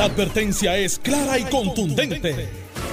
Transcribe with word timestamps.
La 0.00 0.06
advertencia 0.06 0.78
es 0.78 0.98
clara 0.98 1.38
y 1.38 1.44
contundente. 1.44 2.48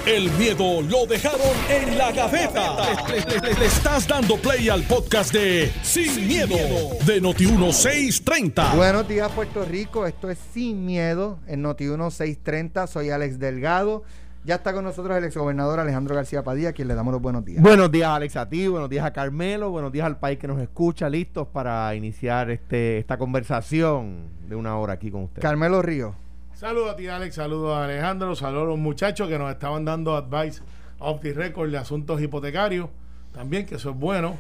El 0.06 0.30
miedo 0.31 0.81
lo 0.81 1.06
dejaron 1.06 1.56
en 1.69 1.98
la 1.98 2.11
gaveta. 2.11 2.76
Le, 3.07 3.53
le 3.53 3.65
estás 3.65 4.05
dando 4.05 4.35
play 4.35 4.67
al 4.67 4.83
podcast 4.83 5.31
de 5.31 5.71
Sin, 5.83 6.28
miedo, 6.28 6.57
de 7.05 7.21
Noti1630. 7.21 8.75
Buenos 8.75 9.07
días, 9.07 9.31
Puerto 9.31 9.63
Rico. 9.63 10.05
Esto 10.05 10.29
es 10.29 10.38
Sin 10.54 10.85
Miedo 10.85 11.39
en 11.47 11.63
Noti1630. 11.63 12.88
Soy 12.88 13.10
Alex 13.10 13.39
Delgado. 13.39 14.03
Ya 14.44 14.55
está 14.55 14.74
con 14.74 14.83
nosotros 14.83 15.17
el 15.17 15.24
exgobernador 15.24 15.79
Alejandro 15.79 16.14
García 16.14 16.44
Padilla, 16.44 16.70
a 16.70 16.74
quien 16.74 16.89
le 16.89 16.96
damos 16.96 17.14
los 17.14 17.21
buenos 17.21 17.46
días. 17.46 17.64
Buenos 17.64 17.89
días, 17.89 18.10
Alex, 18.10 18.36
a 18.36 18.50
ti, 18.50 18.68
buenos 18.68 18.89
días 18.89 19.05
a 19.05 19.14
Carmelo, 19.14 19.70
buenos 19.70 19.94
días 19.94 20.05
al 20.05 20.20
país 20.20 20.39
que 20.39 20.48
nos 20.50 20.60
escucha, 20.60 21.10
listos 21.10 21.48
para 21.48 21.96
iniciar 21.96 22.52
este 22.52 22.98
esta 22.98 23.18
conversación 23.18 24.28
de 24.50 24.58
una 24.58 24.78
hora 24.78 24.92
aquí 24.92 25.10
con 25.10 25.24
usted. 25.24 25.42
Carmelo 25.42 25.82
Río. 25.82 26.27
Saludos 26.58 26.89
a 26.89 26.96
ti, 26.96 27.08
Alex. 27.08 27.36
Saludos 27.36 27.78
a 27.78 27.84
Alejandro. 27.84 28.36
Saludos 28.36 28.64
a 28.64 28.70
los 28.70 28.79
muchachos 28.79 29.29
que 29.29 29.38
nos 29.38 29.52
estaban 29.52 29.86
dando 29.86 30.16
advice 30.16 30.60
off 30.97 31.21
the 31.21 31.32
record 31.32 31.70
de 31.70 31.78
asuntos 31.78 32.20
hipotecarios. 32.20 32.89
También, 33.31 33.67
que 33.67 33.75
eso 33.75 33.91
es 33.91 33.95
bueno. 33.95 34.38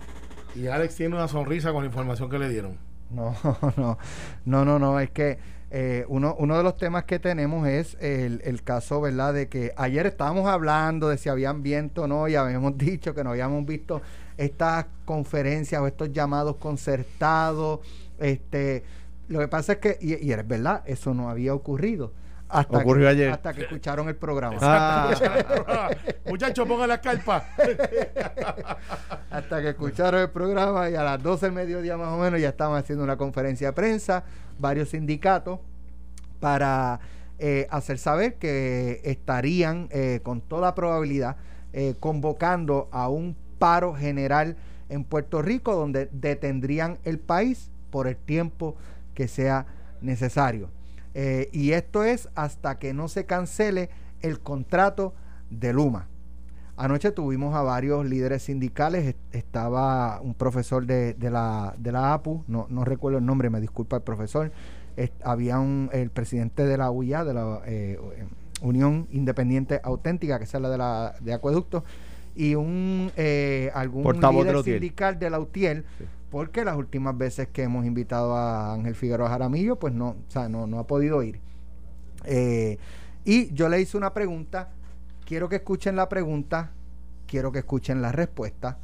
Y 0.55 0.65
Alex 0.65 0.95
tiene 0.95 1.13
una 1.13 1.27
sonrisa 1.27 1.71
con 1.71 1.83
la 1.83 1.85
información 1.85 2.27
que 2.27 2.39
le 2.39 2.49
dieron. 2.49 2.79
No, 3.11 3.35
no, 3.77 3.99
no, 4.45 4.65
no, 4.65 4.79
no. 4.79 4.99
Es 4.99 5.11
que 5.11 5.37
eh, 5.69 6.05
uno, 6.07 6.35
uno 6.39 6.57
de 6.57 6.63
los 6.63 6.75
temas 6.75 7.03
que 7.03 7.19
tenemos 7.19 7.67
es 7.67 7.95
el, 8.01 8.41
el, 8.43 8.63
caso, 8.63 8.99
¿verdad? 8.99 9.35
De 9.35 9.47
que 9.47 9.73
ayer 9.77 10.07
estábamos 10.07 10.47
hablando 10.47 11.09
de 11.09 11.19
si 11.19 11.29
habían 11.29 11.61
viento 11.61 12.05
o 12.05 12.07
no 12.07 12.27
y 12.27 12.33
habíamos 12.33 12.75
dicho 12.79 13.13
que 13.13 13.23
no 13.23 13.29
habíamos 13.29 13.63
visto 13.63 14.01
estas 14.37 14.87
conferencias 15.05 15.79
o 15.79 15.85
estos 15.85 16.11
llamados 16.11 16.55
concertados. 16.55 17.81
Este, 18.17 18.83
lo 19.27 19.39
que 19.39 19.47
pasa 19.47 19.73
es 19.73 19.77
que, 19.79 19.97
y, 20.01 20.25
y 20.25 20.31
es 20.31 20.47
verdad, 20.47 20.83
eso 20.85 21.13
no 21.13 21.29
había 21.29 21.53
ocurrido. 21.53 22.13
Hasta 22.49 22.77
Ocurrió 22.77 23.03
que, 23.03 23.09
ayer. 23.09 23.31
Hasta 23.31 23.53
que 23.53 23.61
escucharon 23.63 24.07
el 24.07 24.15
programa. 24.15 24.57
Ah. 24.61 25.89
Muchachos, 26.25 26.65
pongan 26.67 26.87
las 26.87 26.99
carpas. 26.99 27.43
hasta 29.29 29.61
que 29.61 29.69
escucharon 29.69 30.21
el 30.21 30.29
programa 30.29 30.89
y 30.89 30.95
a 30.95 31.03
las 31.03 31.21
12 31.21 31.47
del 31.47 31.55
mediodía 31.55 31.97
más 31.97 32.07
o 32.07 32.17
menos 32.17 32.39
ya 32.39 32.49
estaban 32.49 32.77
haciendo 32.77 33.03
una 33.03 33.17
conferencia 33.17 33.67
de 33.67 33.73
prensa, 33.73 34.23
varios 34.59 34.89
sindicatos, 34.89 35.59
para 36.39 37.01
eh, 37.39 37.67
hacer 37.69 37.97
saber 37.97 38.35
que 38.35 39.01
estarían 39.03 39.89
eh, 39.91 40.21
con 40.23 40.41
toda 40.41 40.73
probabilidad 40.73 41.35
eh, 41.73 41.95
convocando 41.99 42.87
a 42.91 43.09
un 43.09 43.35
paro 43.59 43.93
general 43.93 44.55
en 44.89 45.03
Puerto 45.03 45.41
Rico 45.41 45.75
donde 45.75 46.07
detendrían 46.13 46.97
el 47.03 47.19
país 47.19 47.69
por 47.91 48.07
el 48.07 48.15
tiempo 48.15 48.77
que 49.17 49.27
sea 49.27 49.65
necesario. 49.99 50.69
Eh, 51.15 51.49
y 51.51 51.71
esto 51.71 52.03
es 52.03 52.29
hasta 52.35 52.77
que 52.77 52.93
no 52.93 53.07
se 53.07 53.25
cancele 53.25 53.89
el 54.21 54.39
contrato 54.39 55.15
de 55.49 55.73
Luma. 55.73 56.07
Anoche 56.75 57.09
tuvimos 57.09 57.55
a 57.55 57.63
varios 57.63 58.05
líderes 58.05 58.43
sindicales, 58.43 59.15
estaba 59.31 60.21
un 60.21 60.35
profesor 60.35 60.85
de, 60.85 61.15
de, 61.15 61.31
la, 61.31 61.73
de 61.79 61.91
la 61.91 62.13
APU, 62.13 62.43
no, 62.47 62.67
no, 62.69 62.85
recuerdo 62.85 63.17
el 63.17 63.25
nombre, 63.25 63.49
me 63.49 63.59
disculpa 63.59 63.95
el 63.95 64.03
profesor, 64.03 64.51
es, 64.95 65.09
había 65.23 65.57
un, 65.57 65.89
el 65.93 66.11
presidente 66.11 66.63
de 66.67 66.77
la 66.77 66.91
UIA, 66.91 67.23
de 67.25 67.33
la 67.33 67.61
eh, 67.65 67.99
Unión 68.61 69.07
Independiente 69.09 69.81
Auténtica, 69.83 70.37
que 70.37 70.43
es 70.43 70.53
la 70.53 70.69
de, 70.69 70.77
la, 70.77 71.15
de 71.21 71.33
Acueducto, 71.33 71.83
y 72.35 72.53
un 72.53 73.11
eh, 73.17 73.71
algún 73.73 74.03
Portavoz 74.03 74.45
líder 74.45 74.57
de 74.57 74.63
sindical 74.73 75.17
de 75.17 75.31
la 75.31 75.39
UTIEL, 75.39 75.85
sí. 75.97 76.05
Porque 76.31 76.65
las 76.65 76.75
últimas 76.75 77.17
veces 77.17 77.47
que 77.47 77.63
hemos 77.63 77.85
invitado 77.85 78.35
a 78.35 78.73
Ángel 78.73 78.95
Figueroa 78.95 79.29
Jaramillo, 79.29 79.77
pues 79.77 79.93
no, 79.93 80.09
o 80.09 80.25
sea, 80.27 80.49
no, 80.49 80.67
no 80.67 80.79
ha 80.79 80.87
podido 80.87 81.23
ir. 81.23 81.39
Eh, 82.25 82.77
y 83.23 83.53
yo 83.53 83.69
le 83.69 83.79
hice 83.79 83.97
una 83.97 84.13
pregunta, 84.13 84.69
quiero 85.25 85.49
que 85.49 85.57
escuchen 85.57 85.95
la 85.95 86.09
pregunta, 86.09 86.71
quiero 87.27 87.51
que 87.51 87.59
escuchen 87.59 88.01
la 88.01 88.11
respuesta, 88.11 88.77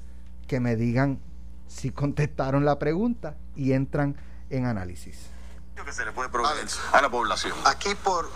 que 0.47 0.59
me 0.59 0.75
digan 0.75 1.19
si 1.67 1.91
contestaron 1.91 2.65
la 2.65 2.79
pregunta 2.79 3.35
y 3.55 3.73
entran 3.73 4.15
en 4.49 4.65
análisis 4.65 5.33
que 5.83 5.91
se 5.91 6.05
le 6.05 6.11
puede 6.11 6.29
proveer 6.29 6.67
a 6.91 7.01
la 7.01 7.09
población. 7.09 7.53
Aquí 7.65 7.93
por 7.95 8.29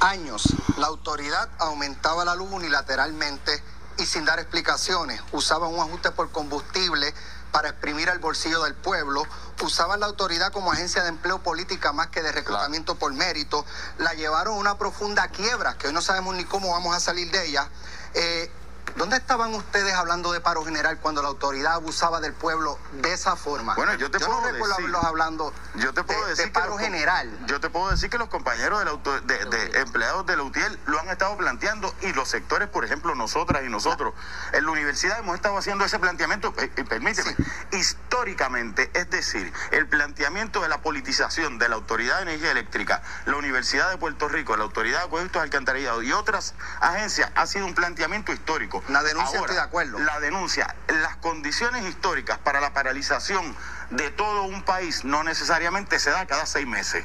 años 0.00 0.44
la 0.78 0.86
autoridad 0.86 1.48
aumentaba 1.58 2.24
la 2.24 2.34
luz 2.34 2.50
unilateralmente 2.50 3.62
y 3.98 4.06
sin 4.06 4.24
dar 4.24 4.38
explicaciones. 4.38 5.20
Usaban 5.32 5.72
un 5.72 5.80
ajuste 5.80 6.10
por 6.12 6.30
combustible 6.30 7.12
para 7.54 7.68
exprimir 7.68 8.10
al 8.10 8.18
bolsillo 8.18 8.64
del 8.64 8.74
pueblo, 8.74 9.22
usaban 9.62 10.00
la 10.00 10.06
autoridad 10.06 10.50
como 10.50 10.72
agencia 10.72 11.04
de 11.04 11.08
empleo 11.08 11.40
política 11.40 11.92
más 11.92 12.08
que 12.08 12.20
de 12.20 12.32
reclutamiento 12.32 12.96
por 12.96 13.14
mérito, 13.14 13.64
la 13.98 14.12
llevaron 14.14 14.54
a 14.54 14.58
una 14.58 14.76
profunda 14.76 15.28
quiebra, 15.28 15.78
que 15.78 15.86
hoy 15.86 15.92
no 15.92 16.02
sabemos 16.02 16.34
ni 16.34 16.44
cómo 16.44 16.72
vamos 16.72 16.96
a 16.96 16.98
salir 16.98 17.30
de 17.30 17.46
ella. 17.46 17.68
Eh, 18.14 18.50
¿Dónde 18.96 19.16
estaban 19.16 19.52
ustedes 19.54 19.92
hablando 19.92 20.32
de 20.32 20.40
paro 20.40 20.64
general 20.64 20.98
cuando 21.00 21.20
la 21.20 21.28
autoridad 21.28 21.74
abusaba 21.74 22.20
del 22.20 22.32
pueblo 22.32 22.78
de 22.92 23.12
esa 23.12 23.34
forma? 23.34 23.74
Bueno, 23.74 23.94
yo 23.94 24.10
te 24.10 24.20
yo 24.20 24.26
puedo 24.26 24.40
no 24.40 24.46
recuerdo 24.46 24.76
decir, 24.76 24.94
hablando 25.02 25.52
yo 25.74 25.92
te 25.92 26.04
puedo 26.04 26.22
de, 26.22 26.30
decir 26.30 26.46
de 26.46 26.50
paro 26.52 26.78
general. 26.78 27.46
Yo 27.46 27.60
te 27.60 27.70
puedo 27.70 27.90
decir 27.90 28.08
que 28.08 28.18
los 28.18 28.28
compañeros 28.28 28.78
de, 28.78 28.84
la 28.84 28.92
auto, 28.92 29.20
de, 29.22 29.44
de 29.46 29.80
empleados 29.80 30.24
de 30.26 30.36
la 30.36 30.44
UTIEL 30.44 30.78
lo 30.86 31.00
han 31.00 31.08
estado 31.08 31.36
planteando 31.36 31.92
y 32.02 32.12
los 32.12 32.28
sectores, 32.28 32.68
por 32.68 32.84
ejemplo, 32.84 33.14
nosotras 33.14 33.62
y 33.66 33.68
nosotros, 33.68 34.14
en 34.52 34.64
la 34.64 34.70
universidad 34.70 35.18
hemos 35.18 35.34
estado 35.34 35.58
haciendo 35.58 35.84
ese 35.84 35.98
planteamiento, 35.98 36.54
y 36.76 36.82
permíteme, 36.84 37.34
sí. 37.34 37.76
históricamente, 37.76 38.90
es 38.94 39.10
decir, 39.10 39.52
el 39.72 39.88
planteamiento 39.88 40.62
de 40.62 40.68
la 40.68 40.82
politización 40.82 41.58
de 41.58 41.68
la 41.68 41.74
Autoridad 41.74 42.16
de 42.16 42.22
Energía 42.22 42.52
Eléctrica, 42.52 43.02
la 43.26 43.36
Universidad 43.36 43.90
de 43.90 43.98
Puerto 43.98 44.28
Rico, 44.28 44.56
la 44.56 44.64
Autoridad 44.64 45.00
de 45.00 45.04
Acueductos 45.06 45.42
Alcantarillados 45.42 46.04
y 46.04 46.12
otras 46.12 46.54
agencias 46.80 47.30
ha 47.34 47.46
sido 47.46 47.66
un 47.66 47.74
planteamiento 47.74 48.32
histórico. 48.32 48.73
Una 48.88 49.02
denuncia 49.02 49.38
Ahora, 49.38 49.52
estoy 49.52 49.56
de 49.56 49.62
acuerdo. 49.62 49.98
La 49.98 50.20
denuncia, 50.20 50.74
las 50.88 51.16
condiciones 51.16 51.84
históricas 51.84 52.38
para 52.38 52.60
la 52.60 52.72
paralización 52.72 53.54
de 53.90 54.10
todo 54.10 54.44
un 54.44 54.62
país 54.64 55.04
no 55.04 55.22
necesariamente 55.24 55.98
se 55.98 56.10
da 56.10 56.26
cada 56.26 56.46
seis 56.46 56.66
meses. 56.66 57.04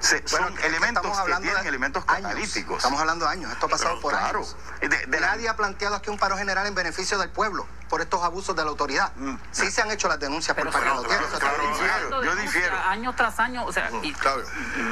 Se, 0.00 0.20
bueno, 0.30 0.48
son 0.48 0.58
elementos 0.64 1.02
que 1.02 1.34
tienen 1.40 1.66
elementos 1.66 2.04
catalíticos. 2.04 2.72
Años. 2.72 2.76
Estamos 2.78 3.00
hablando 3.00 3.24
de 3.24 3.30
años. 3.30 3.52
Esto 3.52 3.66
ha 3.66 3.68
pasado 3.68 3.90
Pero, 3.90 4.00
por 4.02 4.12
claro, 4.12 4.38
años. 4.40 4.56
De, 4.80 4.88
de 4.88 5.20
Nadie 5.20 5.46
la... 5.46 5.52
ha 5.52 5.56
planteado 5.56 5.94
aquí 5.96 6.10
un 6.10 6.18
paro 6.18 6.36
general 6.36 6.66
en 6.66 6.74
beneficio 6.74 7.18
del 7.18 7.30
pueblo 7.30 7.66
por 7.88 8.02
estos 8.02 8.22
abusos 8.22 8.54
de 8.54 8.62
la 8.62 8.70
autoridad. 8.70 9.12
Mm. 9.16 9.36
Sí 9.52 9.70
se 9.70 9.82
han 9.82 9.90
hecho 9.90 10.08
las 10.08 10.20
denuncias 10.20 10.54
Pero 10.54 10.70
por 10.70 10.80
parte 10.80 10.90
de 10.90 11.02
la 11.02 11.08
claro, 11.08 11.26
claro, 11.38 12.08
claro, 12.08 12.24
yo 12.24 12.36
difiero. 12.36 12.76
Año 12.76 13.14
tras 13.14 13.38
año, 13.40 13.64
o 13.64 13.72
sea, 13.72 13.90
y, 14.02 14.12
claro. 14.12 14.42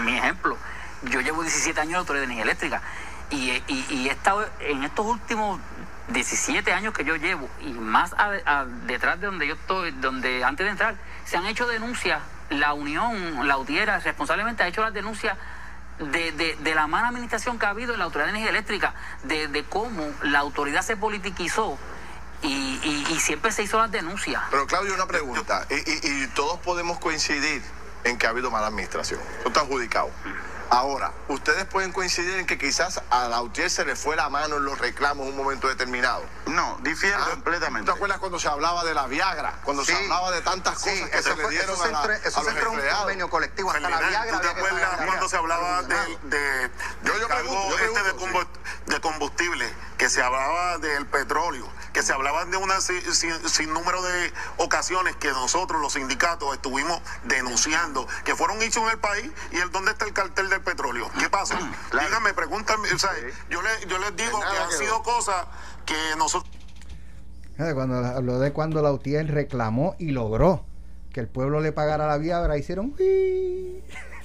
mi 0.04 0.16
ejemplo, 0.16 0.56
yo 1.02 1.20
llevo 1.20 1.42
17 1.42 1.78
años 1.80 1.90
en 1.90 1.92
la 1.92 1.98
autoridad 1.98 2.22
de 2.22 2.24
energía 2.24 2.44
eléctrica 2.44 2.82
y, 3.30 3.50
y, 3.66 3.86
y 3.90 4.08
he 4.08 4.12
estado 4.12 4.48
en 4.60 4.84
estos 4.84 5.04
últimos 5.04 5.60
17 6.08 6.72
años 6.72 6.92
que 6.94 7.04
yo 7.04 7.16
llevo 7.16 7.48
y 7.60 7.72
más 7.72 8.12
a, 8.14 8.32
a, 8.44 8.64
detrás 8.64 9.20
de 9.20 9.26
donde 9.26 9.46
yo 9.46 9.54
estoy, 9.54 9.90
donde 9.92 10.44
antes 10.44 10.66
de 10.66 10.70
entrar, 10.70 10.96
se 11.24 11.36
han 11.36 11.46
hecho 11.46 11.66
denuncias. 11.66 12.20
La 12.50 12.74
Unión, 12.74 13.48
la 13.48 13.56
UTIERA, 13.56 14.00
responsablemente 14.00 14.62
ha 14.62 14.68
hecho 14.68 14.82
las 14.82 14.92
denuncias 14.92 15.36
de, 15.98 16.32
de, 16.32 16.56
de, 16.56 16.74
la 16.74 16.86
mala 16.86 17.08
administración 17.08 17.58
que 17.58 17.66
ha 17.66 17.70
habido 17.70 17.92
en 17.92 17.98
la 18.00 18.04
Autoridad 18.04 18.26
de 18.26 18.30
Energía 18.30 18.50
Eléctrica, 18.50 18.94
de, 19.24 19.48
de 19.48 19.64
cómo 19.64 20.12
la 20.22 20.40
autoridad 20.40 20.82
se 20.82 20.96
politiquizó 20.96 21.78
y, 22.42 22.48
y, 22.82 23.06
y, 23.10 23.20
siempre 23.20 23.52
se 23.52 23.62
hizo 23.62 23.78
las 23.78 23.90
denuncias. 23.90 24.42
Pero 24.50 24.66
Claudio, 24.66 24.94
una 24.94 25.06
pregunta, 25.06 25.66
y, 25.70 26.24
y, 26.24 26.26
todos 26.34 26.58
podemos 26.60 26.98
coincidir 26.98 27.62
en 28.04 28.18
que 28.18 28.26
ha 28.26 28.30
habido 28.30 28.50
mala 28.50 28.66
administración, 28.66 29.20
eso 29.38 29.48
está 29.48 29.60
adjudicado. 29.60 30.10
Ahora, 30.74 31.12
ustedes 31.28 31.66
pueden 31.66 31.92
coincidir 31.92 32.36
en 32.36 32.46
que 32.46 32.58
quizás 32.58 33.00
a 33.08 33.28
la 33.28 33.40
UTIER 33.42 33.70
se 33.70 33.84
le 33.84 33.94
fue 33.94 34.16
la 34.16 34.28
mano 34.28 34.56
en 34.56 34.64
los 34.64 34.76
reclamos 34.76 35.24
en 35.24 35.32
un 35.32 35.36
momento 35.36 35.68
determinado. 35.68 36.24
No, 36.46 36.78
difiero 36.82 37.16
ah, 37.20 37.30
completamente. 37.30 37.88
¿Te 37.88 37.96
acuerdas 37.96 38.18
cuando 38.18 38.40
se 38.40 38.48
hablaba 38.48 38.82
de 38.82 38.92
la 38.92 39.06
Viagra? 39.06 39.60
Cuando 39.62 39.84
sí, 39.84 39.92
se 39.92 40.02
hablaba 40.02 40.32
de 40.32 40.42
tantas 40.42 40.80
sí, 40.80 40.90
cosas 40.90 41.10
que 41.10 41.22
se 41.22 41.36
le 41.36 41.48
dieron 41.48 41.74
eso 41.76 41.84
a, 41.84 41.88
la, 41.92 42.00
entre, 42.00 42.28
eso 42.28 42.40
a 42.40 42.42
los 42.42 42.54
un 42.54 42.80
convenio 42.98 43.30
colectivo 43.30 43.70
hasta 43.70 43.88
la 43.88 44.00
Viagra. 44.00 44.32
¿Tú 44.32 44.40
te 44.40 44.48
acuerdas 44.48 45.00
cuando 45.06 45.28
se 45.28 45.36
hablaba 45.36 45.82
de, 45.84 46.18
de, 46.24 46.70
yo, 47.04 47.18
yo 47.20 47.28
pregunto, 47.28 47.70
yo 47.70 47.78
este 47.78 48.00
pregunto, 48.00 48.48
de, 48.86 49.00
combustible, 49.00 49.72
que 49.96 50.10
se 50.10 50.22
hablaba 50.22 50.78
del 50.78 51.06
petróleo, 51.06 51.68
que 51.94 52.02
se 52.02 52.12
hablaban 52.12 52.50
de 52.50 52.58
una 52.58 52.82
sin, 52.82 53.00
sin, 53.14 53.48
sin, 53.48 53.72
número 53.72 54.02
de 54.02 54.32
ocasiones 54.58 55.16
que 55.16 55.28
nosotros 55.28 55.80
los 55.80 55.94
sindicatos 55.94 56.52
estuvimos 56.52 57.00
denunciando 57.24 58.06
que 58.24 58.34
fueron 58.34 58.60
hechos 58.60 58.82
en 58.82 58.90
el 58.90 58.98
país 58.98 59.30
y 59.52 59.56
el 59.56 59.70
dónde 59.70 59.92
está 59.92 60.04
el 60.04 60.12
cartel 60.12 60.50
del 60.50 60.60
petróleo. 60.60 61.08
¿Qué 61.18 61.30
pasa? 61.30 61.56
Claro. 61.90 62.06
Díganme, 62.06 62.34
pregúntame, 62.34 62.92
o 62.92 62.98
sea, 62.98 63.14
sí. 63.14 63.22
yo, 63.48 63.62
le, 63.62 63.70
yo 63.86 63.98
les 63.98 64.14
digo 64.16 64.38
que 64.40 64.58
han 64.58 64.72
sido 64.72 65.02
cosas 65.02 65.46
que 65.86 65.94
nosotros 66.18 66.52
cuando 67.56 68.04
habló 68.04 68.40
de 68.40 68.52
cuando 68.52 68.82
la 68.82 68.92
UTIER 68.92 69.32
reclamó 69.32 69.94
y 70.00 70.10
logró 70.10 70.64
que 71.12 71.20
el 71.20 71.28
pueblo 71.28 71.60
le 71.60 71.70
pagara 71.70 72.08
la 72.08 72.18
Viagra, 72.18 72.58
hicieron 72.58 72.94
¡uy! 72.98 73.84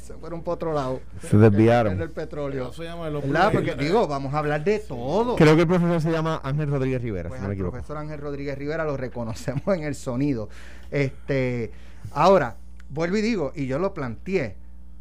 Se 0.10 0.16
fueron 0.16 0.42
por 0.42 0.56
otro 0.56 0.74
lado. 0.74 1.02
Se 1.22 1.38
desviaron. 1.38 2.02
El 2.02 2.10
petróleo. 2.10 2.72
Eso 2.72 2.82
llama 2.84 3.10
¿Verdad? 3.10 3.52
Porque 3.54 3.76
digo, 3.76 4.08
vamos 4.08 4.34
a 4.34 4.40
hablar 4.40 4.64
de 4.64 4.80
todo. 4.80 5.36
Creo 5.36 5.56
que 5.56 5.62
el 5.62 5.68
profesor 5.68 6.02
se 6.02 6.12
llama 6.12 6.42
Ángel 6.44 6.68
Rodríguez 6.68 7.00
Rivera, 7.00 7.30
pues 7.30 7.38
si 7.38 7.44
no 7.44 7.48
me 7.48 7.54
el 7.54 7.58
equivoco. 7.60 7.74
profesor 7.74 7.98
Ángel 7.98 8.20
Rodríguez 8.20 8.58
Rivera 8.58 8.86
lo 8.86 8.98
reconocemos 8.98 9.68
en 9.68 9.84
el 9.84 9.94
sonido. 9.94 10.50
Este, 10.90 11.72
ahora, 12.12 12.56
vuelvo 12.90 13.18
y 13.18 13.22
digo, 13.22 13.52
y 13.56 13.68
yo 13.68 13.78
lo 13.78 13.94
planteé, 13.94 14.56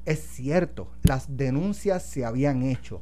es 0.04 0.20
cierto, 0.20 0.88
las 1.04 1.38
denuncias 1.38 2.02
se 2.02 2.26
habían 2.26 2.62
hecho. 2.62 3.00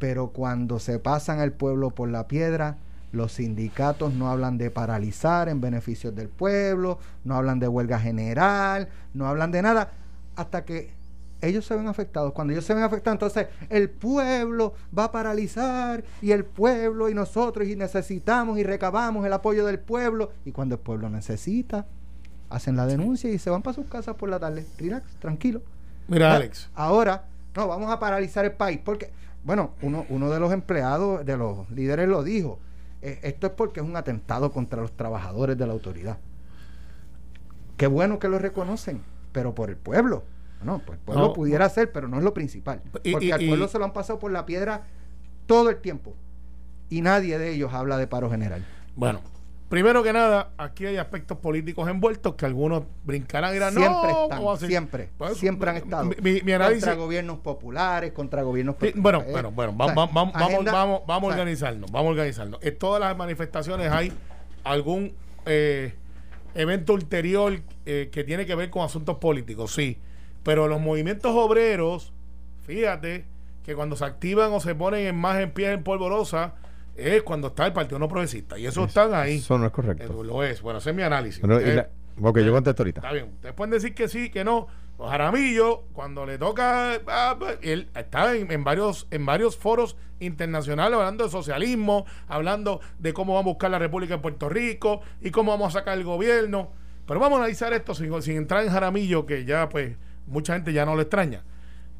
pero 0.00 0.30
cuando 0.30 0.80
se 0.80 0.98
pasan 0.98 1.38
al 1.38 1.52
pueblo 1.52 1.90
por 1.90 2.08
la 2.10 2.26
piedra, 2.26 2.78
los 3.12 3.34
sindicatos 3.34 4.12
no 4.12 4.28
hablan 4.28 4.58
de 4.58 4.70
paralizar 4.72 5.48
en 5.48 5.60
beneficios 5.60 6.14
del 6.16 6.28
pueblo, 6.28 6.98
no 7.22 7.36
hablan 7.36 7.60
de 7.60 7.68
huelga 7.68 8.00
general, 8.00 8.88
no 9.14 9.28
hablan 9.28 9.52
de 9.52 9.62
nada, 9.62 9.92
hasta 10.34 10.64
que 10.64 10.90
ellos 11.46 11.64
se 11.64 11.74
ven 11.76 11.88
afectados. 11.88 12.32
Cuando 12.32 12.52
ellos 12.52 12.64
se 12.64 12.74
ven 12.74 12.82
afectados, 12.82 13.14
entonces 13.16 13.46
el 13.70 13.90
pueblo 13.90 14.74
va 14.96 15.04
a 15.04 15.12
paralizar 15.12 16.04
y 16.20 16.32
el 16.32 16.44
pueblo 16.44 17.08
y 17.08 17.14
nosotros 17.14 17.66
y 17.68 17.76
necesitamos 17.76 18.58
y 18.58 18.62
recabamos 18.64 19.24
el 19.26 19.32
apoyo 19.32 19.66
del 19.66 19.78
pueblo. 19.78 20.32
Y 20.44 20.52
cuando 20.52 20.74
el 20.76 20.80
pueblo 20.80 21.08
necesita, 21.10 21.86
hacen 22.50 22.76
la 22.76 22.86
denuncia 22.86 23.30
y 23.30 23.38
se 23.38 23.50
van 23.50 23.62
para 23.62 23.74
sus 23.74 23.86
casas 23.86 24.16
por 24.16 24.28
la 24.28 24.38
tarde. 24.38 24.66
Relax, 24.78 25.14
tranquilo. 25.16 25.62
Mira, 26.08 26.34
Alex. 26.34 26.70
Ahora, 26.74 27.24
no, 27.56 27.66
vamos 27.68 27.90
a 27.90 27.98
paralizar 27.98 28.44
el 28.44 28.52
país. 28.52 28.80
Porque, 28.84 29.10
bueno, 29.44 29.72
uno, 29.82 30.04
uno 30.08 30.30
de 30.30 30.40
los 30.40 30.52
empleados, 30.52 31.24
de 31.24 31.36
los 31.36 31.70
líderes 31.70 32.08
lo 32.08 32.22
dijo. 32.22 32.58
eh, 33.02 33.20
esto 33.22 33.46
es 33.48 33.52
porque 33.54 33.80
es 33.80 33.86
un 33.86 33.96
atentado 33.96 34.50
contra 34.52 34.80
los 34.80 34.92
trabajadores 34.92 35.56
de 35.58 35.66
la 35.66 35.72
autoridad. 35.72 36.18
Qué 37.76 37.86
bueno 37.86 38.18
que 38.18 38.28
lo 38.28 38.38
reconocen, 38.38 39.02
pero 39.32 39.54
por 39.54 39.68
el 39.70 39.76
pueblo. 39.76 40.24
No, 40.64 40.78
pues 40.80 40.98
el 40.98 41.04
pueblo 41.04 41.22
No, 41.28 41.32
pudiera 41.32 41.68
ser, 41.68 41.92
pero 41.92 42.08
no 42.08 42.18
es 42.18 42.24
lo 42.24 42.34
principal. 42.34 42.80
Y- 43.02 43.12
Porque 43.12 43.26
y- 43.26 43.30
al 43.32 43.42
y- 43.42 43.48
pueblo 43.48 43.68
se 43.68 43.78
lo 43.78 43.84
han 43.84 43.92
pasado 43.92 44.18
por 44.18 44.32
la 44.32 44.46
piedra 44.46 44.82
todo 45.46 45.70
el 45.70 45.76
tiempo. 45.76 46.14
Y 46.90 47.00
nadie 47.02 47.38
de 47.38 47.50
ellos 47.52 47.72
habla 47.72 47.96
de 47.98 48.06
paro 48.06 48.30
general. 48.30 48.64
Bueno, 48.96 49.20
primero 49.68 50.02
que 50.02 50.12
nada, 50.12 50.50
aquí 50.58 50.86
hay 50.86 50.96
aspectos 50.98 51.38
políticos 51.38 51.88
envueltos 51.88 52.34
que 52.34 52.46
algunos 52.46 52.84
brincarán 53.04 53.50
y 53.50 53.54
dirán, 53.54 53.72
Siempre 53.74 54.12
no, 54.12 54.22
están, 54.24 54.38
¿cómo 54.38 54.52
así?". 54.52 54.66
siempre, 54.66 55.08
Pues, 55.18 55.36
siempre 55.36 55.70
han 55.70 55.76
estado. 55.76 56.04
Mi, 56.04 56.14
mi- 56.22 56.42
mi 56.42 56.52
análisis, 56.52 56.84
contra 56.84 57.02
gobiernos 57.02 57.38
populares, 57.38 58.12
contra 58.12 58.42
gobiernos 58.42 58.76
Sí, 58.80 58.92
bueno, 58.94 59.22
eh, 59.26 59.30
bueno, 59.32 59.50
bueno, 59.50 59.72
o 59.72 59.74
vamos, 59.74 59.94
vamos, 59.96 60.14
vamos, 60.14 60.32
vamos, 60.34 60.50
agenda- 60.52 60.72
vamos, 60.72 61.02
vamos 61.06 61.30
a 61.30 61.32
organizarnos, 61.34 61.90
vamos 61.90 62.08
a 62.08 62.10
organizarnos. 62.10 62.60
En 62.62 62.78
todas 62.78 63.00
las 63.00 63.16
manifestaciones 63.16 63.90
hay 63.90 64.12
algún 64.62 65.12
eh, 65.46 65.94
evento 66.54 66.92
ulterior 66.94 67.60
eh, 67.86 68.08
que 68.12 68.22
tiene 68.24 68.46
que 68.46 68.54
ver 68.54 68.70
con 68.70 68.82
asuntos 68.84 69.16
políticos, 69.18 69.72
sí. 69.74 69.98
Pero 70.44 70.68
los 70.68 70.80
movimientos 70.80 71.32
obreros, 71.34 72.12
fíjate, 72.62 73.24
que 73.64 73.74
cuando 73.74 73.96
se 73.96 74.04
activan 74.04 74.52
o 74.52 74.60
se 74.60 74.74
ponen 74.74 75.06
en 75.06 75.16
más 75.16 75.40
en 75.40 75.50
pie 75.52 75.72
en 75.72 75.82
polvorosa, 75.82 76.54
es 76.96 77.22
cuando 77.22 77.48
está 77.48 77.66
el 77.66 77.72
Partido 77.72 77.98
No 77.98 78.08
Progresista. 78.08 78.58
Y 78.58 78.66
eso 78.66 78.84
están 78.84 79.14
ahí. 79.14 79.36
Eso 79.38 79.58
no 79.58 79.64
es 79.64 79.70
Eh, 79.70 79.74
correcto. 79.74 80.22
lo 80.22 80.42
es. 80.44 80.62
Bueno, 80.62 80.78
ese 80.78 80.90
es 80.90 80.96
mi 80.96 81.02
análisis. 81.02 81.40
Bueno, 81.40 81.58
Eh, 81.58 81.74
la- 81.74 82.28
ok, 82.28 82.38
yo 82.40 82.52
contesto 82.52 82.82
ahorita. 82.82 83.00
Está 83.00 83.12
bien. 83.12 83.30
Ustedes 83.34 83.54
pueden 83.54 83.70
decir 83.72 83.94
que 83.94 84.06
sí, 84.08 84.30
que 84.30 84.44
no. 84.44 84.66
Los 84.98 85.10
Jaramillo, 85.10 85.82
cuando 85.92 86.24
le 86.24 86.38
toca, 86.38 87.00
ah, 87.08 87.34
pues, 87.36 87.58
él 87.62 87.88
está 87.96 88.36
en, 88.36 88.52
en 88.52 88.62
varios 88.62 89.08
en 89.10 89.26
varios 89.26 89.56
foros 89.56 89.96
internacionales 90.20 90.96
hablando 90.96 91.24
de 91.24 91.30
socialismo, 91.30 92.06
hablando 92.28 92.80
de 93.00 93.12
cómo 93.12 93.34
vamos 93.34 93.50
a 93.50 93.52
buscar 93.54 93.70
la 93.72 93.80
República 93.80 94.14
de 94.14 94.20
Puerto 94.22 94.48
Rico 94.48 95.00
y 95.20 95.32
cómo 95.32 95.50
vamos 95.50 95.74
a 95.74 95.80
sacar 95.80 95.98
el 95.98 96.04
gobierno. 96.04 96.70
Pero 97.08 97.18
vamos 97.18 97.38
a 97.38 97.42
analizar 97.42 97.72
esto 97.72 97.92
sin, 97.94 98.22
sin 98.22 98.36
entrar 98.36 98.62
en 98.64 98.70
Jaramillo, 98.70 99.26
que 99.26 99.44
ya 99.44 99.68
pues 99.68 99.96
mucha 100.26 100.54
gente 100.54 100.72
ya 100.72 100.84
no 100.84 100.94
lo 100.94 101.02
extraña. 101.02 101.42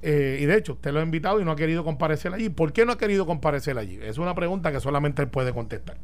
Eh, 0.03 0.39
y 0.41 0.45
de 0.45 0.57
hecho, 0.57 0.75
usted 0.75 0.93
lo 0.93 1.01
ha 1.01 1.03
invitado 1.03 1.41
y 1.41 1.45
no 1.45 1.53
ha 1.53 1.57
querido 1.57 1.83
comparecer 1.83 2.35
allí. 2.35 2.51
¿Por 2.51 2.73
qué 2.73 2.85
no 2.85 2.93
ha 2.93 2.99
querido 2.99 3.27
comparecer 3.27 3.79
allí? 3.79 3.99
Es 4.03 4.19
una 4.19 4.35
pregunta 4.35 4.71
que 4.71 4.81
solamente 4.81 5.23
él 5.23 5.29
puede 5.29 5.53
contestar. 5.55 5.97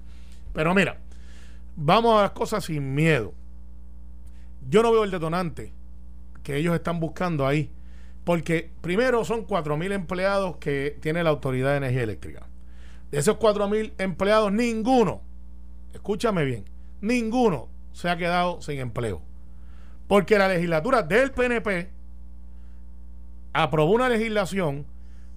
Pero 0.55 0.75
mira, 0.75 0.99
vamos 1.77 2.19
a 2.19 2.23
las 2.23 2.31
cosas 2.31 2.65
sin 2.65 2.95
miedo. 2.95 3.35
Yo 4.69 4.83
no 4.83 4.91
veo 4.93 5.05
el 5.05 5.11
detonante 5.11 5.73
que 6.43 6.57
ellos 6.57 6.75
están 6.75 6.99
buscando 6.99 7.47
ahí. 7.47 7.71
Porque 8.25 8.71
primero 8.81 9.25
son 9.25 9.47
4.000 9.47 9.93
empleados 9.93 10.57
que 10.59 10.97
tiene 11.01 11.23
la 11.23 11.31
Autoridad 11.31 11.71
de 11.71 11.79
Energía 11.79 12.03
Eléctrica. 12.03 12.47
De 13.11 13.19
esos 13.19 13.39
4.000 13.39 13.95
empleados, 13.99 14.53
ninguno, 14.53 15.23
escúchame 15.93 16.45
bien, 16.45 16.65
ninguno 17.01 17.69
se 17.93 18.09
ha 18.09 18.17
quedado 18.17 18.61
sin 18.63 18.79
empleo. 18.79 19.21
Porque 20.07 20.39
la 20.39 20.49
legislatura 20.49 21.03
del 21.03 21.33
PNP 21.33 21.91
aprobó 23.53 23.93
una 23.93 24.09
legislación 24.09 24.87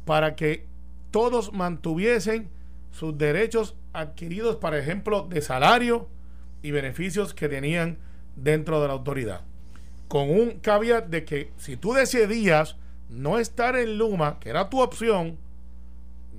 para 0.06 0.36
que 0.36 0.65
todos 1.12 1.54
mantuviesen 1.54 2.50
sus 2.92 3.18
derechos 3.18 3.75
adquiridos, 3.94 4.57
por 4.57 4.75
ejemplo, 4.75 5.27
de 5.30 5.42
salario 5.42 6.07
y 6.62 6.71
beneficios 6.71 7.33
que 7.33 7.50
tenían 7.50 7.98
dentro 8.36 8.81
de 8.81 8.88
la 8.88 8.94
autoridad. 8.94 9.42
Con 10.07 10.30
un 10.30 10.60
caveat 10.60 11.07
de 11.07 11.25
que 11.25 11.51
si 11.57 11.77
tú 11.77 11.94
decidías 11.94 12.77
no 13.10 13.39
estar 13.39 13.75
en 13.75 13.98
Luma, 13.98 14.39
que 14.39 14.50
era 14.50 14.69
tu 14.69 14.81
opción, 14.81 15.38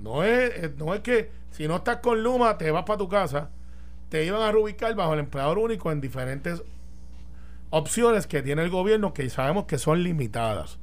no 0.01 0.23
es, 0.23 0.51
eh, 0.63 0.73
no 0.77 0.93
es 0.93 1.01
que 1.01 1.29
si 1.51 1.67
no 1.67 1.77
estás 1.77 1.97
con 1.97 2.21
Luma 2.21 2.57
te 2.57 2.71
vas 2.71 2.83
para 2.83 2.97
tu 2.97 3.07
casa, 3.07 3.49
te 4.09 4.25
iban 4.25 4.41
a 4.41 4.51
reubicar 4.51 4.93
bajo 4.95 5.13
el 5.13 5.19
empleador 5.19 5.57
único 5.57 5.91
en 5.91 6.01
diferentes 6.01 6.61
opciones 7.69 8.27
que 8.27 8.41
tiene 8.41 8.63
el 8.63 8.69
gobierno 8.69 9.13
que 9.13 9.29
sabemos 9.29 9.65
que 9.65 9.77
son 9.77 10.03
limitadas. 10.03 10.79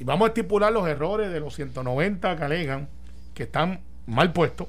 Y 0.00 0.04
vamos 0.04 0.24
a 0.26 0.28
estipular 0.28 0.72
los 0.72 0.88
errores 0.88 1.30
de 1.30 1.38
los 1.40 1.54
190 1.54 2.36
que 2.36 2.42
alegan 2.42 2.88
que 3.34 3.42
están 3.44 3.80
mal 4.06 4.32
puestos 4.32 4.66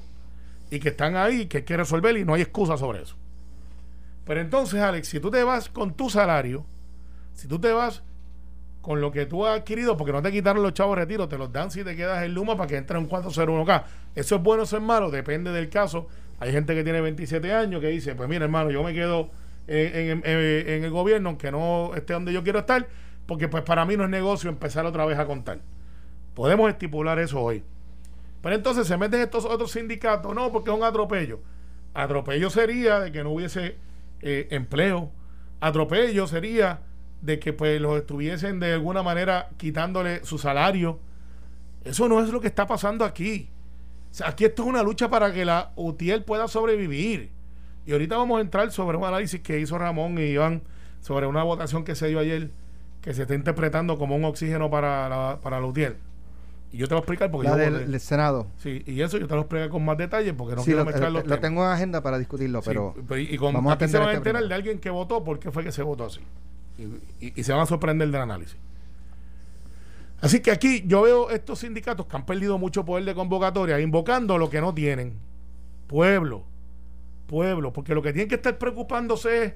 y 0.70 0.78
que 0.78 0.90
están 0.90 1.16
ahí, 1.16 1.46
que 1.46 1.58
hay 1.58 1.62
que 1.64 1.76
resolver 1.76 2.16
y 2.16 2.24
no 2.24 2.34
hay 2.34 2.42
excusa 2.42 2.76
sobre 2.76 3.02
eso. 3.02 3.16
Pero 4.24 4.40
entonces, 4.40 4.80
Alex, 4.80 5.08
si 5.08 5.20
tú 5.20 5.30
te 5.30 5.42
vas 5.42 5.68
con 5.68 5.94
tu 5.94 6.08
salario, 6.10 6.64
si 7.34 7.48
tú 7.48 7.58
te 7.58 7.72
vas 7.72 8.02
con 8.82 9.00
lo 9.00 9.10
que 9.10 9.26
tú 9.26 9.46
has 9.46 9.60
adquirido, 9.60 9.96
porque 9.96 10.12
no 10.12 10.22
te 10.22 10.30
quitaron 10.30 10.62
los 10.62 10.74
chavos 10.74 10.96
de 10.96 11.02
retiro, 11.02 11.28
te 11.28 11.38
los 11.38 11.50
dan 11.52 11.70
si 11.70 11.82
te 11.82 11.96
quedas 11.96 12.22
en 12.24 12.34
Luma 12.34 12.56
para 12.56 12.68
que 12.68 12.76
entre 12.76 12.98
un 12.98 13.08
401k. 13.08 13.84
Eso 14.14 14.36
es 14.36 14.42
bueno 14.42 14.62
o 14.62 14.66
es 14.66 14.80
malo, 14.82 15.10
depende 15.10 15.50
del 15.50 15.68
caso. 15.70 16.08
Hay 16.40 16.52
gente 16.52 16.74
que 16.74 16.84
tiene 16.84 17.00
27 17.00 17.52
años 17.54 17.80
que 17.80 17.88
dice, 17.88 18.14
pues 18.14 18.28
mira 18.28 18.44
hermano, 18.44 18.70
yo 18.70 18.82
me 18.82 18.92
quedo 18.92 19.30
en- 19.66 20.22
en 20.26 20.84
el 20.84 20.90
gobierno, 20.90 21.30
aunque 21.30 21.50
no 21.52 21.92
esté 21.94 22.12
donde 22.12 22.32
yo 22.32 22.42
quiero 22.42 22.58
estar, 22.60 22.86
porque 23.26 23.48
pues 23.48 23.62
para 23.62 23.84
mí 23.84 23.96
no 23.96 24.04
es 24.04 24.10
negocio 24.10 24.50
empezar 24.50 24.86
otra 24.86 25.04
vez 25.04 25.18
a 25.18 25.26
contar. 25.26 25.60
Podemos 26.34 26.70
estipular 26.70 27.18
eso 27.18 27.40
hoy. 27.40 27.62
Pero 28.42 28.56
entonces 28.56 28.86
se 28.86 28.96
meten 28.96 29.20
estos 29.20 29.44
otros 29.44 29.70
sindicatos, 29.72 30.34
no, 30.34 30.50
porque 30.50 30.70
es 30.70 30.76
un 30.76 30.82
atropello. 30.82 31.40
Atropello 31.94 32.50
sería 32.50 33.00
de 33.00 33.12
que 33.12 33.22
no 33.22 33.30
hubiese 33.30 33.76
eh, 34.20 34.48
empleo. 34.50 35.10
Atropello 35.60 36.26
sería 36.26 36.80
de 37.20 37.38
que 37.38 37.52
pues 37.52 37.80
los 37.80 37.96
estuviesen 37.96 38.58
de 38.58 38.72
alguna 38.72 39.02
manera 39.02 39.50
quitándole 39.56 40.24
su 40.24 40.38
salario. 40.38 40.98
Eso 41.84 42.08
no 42.08 42.20
es 42.20 42.30
lo 42.30 42.40
que 42.40 42.48
está 42.48 42.66
pasando 42.66 43.04
aquí. 43.04 43.48
Aquí 44.24 44.44
esto 44.44 44.62
es 44.62 44.68
una 44.68 44.82
lucha 44.82 45.08
para 45.08 45.32
que 45.32 45.44
la 45.44 45.72
UTIEL 45.76 46.24
pueda 46.24 46.48
sobrevivir. 46.48 47.30
Y 47.86 47.92
ahorita 47.92 48.16
vamos 48.16 48.38
a 48.38 48.40
entrar 48.42 48.70
sobre 48.72 48.96
un 48.96 49.04
análisis 49.04 49.40
que 49.40 49.58
hizo 49.58 49.78
Ramón 49.78 50.18
y 50.18 50.22
Iván 50.22 50.62
sobre 51.00 51.26
una 51.26 51.42
votación 51.42 51.84
que 51.84 51.94
se 51.94 52.08
dio 52.08 52.18
ayer 52.18 52.50
que 53.02 53.12
se 53.14 53.22
está 53.22 53.34
interpretando 53.34 53.98
como 53.98 54.16
un 54.16 54.24
oxígeno 54.24 54.70
para 54.70 55.08
la, 55.08 55.38
para 55.42 55.60
la 55.60 55.66
UTIEL. 55.66 55.96
Y 56.72 56.78
yo 56.78 56.88
te 56.88 56.94
voy 56.94 57.00
a 57.00 57.02
explicar 57.02 57.30
porque 57.30 57.48
La 57.48 57.56
yo 57.56 57.58
del, 57.58 57.90
del 57.90 58.00
Senado. 58.00 58.46
Sí, 58.58 58.82
y 58.86 59.02
eso 59.02 59.18
yo 59.18 59.26
te 59.28 59.34
lo 59.34 59.40
explico 59.42 59.68
con 59.68 59.84
más 59.84 59.98
detalle 59.98 60.32
porque 60.32 60.54
no 60.54 60.62
sí, 60.62 60.66
quiero 60.66 60.80
lo, 60.80 60.86
mezclar 60.86 61.10
eh, 61.10 61.12
los 61.12 61.22
lo 61.24 61.28
temas. 61.28 61.40
tengo 61.42 61.64
en 61.66 61.70
agenda 61.70 62.02
para 62.02 62.18
discutirlo, 62.18 62.62
Sí, 62.62 62.68
pero 62.70 62.94
pero 63.06 63.20
y 63.20 63.36
con, 63.36 63.52
vamos 63.52 63.72
a 63.76 63.88
se 63.88 63.98
van 63.98 64.08
a 64.08 64.12
este 64.12 64.16
enterar 64.18 64.48
de 64.48 64.54
alguien 64.54 64.78
que 64.78 64.88
votó 64.88 65.22
por 65.22 65.38
qué 65.38 65.50
fue 65.50 65.62
que 65.64 65.72
se 65.72 65.82
votó 65.82 66.06
así. 66.06 66.20
Y, 66.78 67.26
y- 67.26 67.32
y 67.36 67.42
se 67.44 67.52
van 67.52 67.60
a 67.60 67.66
sorprender 67.66 68.08
del 68.10 68.20
análisis. 68.22 68.56
Así 70.22 70.40
que 70.40 70.52
aquí 70.52 70.84
yo 70.86 71.02
veo 71.02 71.30
estos 71.30 71.58
sindicatos 71.58 72.06
que 72.06 72.16
han 72.16 72.24
perdido 72.24 72.56
mucho 72.56 72.84
poder 72.84 73.04
de 73.04 73.14
convocatoria, 73.14 73.80
invocando 73.80 74.38
lo 74.38 74.48
que 74.48 74.60
no 74.60 74.72
tienen. 74.72 75.14
Pueblo, 75.88 76.44
pueblo, 77.26 77.72
porque 77.72 77.94
lo 77.94 78.00
que 78.02 78.12
tienen 78.12 78.28
que 78.28 78.36
estar 78.36 78.56
preocupándose 78.56 79.44
es 79.44 79.54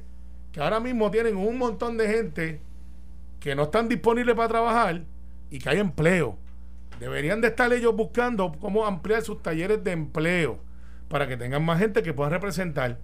que 0.52 0.60
ahora 0.60 0.80
mismo 0.80 1.10
tienen 1.10 1.36
un 1.36 1.56
montón 1.56 1.96
de 1.96 2.08
gente 2.08 2.60
que 3.40 3.54
no 3.54 3.64
están 3.64 3.88
disponibles 3.88 4.34
para 4.34 4.48
trabajar 4.48 5.04
y 5.50 5.58
que 5.58 5.68
hay 5.68 5.78
empleo. 5.78 6.38
Deberían 6.98 7.40
de 7.40 7.48
estar 7.48 7.72
ellos 7.72 7.94
buscando 7.94 8.52
cómo 8.58 8.86
ampliar 8.86 9.22
sus 9.22 9.42
talleres 9.42 9.84
de 9.84 9.92
empleo 9.92 10.60
para 11.08 11.28
que 11.28 11.36
tengan 11.36 11.64
más 11.64 11.78
gente 11.78 12.02
que 12.02 12.14
puedan 12.14 12.32
representar. 12.32 12.98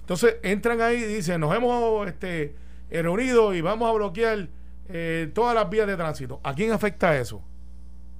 Entonces 0.00 0.36
entran 0.42 0.80
ahí 0.80 0.96
y 0.96 1.04
dicen, 1.04 1.40
nos 1.40 1.54
hemos 1.54 2.06
este, 2.08 2.56
eh, 2.90 3.02
reunido 3.02 3.54
y 3.54 3.60
vamos 3.60 3.88
a 3.88 3.92
bloquear 3.92 4.48
eh, 4.88 5.30
todas 5.34 5.54
las 5.54 5.68
vías 5.68 5.86
de 5.86 5.96
tránsito. 5.96 6.40
¿A 6.42 6.54
quién 6.54 6.72
afecta 6.72 7.16
eso? 7.18 7.42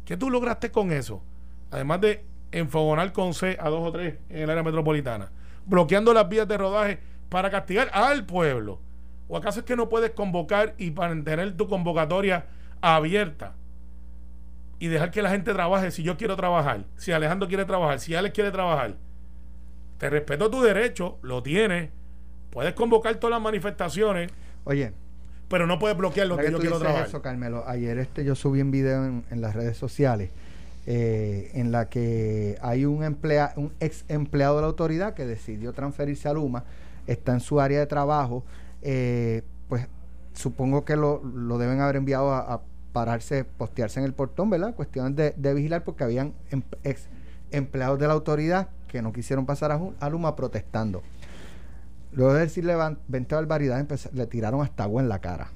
¿Qué 0.04 0.16
tú 0.16 0.30
lograste 0.30 0.70
con 0.70 0.92
eso? 0.92 1.22
Además 1.70 2.00
de 2.00 2.24
enfogonar 2.52 3.12
con 3.12 3.34
C 3.34 3.56
a 3.60 3.68
dos 3.68 3.86
o 3.86 3.92
tres 3.92 4.16
en 4.28 4.42
el 4.42 4.50
área 4.50 4.62
metropolitana, 4.62 5.30
bloqueando 5.66 6.14
las 6.14 6.28
vías 6.28 6.48
de 6.48 6.56
rodaje 6.56 6.98
para 7.28 7.50
castigar 7.50 7.90
al 7.92 8.24
pueblo. 8.24 8.80
¿O 9.28 9.36
acaso 9.36 9.60
es 9.60 9.66
que 9.66 9.76
no 9.76 9.88
puedes 9.88 10.10
convocar 10.12 10.74
y 10.78 10.90
mantener 10.90 11.56
tu 11.56 11.68
convocatoria 11.68 12.46
abierta 12.80 13.54
y 14.78 14.88
dejar 14.88 15.10
que 15.10 15.22
la 15.22 15.30
gente 15.30 15.52
trabaje 15.52 15.90
si 15.90 16.02
yo 16.02 16.16
quiero 16.16 16.36
trabajar, 16.36 16.84
si 16.96 17.12
Alejandro 17.12 17.48
quiere 17.48 17.64
trabajar, 17.64 18.00
si 18.00 18.14
Alex 18.14 18.34
quiere 18.34 18.50
trabajar? 18.50 18.96
Te 19.98 20.08
respeto 20.08 20.50
tu 20.50 20.62
derecho, 20.62 21.18
lo 21.22 21.42
tienes. 21.42 21.90
Puedes 22.50 22.72
convocar 22.74 23.16
todas 23.16 23.32
las 23.32 23.42
manifestaciones, 23.42 24.30
oye, 24.64 24.92
pero 25.48 25.66
no 25.66 25.78
puedes 25.78 25.96
bloquear 25.96 26.26
lo 26.26 26.36
que 26.36 26.44
que 26.44 26.50
yo 26.50 26.56
tú 26.56 26.60
quiero 26.62 26.76
dices 26.76 26.84
trabajar. 26.84 27.08
eso, 27.08 27.20
Carmelo, 27.20 27.64
ayer 27.66 27.98
este 27.98 28.24
yo 28.24 28.34
subí 28.34 28.62
un 28.62 28.70
video 28.70 29.04
en, 29.04 29.24
en 29.30 29.40
las 29.40 29.54
redes 29.54 29.76
sociales 29.76 30.30
eh, 30.90 31.50
en 31.52 31.70
la 31.70 31.90
que 31.90 32.56
hay 32.62 32.86
un, 32.86 33.04
emplea, 33.04 33.52
un 33.56 33.72
ex 33.78 34.06
empleado 34.08 34.56
de 34.56 34.62
la 34.62 34.68
autoridad 34.68 35.12
que 35.12 35.26
decidió 35.26 35.74
transferirse 35.74 36.30
a 36.30 36.32
Luma, 36.32 36.64
está 37.06 37.34
en 37.34 37.40
su 37.40 37.60
área 37.60 37.78
de 37.78 37.86
trabajo, 37.86 38.42
eh, 38.82 39.42
pues 39.68 39.86
supongo 40.34 40.84
que 40.84 40.96
lo, 40.96 41.22
lo 41.24 41.58
deben 41.58 41.80
haber 41.80 41.96
enviado 41.96 42.32
a, 42.32 42.38
a 42.54 42.60
pararse, 42.92 43.44
postearse 43.44 44.00
en 44.00 44.06
el 44.06 44.14
portón, 44.14 44.50
¿verdad? 44.50 44.74
Cuestiones 44.74 45.14
de, 45.16 45.34
de 45.36 45.54
vigilar 45.54 45.84
porque 45.84 46.04
habían 46.04 46.34
em- 46.50 46.62
ex 46.84 47.08
empleados 47.50 47.98
de 47.98 48.06
la 48.06 48.12
autoridad 48.14 48.68
que 48.88 49.02
no 49.02 49.12
quisieron 49.12 49.46
pasar 49.46 49.70
a, 50.00 50.08
Luma 50.10 50.34
protestando. 50.36 51.02
Luego 52.12 52.34
de 52.34 52.40
decirle 52.40 52.74
van- 52.74 52.98
20 53.08 53.34
barbaridades, 53.34 54.08
le 54.14 54.26
tiraron 54.26 54.62
hasta 54.62 54.84
agua 54.84 55.02
en 55.02 55.08
la 55.08 55.20
cara. 55.20 55.50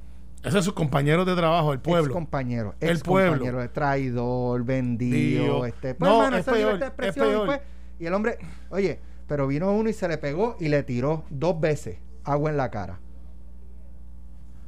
Ese 0.45 0.59
es 0.59 0.65
sus 0.65 0.75
compañeros 0.75 1.25
de 1.25 1.35
trabajo, 1.37 1.73
el 1.73 1.79
pueblo. 1.81 2.13
compañero, 2.13 2.75
El 2.81 2.91
ex 2.91 3.03
pueblo. 3.03 3.31
compañero 3.33 3.61
de 3.61 3.69
traidor, 3.69 4.65
vendido, 4.65 5.65
este, 5.65 5.97
No, 6.01 6.17
hermano, 6.25 6.37
es 6.39 6.45
peor, 6.45 6.75
es 6.77 6.83
expresión, 6.83 7.27
y 7.27 7.31
peor. 7.31 7.47
pues, 7.47 7.61
Y 8.01 8.07
el 8.07 8.15
hombre, 8.15 8.39
oye, 8.71 8.99
pero 9.29 9.47
vino 9.47 9.73
uno 9.73 9.89
y 9.89 9.93
se 9.93 10.09
le 10.09 10.19
pegó 10.19 10.57
y 10.59 10.69
le 10.69 10.83
tiró 10.83 11.25
dos 11.31 11.61
veces 11.61 11.99
agua 12.25 12.51
en 12.51 12.57
la 12.57 12.71
cara. 12.71 12.99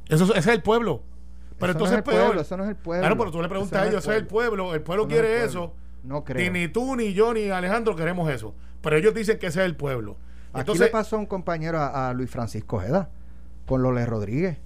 Eso, 0.09 0.23
ese 0.25 0.37
es 0.39 0.47
el 0.47 0.61
pueblo. 0.61 1.01
Pero 1.57 1.71
Eso 1.71 1.79
entonces 1.79 1.91
no 1.93 1.99
es 1.99 2.01
es 2.01 2.07
el 2.07 2.13
peor. 2.13 2.25
pueblo, 2.25 2.41
eso 2.41 2.57
no 2.57 2.63
es 2.63 2.69
el 2.69 2.75
pueblo. 2.75 3.01
Claro, 3.01 3.17
pero 3.17 3.31
tú 3.31 3.41
le 3.41 3.47
preguntas 3.49 3.81
a 3.81 3.87
ellos, 3.87 3.93
el 3.93 3.99
ese 3.99 4.11
es 4.11 4.17
el 4.17 4.27
pueblo. 4.27 4.73
El 4.75 4.81
pueblo 4.81 5.03
Eso 5.03 5.09
no 5.09 5.15
es 5.15 5.21
quiere 5.21 5.43
eso. 5.45 5.73
No 6.03 6.17
Y 6.19 6.21
creo. 6.23 6.51
ni 6.51 6.67
tú, 6.67 6.95
ni 6.95 7.13
yo, 7.13 7.33
ni 7.33 7.49
Alejandro 7.49 7.95
queremos 7.95 8.29
eso. 8.29 8.53
Pero 8.81 8.97
ellos 8.97 9.13
dicen 9.13 9.39
que 9.39 9.47
ese 9.47 9.61
es 9.61 9.65
el 9.65 9.75
pueblo. 9.75 10.17
Aquí 10.51 10.59
Entonces, 10.61 10.85
le 10.87 10.91
pasó 10.91 11.15
a 11.15 11.19
un 11.19 11.25
compañero 11.25 11.79
a, 11.79 12.09
a 12.09 12.13
Luis 12.13 12.29
Francisco 12.29 12.77
Ojeda 12.77 13.09
con 13.65 13.81
Lole 13.81 14.05
Rodríguez, 14.05 14.57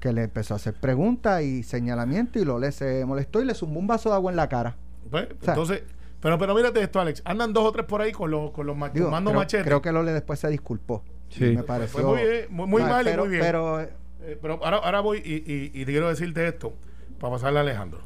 que 0.00 0.12
le 0.12 0.22
empezó 0.24 0.54
a 0.54 0.56
hacer 0.56 0.74
preguntas 0.74 1.42
y 1.42 1.62
señalamientos 1.62 2.40
y 2.40 2.44
Lole 2.44 2.72
se 2.72 3.04
molestó 3.04 3.40
y 3.40 3.44
le 3.44 3.54
zumbó 3.54 3.80
un 3.80 3.86
vaso 3.86 4.08
de 4.08 4.14
agua 4.14 4.30
en 4.30 4.36
la 4.36 4.48
cara. 4.48 4.76
pues, 5.10 5.26
sea, 5.42 5.54
entonces, 5.54 5.82
pero, 6.20 6.38
pero 6.38 6.54
mírate 6.54 6.80
esto, 6.82 7.00
Alex. 7.00 7.22
Andan 7.24 7.52
dos 7.52 7.64
o 7.64 7.72
tres 7.72 7.84
por 7.86 8.00
ahí 8.00 8.12
con 8.12 8.30
los, 8.30 8.50
con 8.52 8.66
los 8.66 8.76
Digo, 8.94 9.10
creo, 9.10 9.32
machetes. 9.34 9.66
creo 9.66 9.82
que 9.82 9.92
Lole 9.92 10.12
después 10.12 10.38
se 10.38 10.48
disculpó. 10.48 11.02
Sí. 11.28 11.54
Me 11.56 11.62
pareció. 11.64 12.06
muy 12.08 12.22
bien, 12.22 12.46
muy- 12.50 12.66
muy 12.66 12.82
Ah, 12.82 12.88
mal 12.88 13.02
y 13.06 13.10
pero, 13.10 13.22
muy 13.24 13.30
bien. 13.30 13.42
Pero 13.42 13.86
eh, 14.22 14.38
pero 14.40 14.60
ahora, 14.64 14.78
ahora 14.78 15.00
voy 15.00 15.22
y, 15.24 15.84
quiero 15.84 16.08
decirte 16.08 16.46
esto 16.46 16.74
para 17.18 17.34
pasarle 17.34 17.58
a 17.58 17.62
Alejandro. 17.62 18.00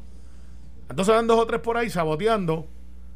Entonces 0.89 1.13
andan 1.13 1.27
dos 1.27 1.39
o 1.39 1.47
tres 1.47 1.61
por 1.61 1.77
ahí 1.77 1.89
saboteando 1.89 2.67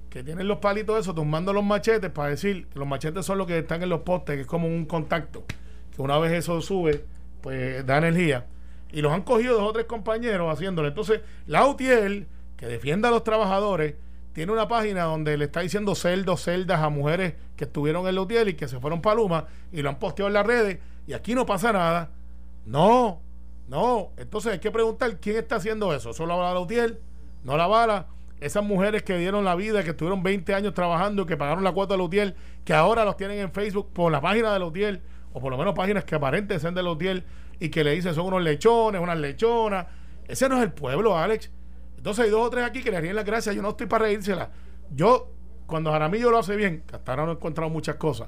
que 0.09 0.23
tienen 0.23 0.47
los 0.47 0.59
palitos 0.59 0.99
esos, 0.99 1.13
tumbando 1.13 1.53
los 1.53 1.63
machetes 1.63 2.09
para 2.09 2.29
decir 2.29 2.67
que 2.67 2.79
los 2.79 2.87
machetes 2.87 3.25
son 3.25 3.37
los 3.37 3.47
que 3.47 3.59
están 3.59 3.83
en 3.83 3.89
los 3.89 4.01
postes, 4.01 4.35
que 4.35 4.41
es 4.41 4.47
como 4.47 4.67
un 4.67 4.85
contacto, 4.85 5.43
que 5.95 6.01
una 6.01 6.17
vez 6.17 6.31
eso 6.31 6.61
sube, 6.61 7.03
pues 7.41 7.85
da 7.85 7.97
energía. 7.97 8.45
Y 8.91 9.01
los 9.01 9.11
han 9.11 9.23
cogido 9.23 9.55
dos 9.55 9.69
o 9.69 9.73
tres 9.73 9.85
compañeros 9.85 10.51
haciéndolo. 10.51 10.87
Entonces, 10.87 11.21
la 11.45 11.67
UTIEL, 11.67 12.27
que 12.55 12.67
defienda 12.67 13.09
a 13.09 13.11
los 13.11 13.23
trabajadores, 13.23 13.95
tiene 14.31 14.51
una 14.51 14.67
página 14.67 15.03
donde 15.03 15.35
le 15.37 15.45
está 15.45 15.61
diciendo 15.61 15.93
celdos, 15.93 16.43
celdas 16.43 16.81
a 16.81 16.89
mujeres 16.89 17.33
que 17.55 17.65
estuvieron 17.65 18.07
en 18.07 18.15
la 18.15 18.21
UTIEL 18.21 18.49
y 18.49 18.53
que 18.53 18.67
se 18.67 18.79
fueron 18.79 19.01
para 19.01 19.47
y 19.71 19.81
lo 19.81 19.89
han 19.89 19.99
posteado 19.99 20.27
en 20.27 20.33
las 20.35 20.45
redes 20.45 20.79
y 21.07 21.13
aquí 21.13 21.33
no 21.33 21.45
pasa 21.45 21.73
nada. 21.73 22.11
No, 22.67 23.21
no. 23.69 24.11
Entonces 24.17 24.51
hay 24.53 24.59
que 24.59 24.71
preguntar 24.71 25.19
quién 25.19 25.37
está 25.37 25.55
haciendo 25.55 25.93
eso. 25.93 26.11
¿Eso 26.11 26.25
lo 26.25 26.33
habla 26.33 26.53
la 26.53 26.59
UTIEL? 26.59 26.99
No 27.43 27.55
la 27.55 27.65
bala. 27.65 28.07
Esas 28.41 28.63
mujeres 28.63 29.03
que 29.03 29.17
dieron 29.17 29.45
la 29.45 29.55
vida, 29.55 29.83
que 29.83 29.91
estuvieron 29.91 30.21
20 30.21 30.53
años 30.53 30.73
trabajando 30.73 31.25
que 31.25 31.37
pagaron 31.37 31.63
la 31.63 31.71
cuota 31.71 31.95
de 31.95 32.03
UTIEL, 32.03 32.35
que 32.65 32.73
ahora 32.73 33.05
los 33.05 33.17
tienen 33.17 33.39
en 33.39 33.51
Facebook 33.51 33.91
por 33.93 34.11
la 34.11 34.21
página 34.21 34.53
de 34.53 34.63
UTIEL, 34.63 35.01
o 35.33 35.39
por 35.39 35.49
lo 35.49 35.57
menos 35.57 35.73
páginas 35.73 36.03
que 36.03 36.15
aparenten 36.15 36.59
ser 36.59 36.73
de 36.73 36.83
UTIEL 36.83 37.23
y 37.59 37.69
que 37.69 37.83
le 37.83 37.91
dicen 37.91 38.13
son 38.13 38.27
unos 38.27 38.43
lechones, 38.43 39.01
unas 39.01 39.17
lechonas. 39.17 39.87
Ese 40.27 40.49
no 40.49 40.57
es 40.57 40.63
el 40.63 40.73
pueblo, 40.73 41.17
Alex. 41.17 41.49
Entonces 41.95 42.25
hay 42.25 42.31
dos 42.31 42.45
o 42.45 42.49
tres 42.49 42.65
aquí 42.65 42.83
que 42.83 42.91
le 42.91 42.97
harían 42.97 43.15
las 43.15 43.25
gracias. 43.25 43.55
Yo 43.55 43.61
no 43.61 43.69
estoy 43.69 43.87
para 43.87 44.05
reírsela. 44.05 44.51
Yo, 44.93 45.31
cuando 45.65 45.91
Jaramillo 45.91 46.29
lo 46.29 46.37
hace 46.37 46.55
bien, 46.55 46.83
que 46.85 46.97
hasta 46.97 47.13
ahora 47.13 47.25
no 47.25 47.31
he 47.31 47.35
encontrado 47.35 47.69
muchas 47.69 47.95
cosas, 47.95 48.27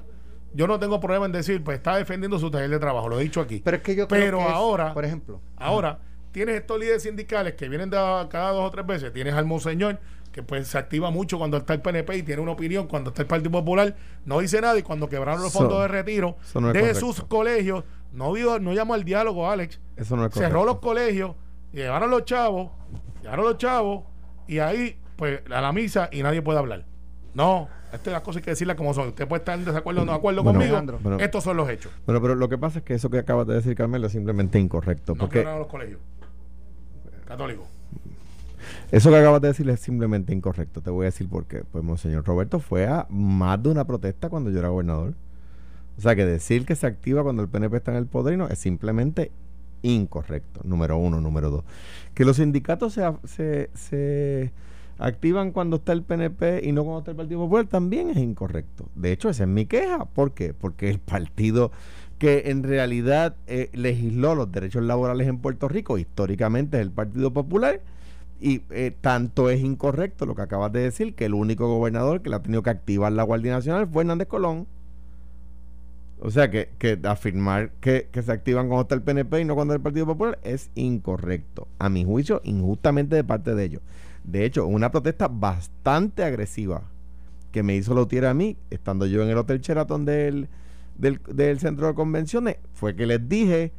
yo 0.54 0.66
no 0.66 0.78
tengo 0.78 0.98
problema 1.00 1.26
en 1.26 1.32
decir, 1.32 1.62
pues 1.62 1.76
está 1.78 1.96
defendiendo 1.96 2.38
su 2.38 2.50
taller 2.50 2.70
de 2.70 2.78
trabajo, 2.78 3.08
lo 3.08 3.18
he 3.20 3.22
dicho 3.22 3.40
aquí. 3.40 3.60
pero 3.64 3.76
es 3.78 3.82
que 3.82 3.94
yo 3.94 4.08
creo 4.08 4.20
Pero 4.24 4.38
que 4.38 4.44
es, 4.44 4.50
ahora, 4.50 4.92
por 4.94 5.04
ejemplo, 5.04 5.40
ahora, 5.56 5.98
tienes 6.32 6.56
estos 6.56 6.78
líderes 6.78 7.02
sindicales 7.02 7.54
que 7.54 7.68
vienen 7.68 7.90
de 7.90 7.98
a- 7.98 8.26
cada 8.30 8.50
dos 8.52 8.66
o 8.66 8.70
tres 8.70 8.86
veces. 8.86 9.12
Tienes 9.12 9.34
al 9.34 9.44
monseñor, 9.46 9.98
que 10.32 10.42
pues 10.44 10.68
se 10.68 10.78
activa 10.78 11.10
mucho 11.10 11.38
cuando 11.38 11.56
está 11.56 11.74
el 11.74 11.80
PNP 11.80 12.16
y 12.18 12.22
tiene 12.22 12.40
una 12.40 12.52
opinión. 12.52 12.86
Cuando 12.86 13.10
está 13.10 13.22
el 13.22 13.26
Partido 13.28 13.50
Popular, 13.50 13.96
no 14.24 14.38
dice 14.38 14.60
nada. 14.60 14.78
Y 14.78 14.82
cuando 14.84 15.08
quebraron 15.08 15.42
los 15.42 15.52
fondos 15.52 15.80
de 15.82 15.88
retiro 15.88 16.36
no 16.54 16.68
de 16.72 16.80
correcto. 16.80 17.00
sus 17.00 17.24
colegios, 17.24 17.82
no, 18.12 18.30
vio, 18.32 18.60
no 18.60 18.72
llamó 18.72 18.94
al 18.94 19.02
diálogo, 19.04 19.50
Alex. 19.50 19.80
Eso 19.96 20.16
no 20.16 20.26
es 20.26 20.32
Cerró 20.32 20.60
correcto. 20.60 20.64
los 20.66 20.78
colegios, 20.78 21.34
llevaron 21.72 22.10
los 22.10 22.24
chavos, 22.24 22.70
llevaron 23.22 23.44
los 23.44 23.58
chavos, 23.58 24.04
y 24.46 24.60
ahí, 24.60 24.96
pues, 25.16 25.40
a 25.50 25.60
la 25.60 25.72
misa 25.72 26.08
y 26.12 26.22
nadie 26.22 26.42
puede 26.42 26.60
hablar. 26.60 26.84
No, 27.34 27.68
estas 27.92 28.12
las 28.12 28.22
cosas 28.22 28.38
hay 28.40 28.44
que 28.44 28.50
decirlas 28.50 28.76
como 28.76 28.94
son. 28.94 29.08
Usted 29.08 29.26
puede 29.26 29.40
estar 29.40 29.58
en 29.58 29.64
desacuerdo 29.64 30.02
o 30.02 30.04
no 30.04 30.12
de 30.12 30.18
acuerdo 30.18 30.42
Bueno, 30.42 30.58
conmigo. 30.58 30.76
Alejandro. 30.76 31.18
Estos 31.18 31.44
son 31.44 31.56
los 31.56 31.68
hechos. 31.68 31.92
Bueno, 32.06 32.20
pero 32.20 32.34
lo 32.34 32.48
que 32.48 32.58
pasa 32.58 32.78
es 32.78 32.84
que 32.84 32.94
eso 32.94 33.10
que 33.10 33.18
acabas 33.18 33.46
de 33.46 33.54
decir, 33.54 33.74
Carmelo, 33.74 34.06
es 34.06 34.12
simplemente 34.12 34.58
incorrecto. 34.58 35.14
No 35.14 35.20
porque 35.20 35.38
quebraron 35.38 35.60
los 35.60 35.68
colegios. 35.68 36.00
Católicos. 37.26 37.66
eso 38.90 39.10
que 39.10 39.16
acabas 39.16 39.40
de 39.40 39.48
decir 39.48 39.68
es 39.68 39.80
simplemente 39.80 40.32
incorrecto. 40.32 40.80
Te 40.80 40.90
voy 40.90 41.04
a 41.04 41.06
decir 41.06 41.28
por 41.28 41.46
qué. 41.46 41.62
Pues 41.70 41.84
Monseñor 41.84 42.24
Roberto 42.24 42.60
fue 42.60 42.86
a 42.86 43.06
más 43.08 43.62
de 43.62 43.70
una 43.70 43.84
protesta 43.86 44.28
cuando 44.28 44.50
yo 44.50 44.58
era 44.58 44.68
gobernador. 44.68 45.14
O 45.96 46.00
sea 46.00 46.16
que 46.16 46.24
decir 46.24 46.64
que 46.64 46.74
se 46.74 46.86
activa 46.86 47.22
cuando 47.22 47.42
el 47.42 47.48
PNP 47.48 47.76
está 47.76 47.90
en 47.90 47.98
el 47.98 48.06
poder 48.06 48.38
no, 48.38 48.48
es 48.48 48.58
simplemente 48.58 49.30
incorrecto. 49.82 50.60
Número 50.64 50.96
uno. 50.96 51.20
Número 51.20 51.50
dos. 51.50 51.64
Que 52.14 52.24
los 52.24 52.36
sindicatos 52.36 52.94
se, 52.94 53.02
se, 53.24 53.70
se 53.74 54.52
activan 55.00 55.50
cuando 55.50 55.76
está 55.76 55.92
el 55.92 56.02
PNP 56.02 56.60
y 56.62 56.72
no 56.72 56.84
cuando 56.84 57.00
está 57.00 57.10
el 57.10 57.16
Partido 57.16 57.40
Popular 57.40 57.66
también 57.66 58.10
es 58.10 58.18
incorrecto. 58.18 58.86
De 58.94 59.12
hecho, 59.12 59.30
esa 59.30 59.44
es 59.44 59.48
mi 59.48 59.66
queja. 59.66 60.04
¿Por 60.04 60.32
qué? 60.32 60.54
Porque 60.54 60.90
el 60.90 60.98
partido 60.98 61.72
que 62.18 62.50
en 62.50 62.62
realidad 62.62 63.34
eh, 63.46 63.70
legisló 63.72 64.34
los 64.34 64.52
derechos 64.52 64.82
laborales 64.82 65.26
en 65.26 65.38
Puerto 65.38 65.68
Rico, 65.68 65.96
históricamente 65.96 66.76
es 66.76 66.82
el 66.82 66.90
Partido 66.90 67.32
Popular, 67.32 67.80
y 68.42 68.62
eh, 68.70 68.94
tanto 69.00 69.48
es 69.48 69.60
incorrecto 69.60 70.26
lo 70.26 70.34
que 70.34 70.42
acabas 70.42 70.70
de 70.70 70.80
decir, 70.80 71.14
que 71.14 71.24
el 71.24 71.34
único 71.34 71.66
gobernador 71.66 72.20
que 72.20 72.28
le 72.28 72.36
ha 72.36 72.42
tenido 72.42 72.62
que 72.62 72.70
activar 72.70 73.10
la 73.12 73.22
Guardia 73.22 73.52
Nacional 73.52 73.88
fue 73.90 74.02
Hernández 74.02 74.28
Colón. 74.28 74.66
O 76.22 76.30
sea 76.30 76.50
que, 76.50 76.68
que 76.78 76.98
afirmar 77.04 77.70
que, 77.80 78.08
que 78.12 78.22
se 78.22 78.30
activan 78.30 78.68
cuando 78.68 78.82
está 78.82 78.94
el 78.94 79.00
PNP 79.00 79.40
y 79.40 79.44
no 79.46 79.54
cuando 79.54 79.72
el 79.72 79.80
Partido 79.80 80.04
Popular 80.04 80.38
es 80.44 80.70
incorrecto. 80.74 81.68
A 81.78 81.88
mi 81.88 82.04
juicio, 82.04 82.42
injustamente 82.44 83.16
de 83.16 83.24
parte 83.24 83.54
de 83.54 83.64
ellos. 83.64 83.82
De 84.24 84.44
hecho, 84.44 84.66
una 84.66 84.90
protesta 84.90 85.28
bastante 85.28 86.22
agresiva 86.22 86.82
que 87.52 87.62
me 87.62 87.74
hizo 87.74 87.94
Lautier 87.94 88.26
a 88.26 88.34
mí, 88.34 88.56
estando 88.70 89.06
yo 89.06 89.22
en 89.22 89.30
el 89.30 89.38
Hotel 89.38 89.60
Sheraton 89.60 90.04
del, 90.04 90.48
del, 90.96 91.20
del 91.28 91.58
centro 91.58 91.88
de 91.88 91.94
convenciones, 91.94 92.56
fue 92.74 92.94
que 92.94 93.06
les 93.06 93.28
dije, 93.28 93.72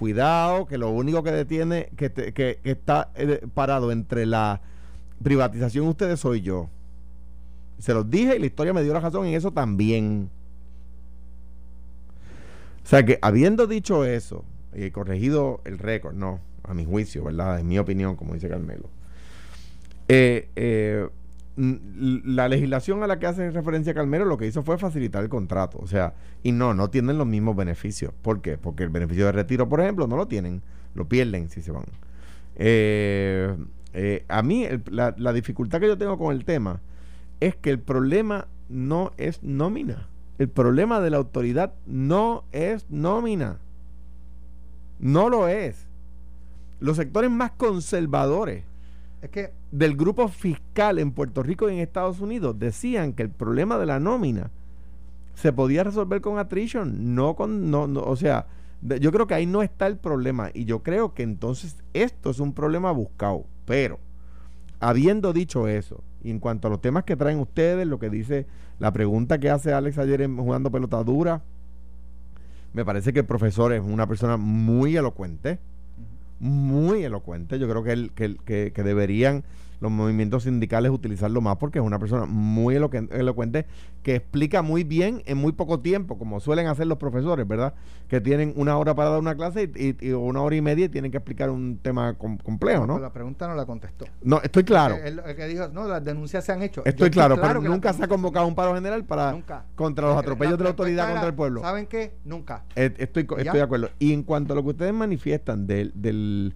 cuidado, 0.00 0.66
que 0.66 0.78
lo 0.78 0.90
único 0.90 1.22
que 1.22 1.32
detiene, 1.32 1.90
que, 1.96 2.10
que, 2.10 2.58
está 2.64 3.10
eh, 3.14 3.46
parado 3.52 3.92
entre 3.92 4.24
la 4.24 4.62
privatización 5.22 5.84
de 5.84 5.90
ustedes 5.90 6.20
soy 6.20 6.40
yo. 6.40 6.70
Se 7.78 7.92
los 7.92 8.08
dije 8.08 8.36
y 8.36 8.38
la 8.38 8.46
historia 8.46 8.72
me 8.72 8.82
dio 8.82 8.94
la 8.94 9.00
razón 9.00 9.26
en 9.26 9.34
eso 9.34 9.52
también. 9.52 10.30
O 12.82 12.88
sea 12.88 13.04
que 13.04 13.18
habiendo 13.20 13.66
dicho 13.66 14.04
eso 14.06 14.44
y 14.74 14.90
corregido 14.90 15.60
el 15.64 15.78
récord, 15.78 16.14
no, 16.14 16.40
a 16.64 16.72
mi 16.72 16.86
juicio, 16.86 17.24
¿verdad? 17.24 17.60
En 17.60 17.68
mi 17.68 17.78
opinión, 17.78 18.16
como 18.16 18.32
dice 18.32 18.48
Carmelo. 18.48 18.88
Eh, 20.12 20.48
eh, 20.56 21.08
la 21.56 22.48
legislación 22.48 23.04
a 23.04 23.06
la 23.06 23.20
que 23.20 23.26
hace 23.26 23.50
referencia 23.50 23.94
Carmelo 23.94 24.24
lo 24.24 24.38
que 24.38 24.46
hizo 24.46 24.64
fue 24.64 24.76
facilitar 24.76 25.22
el 25.22 25.28
contrato. 25.28 25.78
O 25.80 25.86
sea, 25.86 26.14
y 26.42 26.50
no, 26.50 26.74
no 26.74 26.90
tienen 26.90 27.16
los 27.16 27.28
mismos 27.28 27.54
beneficios. 27.54 28.12
¿Por 28.22 28.40
qué? 28.40 28.58
Porque 28.58 28.82
el 28.82 28.88
beneficio 28.88 29.26
de 29.26 29.32
retiro, 29.32 29.68
por 29.68 29.80
ejemplo, 29.80 30.08
no 30.08 30.16
lo 30.16 30.26
tienen, 30.26 30.62
lo 30.94 31.08
pierden 31.08 31.48
si 31.48 31.62
se 31.62 31.70
van. 31.70 31.84
Eh, 32.56 33.54
a 34.28 34.42
mí, 34.42 34.66
la, 34.90 35.14
la 35.16 35.32
dificultad 35.32 35.80
que 35.80 35.86
yo 35.86 35.98
tengo 35.98 36.18
con 36.18 36.34
el 36.34 36.44
tema 36.44 36.80
es 37.38 37.54
que 37.54 37.70
el 37.70 37.78
problema 37.78 38.48
no 38.68 39.12
es 39.16 39.42
nómina. 39.44 40.08
El 40.38 40.48
problema 40.48 41.00
de 41.00 41.10
la 41.10 41.18
autoridad 41.18 41.74
no 41.86 42.44
es 42.50 42.86
nómina. 42.90 43.58
No 44.98 45.28
lo 45.28 45.46
es. 45.46 45.86
Los 46.80 46.96
sectores 46.96 47.30
más 47.30 47.52
conservadores 47.52 48.64
es 49.22 49.30
que 49.30 49.59
del 49.70 49.96
grupo 49.96 50.28
fiscal 50.28 50.98
en 50.98 51.12
Puerto 51.12 51.42
Rico 51.42 51.68
y 51.68 51.74
en 51.74 51.80
Estados 51.80 52.20
Unidos 52.20 52.58
decían 52.58 53.12
que 53.12 53.22
el 53.22 53.30
problema 53.30 53.78
de 53.78 53.86
la 53.86 54.00
nómina 54.00 54.50
se 55.34 55.52
podía 55.52 55.84
resolver 55.84 56.20
con 56.20 56.38
attrition, 56.38 57.14
no 57.14 57.34
con, 57.36 57.70
no, 57.70 57.86
no, 57.86 58.02
o 58.02 58.16
sea, 58.16 58.46
yo 58.82 59.12
creo 59.12 59.26
que 59.26 59.34
ahí 59.34 59.46
no 59.46 59.62
está 59.62 59.86
el 59.86 59.96
problema 59.96 60.50
y 60.52 60.64
yo 60.64 60.82
creo 60.82 61.14
que 61.14 61.22
entonces 61.22 61.76
esto 61.94 62.30
es 62.30 62.40
un 62.40 62.52
problema 62.52 62.90
buscado, 62.90 63.46
pero 63.64 63.98
habiendo 64.80 65.32
dicho 65.32 65.68
eso, 65.68 66.02
y 66.22 66.30
en 66.30 66.40
cuanto 66.40 66.68
a 66.68 66.70
los 66.70 66.80
temas 66.80 67.04
que 67.04 67.16
traen 67.16 67.38
ustedes, 67.38 67.86
lo 67.86 67.98
que 67.98 68.10
dice 68.10 68.46
la 68.78 68.92
pregunta 68.92 69.38
que 69.38 69.50
hace 69.50 69.72
Alex 69.72 69.98
ayer 69.98 70.22
en 70.22 70.36
jugando 70.36 70.70
pelota 70.70 71.02
dura, 71.04 71.42
me 72.72 72.84
parece 72.84 73.12
que 73.12 73.20
el 73.20 73.26
profesor 73.26 73.72
es 73.72 73.82
una 73.82 74.06
persona 74.06 74.36
muy 74.36 74.96
elocuente, 74.96 75.58
muy 76.40 77.04
elocuente. 77.04 77.58
Yo 77.58 77.68
creo 77.68 77.84
que, 77.84 77.92
él- 77.92 78.12
que, 78.14 78.36
que, 78.44 78.72
que 78.74 78.82
deberían 78.82 79.44
los 79.80 79.90
movimientos 79.90 80.42
sindicales 80.44 80.90
utilizarlo 80.90 81.40
más 81.40 81.56
porque 81.56 81.78
es 81.78 81.84
una 81.84 81.98
persona 81.98 82.26
muy 82.26 82.76
elocuente 82.76 83.66
que 84.02 84.14
explica 84.16 84.62
muy 84.62 84.84
bien 84.84 85.22
en 85.26 85.38
muy 85.38 85.52
poco 85.52 85.80
tiempo, 85.80 86.18
como 86.18 86.40
suelen 86.40 86.66
hacer 86.66 86.86
los 86.86 86.98
profesores, 86.98 87.46
¿verdad? 87.48 87.74
Que 88.08 88.20
tienen 88.20 88.52
una 88.56 88.76
hora 88.76 88.94
para 88.94 89.10
dar 89.10 89.20
una 89.20 89.34
clase 89.34 89.70
y, 89.74 89.88
y- 89.88 90.08
y 90.08 90.12
una 90.12 90.42
hora 90.42 90.56
y 90.56 90.60
media 90.60 90.86
y 90.86 90.88
tienen 90.88 91.10
que 91.10 91.16
explicar 91.18 91.50
un 91.50 91.78
tema 91.82 92.14
com- 92.14 92.38
complejo, 92.38 92.86
¿no? 92.86 92.98
la 92.98 93.12
pregunta 93.12 93.48
no 93.48 93.54
la 93.54 93.66
contestó. 93.66 94.06
No, 94.22 94.40
estoy 94.42 94.64
claro. 94.64 94.96
El, 94.96 95.18
el 95.20 95.36
que 95.36 95.46
dijo, 95.46 95.68
no, 95.68 95.86
las 95.88 96.04
denuncias 96.04 96.44
se 96.44 96.52
han 96.52 96.62
hecho. 96.62 96.82
Estoy 96.84 97.10
claro, 97.10 97.38
pero 97.40 97.60
nunca 97.60 97.92
se 97.92 98.04
ha 98.04 98.08
convocado 98.08 98.46
un 98.46 98.54
paro 98.54 98.74
general 98.74 99.04
para 99.04 99.32
Nunca. 99.32 99.64
contra 99.74 100.06
los 100.06 100.14
La- 100.14 100.20
atropellos 100.20 100.58
de 100.58 100.64
la 100.64 100.70
autoridad 100.70 101.04
era, 101.06 101.12
contra 101.14 101.28
el 101.28 101.34
pueblo. 101.34 101.60
¿Saben 101.62 101.86
qué? 101.86 102.14
Nunca. 102.24 102.64
Eh, 102.76 102.92
Estoy, 102.98 103.22
estoy 103.38 103.44
de 103.58 103.62
acuerdo. 103.62 103.88
Y 103.98 104.12
en 104.12 104.22
cuanto 104.22 104.52
a 104.52 104.56
lo 104.56 104.62
que 104.62 104.68
ustedes 104.70 104.92
manifiestan 104.92 105.66
de 105.66 105.90
del, 105.94 106.54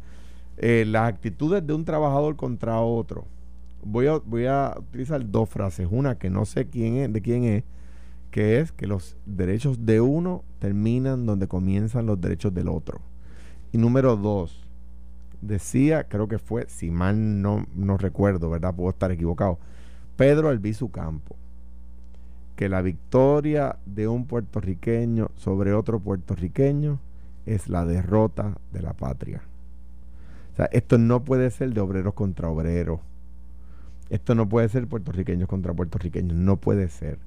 eh, 0.57 0.85
las 0.87 1.09
actitudes 1.09 1.67
de 1.67 1.73
un 1.73 1.85
trabajador 1.85 2.37
contra 2.37 2.81
otro, 2.81 3.27
voy 3.83 4.07
a, 4.07 4.19
voy 4.19 4.47
a 4.47 4.75
utilizar 4.79 5.31
dos 5.31 5.49
frases. 5.49 5.89
Una 5.91 6.19
que 6.19 6.31
no 6.31 6.45
sé 6.45 6.67
quién 6.67 6.97
es, 6.97 7.13
de 7.13 7.21
quién 7.21 7.45
es, 7.45 7.65
que 8.31 8.61
es 8.61 8.73
que 8.73 8.87
los 8.87 9.17
derechos 9.27 9.87
de 9.87 10.01
uno 10.01 10.43
terminan 10.59 11.27
donde 11.27 11.47
comienzan 11.47 12.07
los 12.07 12.21
derechos 12.21 12.53
del 12.55 12.69
otro. 12.69 13.01
Y 13.73 13.79
número 13.79 14.17
dos, 14.17 14.67
decía, 15.41 16.05
creo 16.05 16.29
que 16.29 16.39
fue, 16.39 16.67
si 16.69 16.91
mal 16.91 17.43
no, 17.43 17.67
no 17.75 17.97
recuerdo, 17.97 18.51
¿verdad? 18.51 18.75
Puedo 18.75 18.91
estar 18.91 19.11
equivocado. 19.13 19.59
Pedro 20.17 20.49
Albizu 20.49 20.91
Campo 20.91 21.37
que 22.57 22.69
la 22.69 22.83
victoria 22.83 23.77
de 23.85 24.09
un 24.09 24.27
puertorriqueño 24.27 25.31
sobre 25.37 25.73
otro 25.73 26.01
puertorriqueño 26.01 27.01
es 27.47 27.69
la 27.69 27.85
derrota 27.85 28.57
de 28.73 28.83
la 28.83 28.93
patria. 28.93 29.43
O 30.55 30.57
sea, 30.57 30.67
esto 30.73 30.99
no 30.99 31.25
puede 31.25 31.51
ser 31.51 31.75
de 31.75 31.83
obreros 31.83 32.15
contra 32.15 32.49
obreros. 32.49 33.01
Esto 34.11 34.35
no 34.35 34.49
puede 34.49 34.69
ser 34.69 34.87
puertorriqueños 34.87 35.49
contra 35.49 35.73
puertorriqueños. 35.73 36.37
No 36.37 36.57
puede 36.59 36.89
ser. 36.89 37.19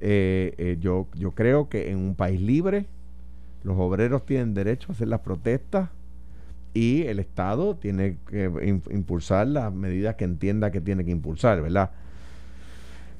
Eh, 0.00 0.54
eh, 0.58 0.78
yo, 0.80 1.08
yo 1.14 1.32
creo 1.32 1.68
que 1.68 1.90
en 1.90 1.98
un 1.98 2.14
país 2.14 2.40
libre 2.40 2.86
los 3.64 3.76
obreros 3.78 4.26
tienen 4.26 4.54
derecho 4.54 4.92
a 4.92 4.94
hacer 4.94 5.08
las 5.08 5.20
protestas 5.20 5.90
y 6.74 7.02
el 7.04 7.18
Estado 7.20 7.76
tiene 7.76 8.16
que 8.28 8.50
im- 8.50 8.82
impulsar 8.92 9.48
las 9.48 9.72
medidas 9.74 10.16
que 10.16 10.24
entienda 10.24 10.70
que 10.72 10.80
tiene 10.80 11.04
que 11.04 11.12
impulsar, 11.12 11.62
¿verdad? 11.62 11.90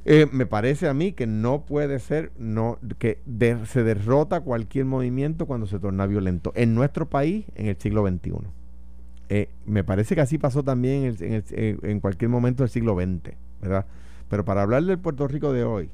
Eh, 0.06 0.26
me 0.32 0.46
parece 0.46 0.88
a 0.88 0.94
mí 0.94 1.12
que 1.12 1.26
no 1.26 1.66
puede 1.66 1.98
ser 1.98 2.32
no 2.38 2.78
que 2.98 3.18
se 3.66 3.82
derrota 3.82 4.40
cualquier 4.40 4.86
movimiento 4.86 5.44
cuando 5.46 5.66
se 5.66 5.78
torna 5.78 6.06
violento 6.06 6.52
en 6.56 6.74
nuestro 6.74 7.08
país 7.10 7.44
en 7.54 7.66
el 7.66 7.76
siglo 7.76 8.02
XXI. 8.02 8.48
Eh, 9.30 9.48
me 9.64 9.84
parece 9.84 10.16
que 10.16 10.20
así 10.22 10.38
pasó 10.38 10.64
también 10.64 11.16
en, 11.20 12.00
cualquier 12.00 12.28
momento 12.30 12.64
del 12.64 12.70
siglo 12.70 12.96
XX, 12.96 13.36
¿verdad? 13.62 13.86
Pero 14.28 14.44
para 14.44 14.62
hablar 14.62 14.82
del 14.84 14.98
Puerto 14.98 15.28
Rico 15.28 15.52
de 15.52 15.64
hoy, 15.64 15.88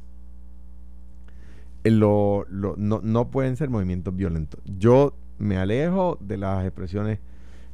eh, 1.84 1.90
lo- 1.90 2.46
lo- 2.50 2.74
no, 2.76 3.00
no 3.02 3.30
pueden 3.30 3.56
ser 3.56 3.70
movimientos 3.70 4.14
violentos. 4.16 4.60
Yo 4.78 5.14
me 5.38 5.56
alejo 5.58 6.18
de 6.20 6.38
las 6.38 6.64
expresiones 6.64 7.18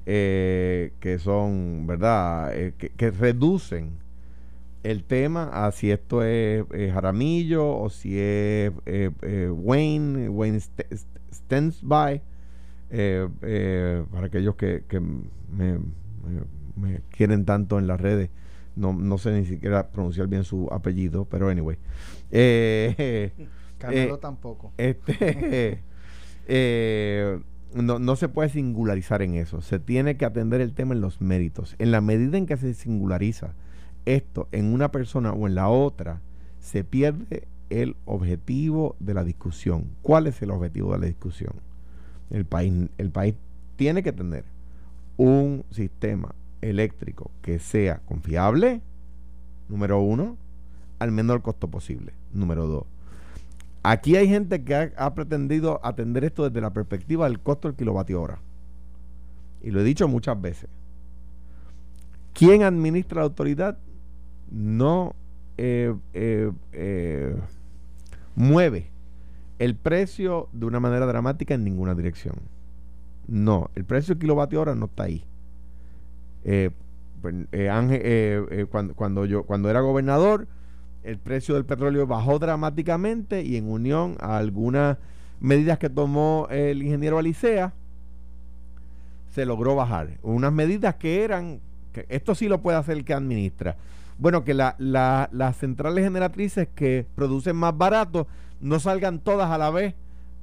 eh, 0.06 0.92
que 1.00 1.18
son, 1.20 1.86
¿verdad? 1.86 2.52
Que, 2.96 3.10
reducen 3.12 3.90
el 4.82 5.04
tema 5.04 5.50
a 5.66 5.72
si 5.72 5.90
esto 5.92 6.24
es 6.24 6.64
Jaramillo 6.92 7.68
o 7.78 7.90
si 7.90 8.18
es 8.18 8.72
Wayne, 9.52 10.28
Wayne 10.28 10.58
St- 10.58 10.86
St- 10.90 11.20
Stensby, 11.32 12.20
eh, 12.92 13.26
eh, 13.42 14.04
para 14.12 14.26
aquellos 14.26 14.54
que, 14.54 14.84
que 14.86 15.00
me, 15.00 15.78
me- 15.78 15.80
me 16.76 17.00
quieren 17.10 17.44
tanto 17.44 17.78
en 17.78 17.86
las 17.86 18.00
redes, 18.00 18.30
no, 18.76 18.92
no 18.92 19.18
sé 19.18 19.32
ni 19.32 19.44
siquiera 19.44 19.88
pronunciar 19.90 20.28
bien 20.28 20.44
su 20.44 20.68
apellido, 20.70 21.24
pero 21.24 21.48
anyway. 21.48 21.76
Eh, 22.30 23.32
Canelo 23.78 24.14
eh, 24.14 24.18
tampoco. 24.20 24.72
este, 24.78 25.80
eh, 26.46 27.40
no, 27.74 27.98
no 27.98 28.16
se 28.16 28.28
puede 28.28 28.48
singularizar 28.48 29.22
en 29.22 29.34
eso. 29.34 29.60
Se 29.62 29.78
tiene 29.78 30.16
que 30.16 30.24
atender 30.24 30.60
el 30.60 30.74
tema 30.74 30.94
en 30.94 31.00
los 31.00 31.20
méritos. 31.20 31.74
En 31.78 31.90
la 31.90 32.00
medida 32.00 32.36
en 32.38 32.46
que 32.46 32.56
se 32.56 32.74
singulariza 32.74 33.54
esto 34.04 34.48
en 34.52 34.72
una 34.72 34.90
persona 34.92 35.32
o 35.32 35.46
en 35.46 35.54
la 35.54 35.68
otra, 35.68 36.20
se 36.60 36.84
pierde 36.84 37.48
el 37.70 37.96
objetivo 38.04 38.96
de 39.00 39.14
la 39.14 39.24
discusión. 39.24 39.86
¿Cuál 40.02 40.26
es 40.26 40.40
el 40.42 40.50
objetivo 40.50 40.92
de 40.92 40.98
la 40.98 41.06
discusión? 41.06 41.54
El 42.32 42.44
país, 42.44 42.72
el 42.98 43.10
país 43.10 43.36
tiene 43.76 44.02
que 44.02 44.12
tener 44.12 44.44
un 45.16 45.64
sistema 45.70 46.34
eléctrico 46.62 47.30
que 47.42 47.58
sea 47.58 48.00
confiable, 48.06 48.80
número 49.68 50.00
uno, 50.00 50.36
al 50.98 51.12
menor 51.12 51.42
costo 51.42 51.68
posible, 51.68 52.12
número 52.32 52.66
dos. 52.66 52.84
Aquí 53.82 54.16
hay 54.16 54.28
gente 54.28 54.62
que 54.62 54.92
ha, 54.96 55.14
pretendido 55.14 55.80
atender 55.82 56.24
esto 56.24 56.48
desde 56.48 56.60
la 56.60 56.72
perspectiva 56.72 57.28
del 57.28 57.40
costo 57.40 57.68
del 57.68 57.76
kilovatio 57.76 58.22
hora. 58.22 58.38
Y 59.62 59.70
lo 59.70 59.80
he 59.80 59.84
dicho 59.84 60.06
muchas 60.06 60.40
veces. 60.40 60.68
¿Quién 62.32 62.62
administra 62.62 63.18
la 63.18 63.24
autoridad? 63.24 63.76
No 64.50 65.14
eh, 65.58 65.94
eh, 66.14 66.52
eh, 66.72 67.36
mueve 68.36 68.91
el 69.62 69.76
precio 69.76 70.48
de 70.52 70.66
una 70.66 70.80
manera 70.80 71.06
dramática 71.06 71.54
en 71.54 71.62
ninguna 71.62 71.94
dirección. 71.94 72.34
No, 73.28 73.70
el 73.76 73.84
precio 73.84 74.14
del 74.16 74.20
kilovatio 74.20 74.60
hora 74.60 74.74
no 74.74 74.86
está 74.86 75.04
ahí. 75.04 75.24
Eh, 76.44 76.70
pues, 77.20 77.34
eh, 77.52 78.44
eh, 78.50 78.66
cuando, 78.68 78.94
cuando 78.94 79.24
yo 79.24 79.44
cuando 79.44 79.70
era 79.70 79.78
gobernador, 79.80 80.48
el 81.04 81.18
precio 81.18 81.54
del 81.54 81.64
petróleo 81.64 82.08
bajó 82.08 82.40
dramáticamente 82.40 83.42
y 83.42 83.56
en 83.56 83.70
unión 83.70 84.16
a 84.18 84.36
algunas 84.36 84.98
medidas 85.38 85.78
que 85.78 85.88
tomó 85.88 86.48
el 86.50 86.82
ingeniero 86.82 87.18
Alicea, 87.18 87.72
se 89.30 89.46
logró 89.46 89.76
bajar. 89.76 90.18
Unas 90.22 90.52
medidas 90.52 90.96
que 90.96 91.22
eran, 91.22 91.60
esto 92.08 92.34
sí 92.34 92.48
lo 92.48 92.60
puede 92.62 92.78
hacer 92.78 92.96
el 92.96 93.04
que 93.04 93.14
administra. 93.14 93.76
Bueno, 94.18 94.42
que 94.42 94.54
la- 94.54 94.74
la- 94.78 95.28
las 95.32 95.56
centrales 95.56 96.04
generatrices 96.04 96.68
que 96.74 97.06
producen 97.14 97.54
más 97.54 97.78
barato 97.78 98.26
no 98.62 98.80
salgan 98.80 99.18
todas 99.18 99.50
a 99.50 99.58
la 99.58 99.70
vez 99.70 99.94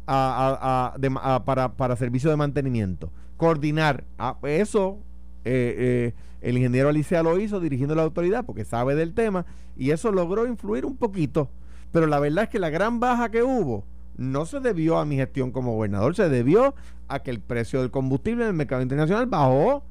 a- 0.05 1.41
para, 1.45 1.73
para 1.73 1.95
servicio 1.95 2.29
de 2.29 2.35
mantenimiento. 2.35 3.11
Coordinar. 3.37 4.03
Ah, 4.17 4.37
eso 4.43 4.99
eh, 5.45 6.13
eh, 6.13 6.13
el 6.41 6.57
ingeniero 6.57 6.89
Alicea 6.89 7.23
lo 7.23 7.39
hizo 7.39 7.59
dirigiendo 7.59 7.95
la 7.95 8.03
autoridad 8.03 8.45
porque 8.45 8.65
sabe 8.65 8.95
del 8.95 9.13
tema 9.13 9.45
y 9.77 9.91
eso 9.91 10.11
logró 10.11 10.45
influir 10.45 10.85
un 10.85 10.97
poquito. 10.97 11.49
Pero 11.91 12.05
la 12.07 12.19
verdad 12.19 12.43
es 12.45 12.49
que 12.49 12.59
la 12.59 12.69
gran 12.69 12.99
baja 12.99 13.29
que 13.29 13.43
hubo 13.43 13.83
no 14.17 14.45
se 14.45 14.59
debió 14.59 14.97
a 14.99 15.05
mi 15.05 15.15
gestión 15.15 15.51
como 15.51 15.73
gobernador, 15.73 16.15
se 16.15 16.27
debió 16.29 16.75
a 17.07 17.19
que 17.19 17.31
el 17.31 17.39
precio 17.39 17.79
del 17.81 17.89
combustible 17.89 18.43
en 18.43 18.49
el 18.49 18.55
mercado 18.55 18.81
internacional 18.81 19.25
bajó. 19.27 19.83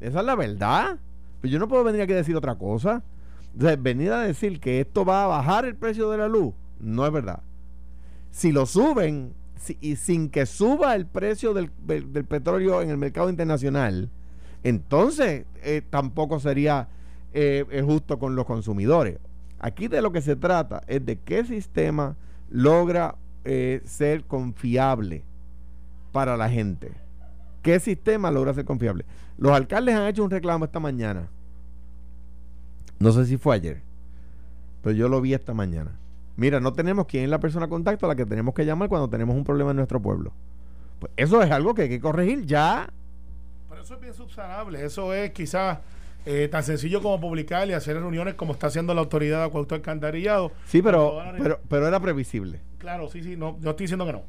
Esa 0.00 0.20
es 0.20 0.26
la 0.26 0.34
verdad. 0.36 0.98
Pero 1.40 1.52
yo 1.52 1.58
no 1.58 1.68
puedo 1.68 1.82
venir 1.82 2.02
aquí 2.02 2.12
a 2.12 2.16
decir 2.16 2.36
otra 2.36 2.54
cosa. 2.56 3.02
Entonces, 3.54 3.82
venir 3.82 4.12
a 4.12 4.20
decir 4.20 4.60
que 4.60 4.80
esto 4.80 5.04
va 5.04 5.24
a 5.24 5.26
bajar 5.26 5.64
el 5.64 5.74
precio 5.76 6.10
de 6.10 6.18
la 6.18 6.28
luz, 6.28 6.54
no 6.80 7.04
es 7.06 7.12
verdad. 7.12 7.40
Si 8.32 8.50
lo 8.50 8.66
suben 8.66 9.34
y 9.80 9.96
sin 9.96 10.30
que 10.30 10.46
suba 10.46 10.96
el 10.96 11.06
precio 11.06 11.54
del, 11.54 11.70
petróleo 11.70 12.82
en 12.82 12.90
el 12.90 12.96
mercado 12.96 13.30
internacional, 13.30 14.10
entonces 14.64 15.44
eh, 15.62 15.82
tampoco 15.88 16.40
sería 16.40 16.88
eh, 17.34 17.64
eh, 17.70 17.82
justo 17.82 18.18
con 18.18 18.34
los 18.34 18.46
consumidores. 18.46 19.18
Aquí 19.60 19.86
de 19.86 20.02
lo 20.02 20.10
que 20.10 20.22
se 20.22 20.34
trata 20.34 20.82
es 20.88 21.04
de 21.04 21.18
qué 21.18 21.44
sistema 21.44 22.16
logra 22.50 23.16
ser 23.84 24.24
confiable 24.24 25.24
para 26.12 26.36
la 26.36 26.48
gente. 26.48 26.92
¿Qué 27.60 27.80
sistema 27.80 28.30
logra 28.30 28.54
ser 28.54 28.64
confiable? 28.64 29.04
Los 29.36 29.52
alcaldes 29.52 29.94
han 29.94 30.06
hecho 30.06 30.24
un 30.24 30.30
reclamo 30.30 30.64
esta 30.64 30.80
mañana. 30.80 31.28
No 32.98 33.12
sé 33.12 33.26
si 33.26 33.36
fue 33.36 33.56
ayer, 33.56 33.82
pero 34.80 34.94
yo 34.94 35.08
lo 35.08 35.20
vi 35.20 35.34
esta 35.34 35.54
mañana. 35.54 35.98
Mira, 36.36 36.60
no 36.60 36.72
tenemos 36.72 37.06
quién 37.06 37.24
es 37.24 37.30
la 37.30 37.40
persona 37.40 37.68
contacto 37.68 38.06
a 38.06 38.08
la 38.10 38.16
que 38.16 38.24
tenemos 38.26 38.54
que 38.54 38.64
llamar 38.64 38.88
cuando 38.88 39.08
tenemos 39.08 39.36
un 39.36 39.44
problema 39.44 39.70
en 39.70 39.76
nuestro 39.76 40.00
pueblo. 40.00 40.32
Pues 40.98 41.12
eso 41.16 41.42
es 41.42 41.50
algo 41.50 41.74
que 41.74 41.82
hay 41.82 41.88
que 41.88 42.00
corregir 42.00 42.46
ya. 42.46 42.88
Pero 43.68 43.82
eso 43.82 43.94
es 43.94 44.00
bien 44.00 44.14
subsanable. 44.14 44.84
Eso 44.84 45.12
es 45.12 45.30
quizás 45.32 45.78
eh, 46.24 46.48
tan 46.50 46.62
sencillo 46.62 47.02
como 47.02 47.20
publicar 47.20 47.68
y 47.68 47.72
hacer 47.72 47.96
reuniones 47.96 48.34
como 48.34 48.52
está 48.52 48.68
haciendo 48.68 48.94
la 48.94 49.00
autoridad 49.00 49.40
de 49.40 49.44
acueducto 49.46 49.74
alcantarillado. 49.74 50.52
Sí, 50.66 50.80
pero, 50.80 51.18
pero, 51.38 51.60
pero 51.68 51.86
era 51.88 52.00
previsible. 52.00 52.60
Claro, 52.78 53.08
sí, 53.08 53.22
sí, 53.22 53.36
no, 53.36 53.58
yo 53.60 53.70
estoy 53.70 53.84
diciendo 53.84 54.06
que 54.06 54.12
no. 54.12 54.22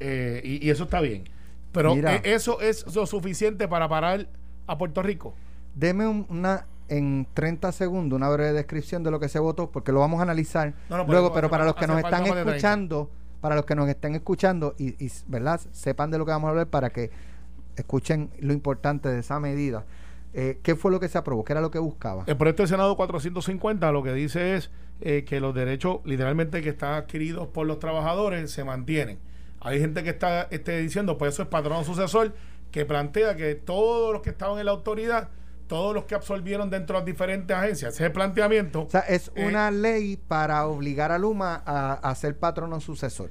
Eh, 0.00 0.40
y, 0.44 0.66
y 0.66 0.70
eso 0.70 0.84
está 0.84 1.00
bien. 1.00 1.24
Pero 1.72 1.94
Mira. 1.94 2.16
eh, 2.16 2.22
eso 2.24 2.60
es 2.60 2.94
lo 2.94 3.06
suficiente 3.06 3.68
para 3.68 3.88
parar 3.88 4.28
a 4.66 4.78
Puerto 4.78 5.02
Rico. 5.02 5.34
Deme 5.74 6.06
un- 6.06 6.26
una 6.30 6.66
en 6.88 7.26
30 7.34 7.72
segundos 7.72 8.16
una 8.16 8.28
breve 8.28 8.52
descripción 8.52 9.02
de 9.02 9.10
lo 9.10 9.20
que 9.20 9.28
se 9.28 9.38
votó, 9.38 9.70
porque 9.70 9.92
lo 9.92 10.00
vamos 10.00 10.20
a 10.20 10.22
analizar 10.22 10.74
No, 10.88 10.98
no, 10.98 11.06
pero 11.06 11.20
luego, 11.20 11.34
pero 11.34 11.50
para 11.50 11.64
los 11.64 11.74
que 11.74 11.86
nos 11.86 11.98
están 11.98 12.22
más 12.22 12.24
de 12.24 12.42
30. 12.42 12.50
escuchando, 12.50 13.10
para 13.40 13.56
los 13.56 13.64
que 13.64 13.74
nos 13.74 13.88
estén 13.88 14.14
escuchando 14.14 14.74
y, 14.78 15.04
y, 15.04 15.10
¿verdad? 15.26 15.60
sepan 15.72 16.10
de 16.10 16.18
lo 16.18 16.24
que 16.24 16.32
vamos 16.32 16.48
a 16.48 16.50
hablar 16.50 16.66
para 16.68 16.90
que 16.90 17.10
escuchen 17.76 18.30
lo 18.40 18.52
importante 18.52 19.08
de 19.08 19.20
esa 19.20 19.40
medida. 19.40 19.84
Eh, 20.36 20.58
¿Qué 20.62 20.74
fue 20.74 20.90
lo 20.90 20.98
que 20.98 21.08
se 21.08 21.16
aprobó? 21.16 21.44
¿Qué 21.44 21.52
era 21.52 21.60
lo 21.60 21.70
que 21.70 21.78
buscaba? 21.78 22.24
El 22.26 22.36
proyecto 22.36 22.62
del 22.62 22.68
Senado 22.68 22.96
450 22.96 23.92
lo 23.92 24.02
que 24.02 24.12
dice 24.12 24.56
es 24.56 24.70
eh, 25.00 25.24
que 25.24 25.38
los 25.40 25.54
derechos 25.54 26.00
literalmente 26.04 26.60
que 26.60 26.70
están 26.70 26.94
adquiridos 26.94 27.46
por 27.48 27.66
los 27.66 27.78
trabajadores 27.78 28.50
se 28.50 28.64
mantienen. 28.64 29.18
Hay 29.60 29.80
gente 29.80 30.02
que 30.02 30.10
está 30.10 30.48
este, 30.50 30.80
diciendo, 30.80 31.16
pues 31.18 31.34
eso 31.34 31.42
es 31.42 31.48
patrón 31.48 31.84
sucesor, 31.84 32.34
que 32.70 32.84
plantea 32.84 33.36
que 33.36 33.54
todos 33.54 34.12
los 34.12 34.22
que 34.22 34.30
estaban 34.30 34.58
en 34.58 34.66
la 34.66 34.72
autoridad, 34.72 35.28
todos 35.66 35.94
los 35.94 36.04
que 36.04 36.14
absorbieron 36.14 36.68
dentro 36.70 36.94
de 36.96 37.00
las 37.00 37.06
diferentes 37.06 37.56
agencias, 37.56 37.94
ese 37.94 38.10
planteamiento. 38.10 38.82
O 38.82 38.90
sea, 38.90 39.00
es 39.00 39.30
eh, 39.34 39.46
una 39.46 39.70
ley 39.70 40.16
para 40.16 40.66
obligar 40.66 41.10
a 41.12 41.18
Luma 41.18 41.62
a, 41.64 41.94
a 41.94 42.14
ser 42.14 42.38
patrono 42.38 42.80
sucesor. 42.80 43.30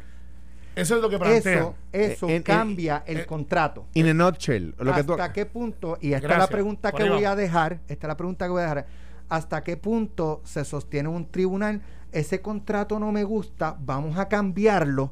Eso 0.75 0.95
es 0.95 1.01
lo 1.03 1.09
que 1.09 1.19
plantea. 1.19 1.53
Eso, 1.59 1.75
eso 1.91 2.27
Eh, 2.29 2.35
en- 2.37 2.43
cambia 2.43 3.03
eh, 3.05 3.13
el 3.13 3.25
contrato. 3.27 3.85
In 3.93 4.07
a 4.07 4.13
nutshell, 4.13 4.73
lo 4.79 4.93
que 4.93 5.03
tú- 5.03 5.13
¿Hasta 5.13 5.31
qué 5.31 5.45
punto? 5.45 5.97
Y 6.01 6.13
esta 6.13 6.27
es 6.33 6.37
la 6.39 6.47
pregunta 6.47 6.91
que 6.91 7.07
voy 7.09 7.25
a 7.25 7.35
dejar. 7.35 7.73
Esta 7.87 8.07
es 8.07 8.09
la 8.09 8.17
pregunta 8.17 8.45
que 8.45 8.51
voy 8.51 8.61
a 8.61 8.65
dejar. 8.65 8.85
¿Hasta 9.29 9.63
qué 9.63 9.77
punto 9.77 10.41
se 10.43 10.65
sostiene 10.65 11.09
un 11.09 11.29
tribunal? 11.29 11.81
Ese 12.11 12.41
contrato 12.41 12.99
no 12.99 13.11
me 13.11 13.23
gusta, 13.23 13.75
vamos 13.79 14.17
a 14.17 14.27
cambiarlo 14.27 15.11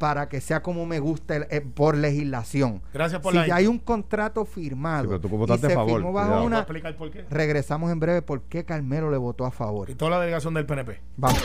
para 0.00 0.30
que 0.30 0.40
sea 0.40 0.62
como 0.62 0.86
me 0.86 0.98
gusta 0.98 1.36
el- 1.36 1.46
eh, 1.50 1.60
por 1.60 1.94
legislación. 1.94 2.80
Gracias 2.94 3.20
por 3.20 3.32
si 3.34 3.38
la 3.38 3.46
ya 3.48 3.56
hay 3.56 3.66
un 3.66 3.78
contrato 3.78 4.46
firmado 4.46 5.02
Sí, 5.02 5.08
pero 5.10 5.20
tú 5.46 5.54
y 5.54 5.58
se 5.58 5.66
a 5.66 5.70
favor, 5.70 6.00
firmó 6.00 6.12
bajo 6.14 6.42
una... 6.42 6.60
explicar 6.60 6.96
por 6.96 7.10
qué. 7.10 7.26
Regresamos 7.28 7.92
en 7.92 8.00
breve 8.00 8.22
por 8.22 8.40
qué 8.44 8.64
Carmelo 8.64 9.10
le 9.10 9.18
votó 9.18 9.44
a 9.44 9.50
favor. 9.50 9.90
Y 9.90 9.94
toda 9.96 10.12
la 10.12 10.20
delegación 10.20 10.54
del 10.54 10.64
PNP. 10.64 11.00
Vamos. 11.18 11.38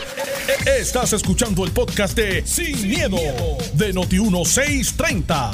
Estás 0.78 1.12
escuchando 1.12 1.66
el 1.66 1.72
podcast 1.72 2.16
de 2.16 2.46
Sin, 2.46 2.88
miedo, 2.88 3.18
de 3.74 3.92
Noti1630. 3.94 5.50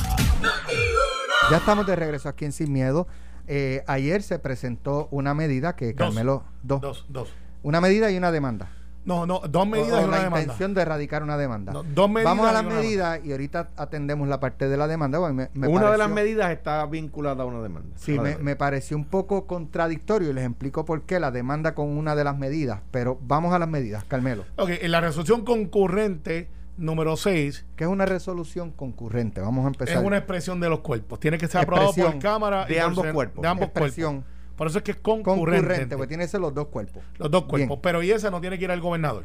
Ya 1.51 1.57
estamos 1.57 1.85
de 1.85 1.97
regreso 1.97 2.29
aquí 2.29 2.45
en 2.45 2.53
Sin 2.53 2.73
Miedo. 2.73 3.09
Eh, 3.49 3.83
ayer 3.89 4.23
se 4.23 4.39
presentó 4.39 5.09
una 5.11 5.35
medida 5.35 5.75
que 5.75 5.87
Dos. 5.93 5.97
Carmelo... 5.97 6.45
Dos. 6.63 6.81
Dos, 6.81 7.07
dos. 7.09 7.29
Una 7.65 7.81
medida 7.81 8.13
y 8.13 8.17
una 8.17 8.31
demanda. 8.31 8.71
No, 9.05 9.27
no, 9.27 9.41
dos 9.41 9.67
medidas 9.67 9.99
o, 9.99 10.01
y 10.03 10.05
una 10.05 10.11
la 10.19 10.23
demanda. 10.25 10.41
intención 10.43 10.75
de 10.75 10.83
erradicar 10.83 11.23
una 11.25 11.37
demanda. 11.37 11.73
No, 11.73 11.83
dos 11.83 12.09
medidas 12.09 12.31
Vamos 12.37 12.47
a 12.47 12.51
y 12.51 12.55
las 12.55 12.65
medidas 12.65 13.21
y 13.25 13.33
ahorita 13.33 13.71
atendemos 13.77 14.29
la 14.29 14.39
parte 14.39 14.69
de 14.69 14.77
la 14.77 14.87
demanda. 14.87 15.19
me- 15.33 15.51
me 15.55 15.67
una 15.69 15.91
de 15.91 15.99
las 15.99 16.09
medidas 16.09 16.53
está 16.53 16.87
vinculada 16.87 17.43
a 17.43 17.47
una 17.47 17.61
demanda. 17.63 17.97
Sí, 17.97 18.17
me, 18.19 18.55
pareció 18.57 18.97
un 18.97 19.05
poco 19.05 19.47
contradictorio 19.47 20.31
y 20.31 20.33
les 20.33 20.47
explico 20.47 20.85
por 20.85 21.03
qué 21.03 21.19
la 21.19 21.31
demanda 21.33 21.75
con 21.75 21.89
una 21.89 22.15
de 22.15 22.23
las 22.25 22.39
medidas. 22.39 22.81
Pero 22.93 23.19
vamos 23.23 23.53
a 23.53 23.59
las 23.59 23.69
medidas, 23.69 24.05
Carmelo. 24.05 24.45
Ok, 24.57 24.71
en 24.81 24.91
la 24.93 25.01
resolución 25.01 25.45
concurrente 25.45 26.49
número 26.77 27.17
6 27.17 27.67
Que 27.77 27.85
es 27.85 27.91
una 27.91 28.07
resolución 28.07 28.71
concurrente. 28.71 29.41
Vamos 29.41 29.65
a 29.65 29.69
empezar. 29.69 29.97
es 29.99 30.05
una 30.05 30.17
expresión 30.19 30.61
de 30.61 30.69
los 30.69 30.81
cuerpos. 30.81 31.19
Tiene 31.21 31.39
que 31.39 31.49
ser 31.49 31.63
aprobado 31.63 31.89
por 31.89 31.99
Expresión 31.99 32.21
Cámara 32.21 32.67
y 32.69 32.75
de 32.75 32.81
por 32.81 32.89
ambos 32.89 33.07
cuerpos. 33.09 33.43
De 33.43 33.49
ambos 33.49 33.67
Expresión. 33.69 34.15
cuerpos. 34.23 34.33
Por 34.57 34.67
eso 34.67 34.79
es 34.79 34.85
que 34.85 34.91
es 34.93 34.97
concurrente. 34.99 35.67
concurrente, 35.67 35.97
porque 35.97 36.09
tiene 36.09 36.25
que 36.25 36.29
ser 36.29 36.41
los 36.41 36.55
dos 36.55 36.69
cuerpos. 36.69 37.03
Los 37.19 37.31
dos 37.31 37.45
cuerpos. 37.45 37.69
Bien. 37.69 37.81
Pero 37.83 38.03
y 38.03 38.11
esa 38.11 38.31
no 38.31 38.41
tiene 38.41 38.59
que 38.59 38.65
ir 38.65 38.71
al 38.71 38.81
gobernador. 38.81 39.25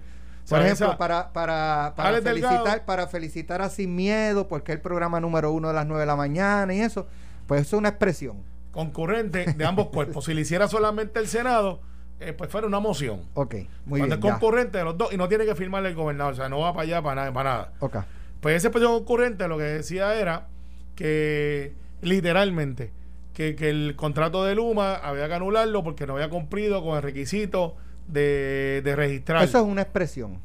Por 0.49 0.59
ejemplo, 0.61 0.87
esa- 0.87 0.97
para, 0.97 1.33
para, 1.33 1.93
felicitar, 2.21 2.33
Delgado. 2.63 2.85
para 2.85 3.07
felicitar 3.07 3.61
a 3.61 3.69
Sin 3.69 3.95
Miedo, 3.95 4.47
porque 4.47 4.71
es 4.71 4.77
el 4.77 4.81
programa 4.81 5.19
número 5.19 5.51
uno 5.51 5.67
de 5.67 5.73
las 5.73 5.85
9 5.85 5.99
de 6.01 6.05
la 6.07 6.15
mañana 6.15 6.73
y 6.73 6.79
eso, 6.79 7.07
pues 7.47 7.61
eso 7.61 7.75
es 7.75 7.79
una 7.79 7.89
expresión. 7.89 8.43
concurrente 8.71 9.53
de 9.53 9.65
ambos 9.65 9.87
cuerpos. 9.87 10.23
Si 10.25 10.33
le 10.33 10.41
hiciera 10.41 10.67
solamente 10.67 11.19
el 11.19 11.27
Senado, 11.27 11.81
eh, 12.19 12.31
pues 12.33 12.49
fuera 12.51 12.67
una 12.67 12.79
moción. 12.79 13.23
Ok, 13.33 13.55
muy 13.85 13.99
Cuando 13.99 14.15
bien. 14.17 14.27
es 14.27 14.39
concurrente 14.39 14.77
de 14.77 14.83
los 14.83 14.97
dos 14.97 15.11
y 15.11 15.17
no 15.17 15.27
tiene 15.27 15.45
que 15.45 15.55
firmarle 15.55 15.89
el 15.89 15.95
gobernador. 15.95 16.33
O 16.33 16.35
sea, 16.35 16.47
no 16.47 16.59
va 16.59 16.71
para 16.73 16.83
allá 16.83 17.01
para 17.01 17.15
nada. 17.15 17.33
Para 17.33 17.49
nada. 17.51 17.73
Ok. 17.79 17.97
Pues 18.39 18.55
ese 18.57 18.67
expresión 18.67 18.93
concurrente 18.93 19.47
lo 19.47 19.57
que 19.57 19.63
decía 19.63 20.13
era 20.15 20.47
que 20.95 21.73
literalmente 22.01 22.91
que, 23.37 23.55
que 23.55 23.69
el 23.69 23.95
contrato 23.95 24.43
de 24.45 24.55
Luma 24.55 24.95
había 24.95 25.27
que 25.27 25.35
anularlo 25.35 25.83
porque 25.83 26.07
no 26.07 26.13
había 26.13 26.27
cumplido 26.27 26.83
con 26.83 26.95
el 26.97 27.03
requisito 27.03 27.75
de, 28.07 28.81
de 28.83 28.95
registrar. 28.95 29.43
Eso 29.43 29.59
es 29.59 29.63
una 29.63 29.83
expresión. 29.83 30.39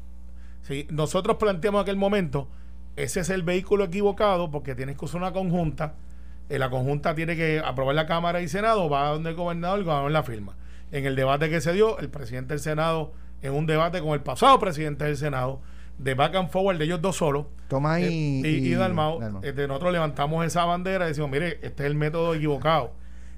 Sí, 0.61 0.85
nosotros 0.91 1.37
planteamos 1.37 1.79
en 1.79 1.81
aquel 1.85 1.95
momento, 1.95 2.49
ese 2.95 3.21
es 3.21 3.31
el 3.31 3.41
vehículo 3.41 3.85
equivocado 3.85 4.51
porque 4.51 4.75
tienes 4.75 4.95
que 4.95 5.05
usar 5.05 5.21
una 5.21 5.33
conjunta. 5.33 5.95
eh, 6.49 6.59
la 6.59 6.69
conjunta 6.69 7.15
tiene 7.15 7.35
que 7.35 7.63
aprobar 7.65 7.95
la 7.95 8.05
Cámara 8.05 8.41
y 8.41 8.47
Senado, 8.47 8.87
va 8.91 9.07
a 9.07 9.13
donde 9.13 9.31
el 9.31 9.35
gobernador, 9.35 9.79
el 9.79 9.85
gobernador 9.85 10.11
la 10.11 10.21
firma. 10.21 10.55
En 10.91 11.07
el 11.07 11.15
debate 11.15 11.49
que 11.49 11.61
se 11.61 11.73
dio, 11.73 11.97
el 11.97 12.09
presidente 12.09 12.53
del 12.53 12.59
Senado, 12.59 13.13
en 13.41 13.53
un 13.53 13.65
debate 13.65 14.01
con 14.01 14.11
el 14.11 14.21
pasado 14.21 14.59
presidente 14.59 15.05
del 15.05 15.17
Senado, 15.17 15.61
de 15.97 16.13
back 16.15 16.35
and 16.35 16.49
forward 16.49 16.77
de 16.77 16.85
ellos 16.85 17.01
dos 17.01 17.17
solos, 17.17 17.45
Toma 17.67 17.99
eh, 17.99 18.09
y, 18.11 18.45
y, 18.47 18.71
y 18.71 18.73
Dalmau. 18.75 19.41
este, 19.43 19.67
nosotros 19.67 19.93
levantamos 19.93 20.45
esa 20.45 20.65
bandera 20.65 21.05
y 21.05 21.09
decimos, 21.09 21.29
mire, 21.31 21.59
este 21.61 21.83
es 21.83 21.87
el 21.87 21.95
método 21.95 22.33
equivocado. 22.35 22.91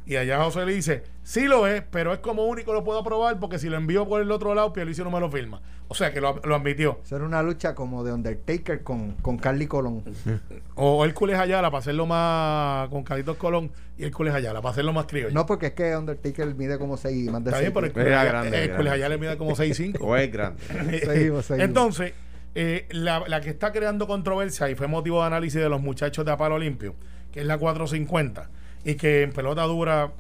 Y 0.08 0.18
allá 0.18 0.44
José 0.44 0.68
le 0.68 0.74
dice, 0.74 1.02
sí 1.24 1.46
lo 1.46 1.66
es, 1.66 1.82
pero 1.90 2.14
es 2.14 2.20
como 2.20 2.46
único 2.46 2.74
lo 2.74 2.84
puedo 2.84 3.00
aprobar 3.00 3.40
porque 3.40 3.58
si 3.58 3.70
lo 3.70 3.76
envío 3.78 4.08
por 4.08 4.22
el 4.22 4.30
otro 4.32 4.54
lado, 4.54 4.72
Pierluisi 4.72 5.02
no 5.02 5.10
me 5.10 5.20
lo 5.20 5.32
firma. 5.32 5.62
O 5.88 5.96
sea 5.96 6.12
que 6.14 6.22
lo, 6.22 6.40
lo 6.44 6.56
admitió. 6.56 7.00
Eso 7.04 7.16
era 7.16 7.26
una 7.26 7.42
lucha 7.42 7.74
como 7.74 8.04
de 8.04 8.14
Undertaker 8.14 8.84
con, 8.84 9.14
con 9.22 9.38
Carly 9.38 9.66
Colón. 9.68 10.04
O 10.78 11.06
Hércules 11.06 11.40
Ayala 11.40 11.72
para 11.72 11.80
hacerlo 11.80 12.06
más 12.06 12.90
con 12.90 13.04
Carlitos 13.04 13.38
Colón 13.38 13.72
y 13.98 14.04
Hércules 14.04 14.34
Ayala 14.34 14.62
para 14.62 14.74
hacerlo 14.74 14.92
más 14.94 15.06
criollo. 15.06 15.34
No, 15.34 15.46
porque 15.46 15.68
es 15.68 15.72
que 15.74 15.96
Undertaker 15.96 16.54
mide 16.54 16.78
como 16.78 16.98
6 16.98 17.32
más 17.32 17.44
de 17.46 17.50
Está 17.52 17.60
bien, 17.62 17.72
6 17.74 17.74
pero 17.74 17.88
Hércules, 17.88 18.92
Ayala- 18.94 19.18
mide 19.18 19.38
como 19.38 19.52
6'5". 19.56 19.98
O 20.02 20.16
es 20.18 20.32
grande. 20.32 20.62
Seguimos, 21.00 21.46
seguimos. 21.46 21.66
Entonces, 21.70 22.14
eh, 22.58 22.88
la, 22.92 23.42
que 23.42 23.50
está 23.50 23.74
creando 23.74 24.08
controversia 24.08 24.70
y 24.70 24.76
fue 24.76 24.88
motivo 24.88 25.20
de 25.20 25.28
análisis 25.28 25.62
de 25.62 25.68
los 25.68 25.82
muchachos 25.82 26.24
de 26.24 26.32
Apalo 26.32 26.58
Limpio, 26.58 26.96
que 27.34 27.42
es 27.42 27.46
la 27.46 27.58
450, 27.58 28.50
y 28.86 28.96
que 28.96 29.24
en 29.24 29.34
pelota 29.34 29.64
dura 29.64 30.14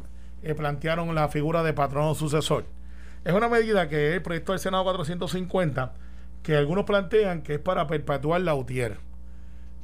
eh, 0.43 0.53
plantearon 0.53 1.15
la 1.15 1.29
figura 1.29 1.63
de 1.63 1.71
patrono 1.71 2.13
sucesor. 2.13 2.65
Es 3.23 3.33
una 3.33 3.47
medida 3.47 3.87
que 3.87 4.13
el 4.15 4.21
proyecto 4.21 4.51
del 4.51 4.59
Senado 4.59 4.83
450, 4.83 5.93
que 6.43 6.57
algunos 6.57 6.83
plantean 6.83 7.41
que 7.41 7.53
es 7.53 7.59
para 7.59 7.87
perpetuar 7.87 8.41
la 8.41 8.53
UTIER. 8.53 8.97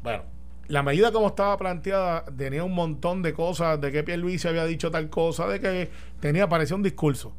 Bueno, 0.03 0.23
la 0.67 0.83
medida 0.83 1.13
como 1.13 1.27
estaba 1.27 1.57
planteada 1.57 2.25
tenía 2.37 2.65
un 2.65 2.75
montón 2.75 3.21
de 3.21 3.33
cosas, 3.33 3.79
de 3.79 3.93
que 3.93 4.03
Pierluisi 4.03 4.49
había 4.49 4.65
dicho 4.65 4.91
tal 4.91 5.09
cosa, 5.09 5.47
de 5.47 5.61
que 5.61 5.89
tenía, 6.19 6.49
parecía 6.49 6.75
un 6.75 6.83
discurso. 6.83 7.33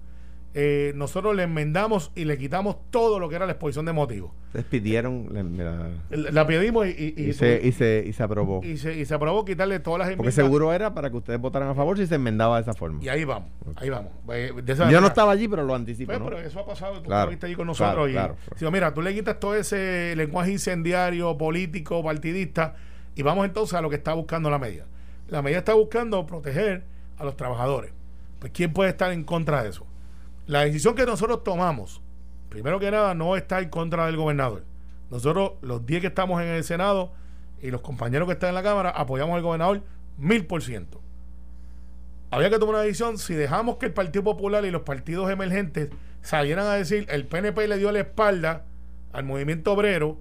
Eh, 0.55 0.93
nosotros 0.97 1.35
le 1.35 1.45
enmendamos 1.45 2.13
y 2.15 2.27
le 2.27 2.37
quitamos 2.37 2.77
todo 2.91 3.19
lo 3.19 3.31
que 3.31 3.37
era 3.37 3.47
la 3.47 3.53
exposición 3.53 3.87
de 3.87 3.93
motivos. 3.95 4.33
Despidieron. 4.53 5.29
la- 5.33 5.89
la- 6.11 6.31
La 6.31 6.47
pedimos 6.47 6.87
y, 6.87 6.91
y, 6.91 7.15
y, 7.17 7.31
y- 7.31 7.33
se, 7.33 7.59
y, 7.65 7.73
se, 7.73 8.05
y 8.07 8.13
se 8.13 8.23
aprobó. 8.23 8.61
y 8.63 8.77
se, 8.77 8.99
y 8.99 9.07
se 9.07 9.15
aprobó 9.15 9.47
quitarle 9.47 9.81
todas 9.81 10.01
las 10.01 10.09
Porque 10.09 10.29
enmiendas. 10.29 10.35
seguro 10.35 10.73
era 10.75 10.93
para 10.93 11.09
que 11.11 11.17
ustedes 11.17 11.41
votaran 11.41 11.69
a 11.71 11.75
favor 11.75 11.97
si 11.97 12.07
se 12.07 12.17
enmendaba 12.17 12.57
de 12.57 12.63
esa 12.63 12.75
forma. 12.75 13.03
Y 13.03 13.09
ahí 13.09 13.25
vamos, 13.25 13.49
ahí 13.77 13.89
vamos. 13.89 14.13
De 14.27 14.73
esa 14.73 14.91
Yo 14.91 15.01
no 15.01 15.07
estaba 15.07 15.33
allí, 15.33 15.49
pero 15.49 15.63
lo 15.65 15.75
anticipo. 15.75 16.09
Pues, 16.11 16.19
¿no? 16.21 16.27
pero 16.27 16.39
eso 16.41 16.61
ha 16.61 16.67
pasado, 16.67 16.97
tú 17.01 17.05
Claro, 17.05 17.23
estuviste 17.31 17.47
allí 17.47 17.55
con 17.55 17.73
claro, 17.73 17.85
nosotros. 17.87 18.11
y, 18.11 18.13
claro, 18.13 18.35
claro. 18.45 18.57
digo, 18.59 18.71
mira, 18.71 18.93
tú 18.93 19.01
le 19.01 19.15
quitas 19.15 19.41
todo 19.41 19.55
ese 19.55 20.15
lenguaje 20.17 20.53
incendiario, 20.53 21.39
político, 21.39 22.03
partidista, 22.05 22.75
y 23.15 23.23
vamos 23.23 23.47
entonces 23.47 23.73
a 23.75 23.81
lo 23.81 23.89
que 23.89 23.97
está 23.97 24.13
buscando 24.13 24.51
la 24.51 24.59
medida. 24.59 24.85
La 25.29 25.41
medida 25.41 25.61
está 25.61 25.73
buscando 25.73 26.27
proteger 26.27 26.85
a 27.17 27.25
los 27.25 27.39
trabajadores. 27.39 27.93
Pues, 28.39 28.53
¿quién 28.53 28.75
puede 28.75 28.91
estar 28.91 29.13
en 29.13 29.25
contra 29.25 29.63
de 29.63 29.71
eso? 29.71 29.87
La 30.47 30.65
decisión 30.65 30.95
que 30.95 31.07
nosotros 31.07 31.45
tomamos, 31.45 32.03
primero 32.49 32.81
que 32.81 32.91
nada, 32.91 33.15
no 33.15 33.37
está 33.37 33.61
en 33.61 33.69
contra 33.69 34.07
del 34.07 34.17
gobernador. 34.17 34.65
Nosotros, 35.11 35.53
los 35.61 35.87
10 35.87 36.01
que 36.01 36.07
estamos 36.09 36.41
en 36.43 36.49
el 36.49 36.65
Senado 36.65 37.13
y 37.61 37.71
los 37.71 37.81
compañeros 37.81 38.27
que 38.27 38.33
están 38.33 38.49
en 38.51 38.57
la 38.57 38.63
Cámara, 38.63 38.91
apoyamos 38.91 39.37
al 39.37 39.43
gobernador 39.43 39.83
mil 40.19 40.47
por 40.47 40.63
ciento. 40.63 41.01
Había 42.31 42.49
que 42.49 42.59
tomar 42.59 42.77
una 42.77 42.85
decisión 42.85 43.19
si 43.19 43.35
dejamos 43.35 43.77
que 43.77 43.87
el 43.87 43.93
Partido 43.93 44.25
Popular 44.25 44.65
y 44.65 44.71
los 44.71 44.83
partidos 44.83 45.31
emergentes 45.31 45.91
salieran 46.23 46.67
a 46.67 46.75
decir 46.75 47.07
el 47.11 47.27
PNP 47.27 47.69
le 47.69 47.77
dio 47.77 47.93
la 47.93 48.01
espalda 48.01 48.65
al 49.13 49.25
movimiento 49.25 49.73
obrero, 49.73 50.17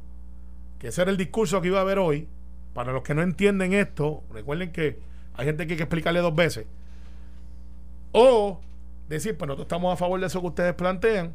que 0.77 0.89
ese 0.89 1.03
era 1.03 1.11
el 1.11 1.17
discurso 1.17 1.61
que 1.61 1.69
iba 1.69 1.77
a 1.79 1.81
haber 1.81 1.99
hoy. 1.99 2.27
Para 2.73 2.91
los 2.91 3.03
que 3.03 3.13
no 3.13 3.21
entienden 3.21 3.73
esto, 3.73 4.23
recuerden 4.31 4.71
que 4.71 4.99
hay 5.35 5.45
gente 5.45 5.65
que 5.65 5.73
hay 5.73 5.77
que 5.77 5.83
explicarle 5.83 6.19
dos 6.19 6.35
veces. 6.35 6.65
O 8.11 8.59
decir, 9.15 9.37
pues 9.37 9.47
nosotros 9.47 9.65
estamos 9.65 9.93
a 9.93 9.97
favor 9.97 10.19
de 10.19 10.27
eso 10.27 10.41
que 10.41 10.47
ustedes 10.47 10.73
plantean, 10.73 11.33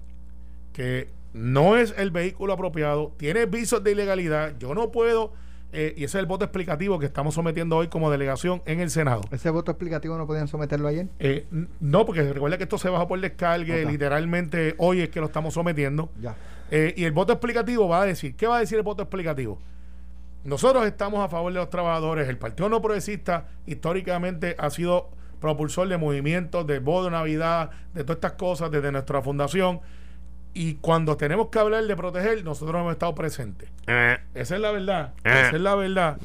que 0.72 1.08
no 1.32 1.76
es 1.76 1.94
el 1.96 2.10
vehículo 2.10 2.52
apropiado, 2.52 3.12
tiene 3.16 3.46
visos 3.46 3.82
de 3.84 3.92
ilegalidad, 3.92 4.54
yo 4.58 4.74
no 4.74 4.90
puedo, 4.90 5.32
eh, 5.72 5.92
y 5.96 6.04
ese 6.04 6.16
es 6.18 6.20
el 6.20 6.26
voto 6.26 6.44
explicativo 6.44 6.98
que 6.98 7.06
estamos 7.06 7.34
sometiendo 7.34 7.76
hoy 7.76 7.88
como 7.88 8.10
delegación 8.10 8.62
en 8.66 8.80
el 8.80 8.88
Senado. 8.88 9.22
Ese 9.30 9.50
voto 9.50 9.70
explicativo 9.72 10.16
no 10.16 10.26
podían 10.26 10.48
someterlo 10.48 10.88
ayer. 10.88 11.08
Eh, 11.18 11.46
no, 11.80 12.06
porque 12.06 12.22
recuerda 12.32 12.56
que 12.56 12.62
esto 12.62 12.78
se 12.78 12.88
bajó 12.88 13.06
por 13.08 13.20
descargue, 13.20 13.84
Ok. 13.84 13.90
literalmente 13.90 14.74
hoy 14.78 15.00
es 15.02 15.10
que 15.10 15.20
lo 15.20 15.26
estamos 15.26 15.52
sometiendo. 15.54 16.10
Ya. 16.20 16.34
Eh, 16.70 16.94
y 16.96 17.04
el 17.04 17.12
voto 17.12 17.32
explicativo 17.32 17.86
va 17.88 18.02
a 18.02 18.06
decir, 18.06 18.34
¿qué 18.36 18.46
va 18.46 18.56
a 18.56 18.60
decir 18.60 18.78
el 18.78 18.84
voto 18.84 19.02
explicativo? 19.02 19.58
Nosotros 20.44 20.86
estamos 20.86 21.24
a 21.24 21.28
favor 21.28 21.52
de 21.52 21.58
los 21.58 21.70
trabajadores. 21.70 22.28
El 22.28 22.38
Partido 22.38 22.68
No 22.68 22.80
Progresista 22.80 23.48
históricamente 23.66 24.54
ha 24.58 24.70
sido 24.70 25.10
propulsor 25.40 25.88
de 25.88 25.96
movimientos, 25.98 26.66
de 26.66 26.78
bodo 26.78 27.06
de 27.06 27.10
Navidad, 27.12 27.70
de 27.94 28.02
todas 28.04 28.16
estas 28.16 28.32
cosas 28.32 28.70
desde 28.70 28.92
nuestra 28.92 29.22
fundación. 29.22 29.80
Y 30.54 30.76
cuando 30.76 31.18
tenemos 31.18 31.48
que 31.48 31.58
hablar 31.58 31.84
de 31.84 31.94
proteger, 31.96 32.42
nosotros 32.42 32.80
hemos 32.80 32.92
estado 32.92 33.14
presentes. 33.14 33.68
Esa 34.34 34.54
es 34.54 34.60
la 34.60 34.70
verdad. 34.70 35.12
Esa 35.22 35.50
es 35.50 35.60
la 35.60 35.74
verdad. 35.74 36.18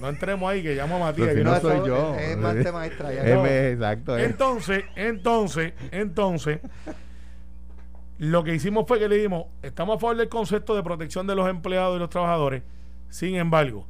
No, 0.00 0.08
entremos 0.08 0.50
ahí, 0.50 0.60
que 0.62 0.74
llamo 0.74 0.96
a 0.96 0.98
Matías. 0.98 1.34
Si 1.34 1.44
no 1.44 1.52
no- 1.52 1.60
soy 1.60 1.86
yo. 1.86 2.14
Es, 2.16 2.30
es 2.30 2.36
más 2.36 2.54
ya. 2.56 3.34
No. 3.36 3.46
exacto. 3.46 4.18
es. 4.18 4.28
Entonces, 4.28 4.84
entonces, 4.96 5.72
entonces, 5.92 6.58
lo 8.18 8.42
que 8.42 8.54
hicimos 8.54 8.86
fue 8.88 8.98
que 8.98 9.08
le 9.08 9.18
dimos, 9.18 9.46
estamos 9.62 9.96
a 9.96 10.00
favor 10.00 10.16
del 10.16 10.28
concepto 10.28 10.74
de 10.74 10.82
protección 10.82 11.26
de 11.28 11.36
los 11.36 11.48
empleados 11.48 11.96
y 11.96 12.00
los 12.00 12.10
trabajadores. 12.10 12.64
Sin 13.08 13.36
embargo, 13.36 13.86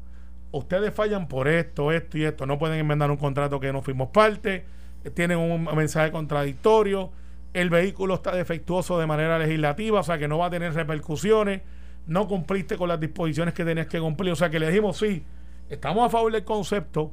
ustedes 0.50 0.94
fallan 0.94 1.28
por 1.28 1.48
esto, 1.48 1.92
esto 1.92 2.18
y 2.18 2.24
esto. 2.24 2.46
No 2.46 2.58
pueden 2.58 2.78
enmendar 2.78 3.10
un 3.10 3.16
contrato 3.16 3.60
que 3.60 3.72
no 3.72 3.82
fuimos 3.82 4.08
parte. 4.08 4.64
Tienen 5.14 5.38
un 5.38 5.64
mensaje 5.64 6.10
contradictorio. 6.10 7.10
El 7.52 7.70
vehículo 7.70 8.14
está 8.14 8.34
defectuoso 8.34 8.98
de 8.98 9.06
manera 9.06 9.38
legislativa, 9.38 10.00
o 10.00 10.02
sea 10.02 10.18
que 10.18 10.28
no 10.28 10.38
va 10.38 10.46
a 10.46 10.50
tener 10.50 10.74
repercusiones. 10.74 11.62
No 12.06 12.28
cumpliste 12.28 12.76
con 12.76 12.88
las 12.88 13.00
disposiciones 13.00 13.54
que 13.54 13.64
tenías 13.64 13.86
que 13.86 14.00
cumplir. 14.00 14.32
O 14.32 14.36
sea 14.36 14.50
que 14.50 14.58
le 14.58 14.68
dijimos, 14.68 14.98
sí, 14.98 15.24
estamos 15.68 16.06
a 16.06 16.10
favor 16.10 16.32
del 16.32 16.44
concepto, 16.44 17.12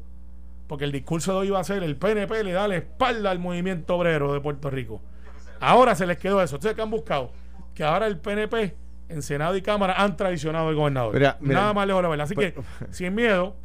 porque 0.68 0.86
el 0.86 0.92
discurso 0.92 1.34
de 1.34 1.40
hoy 1.40 1.50
va 1.50 1.60
a 1.60 1.64
ser 1.64 1.84
el 1.84 1.96
PNP 1.96 2.44
le 2.44 2.52
da 2.52 2.68
la 2.68 2.78
espalda 2.78 3.32
al 3.32 3.40
movimiento 3.40 3.96
obrero 3.96 4.34
de 4.34 4.42
Puerto 4.42 4.70
Rico. 4.70 5.02
Ahora 5.60 5.96
se 5.96 6.06
les 6.06 6.18
quedó 6.18 6.42
eso. 6.42 6.56
Entonces, 6.56 6.76
¿qué 6.76 6.82
han 6.82 6.92
buscado? 6.92 7.32
Que 7.74 7.84
ahora 7.84 8.08
el 8.08 8.18
PNP 8.20 8.76
en 9.10 9.22
Senado 9.22 9.56
y 9.58 9.62
Cámara 9.62 9.94
han 10.02 10.18
traicionado 10.18 10.70
al 10.70 10.76
gobernador. 10.76 11.14
Mira, 11.14 11.38
mira. 11.40 11.62
Nada 11.62 11.74
más 11.74 11.88
lejos 11.88 12.00
de 12.00 12.04
la 12.04 12.10
verdad. 12.10 12.24
Así 12.26 12.36
Pues- 12.36 12.54
que, 12.54 12.62
sin 12.92 13.14
miedo, 13.16 13.56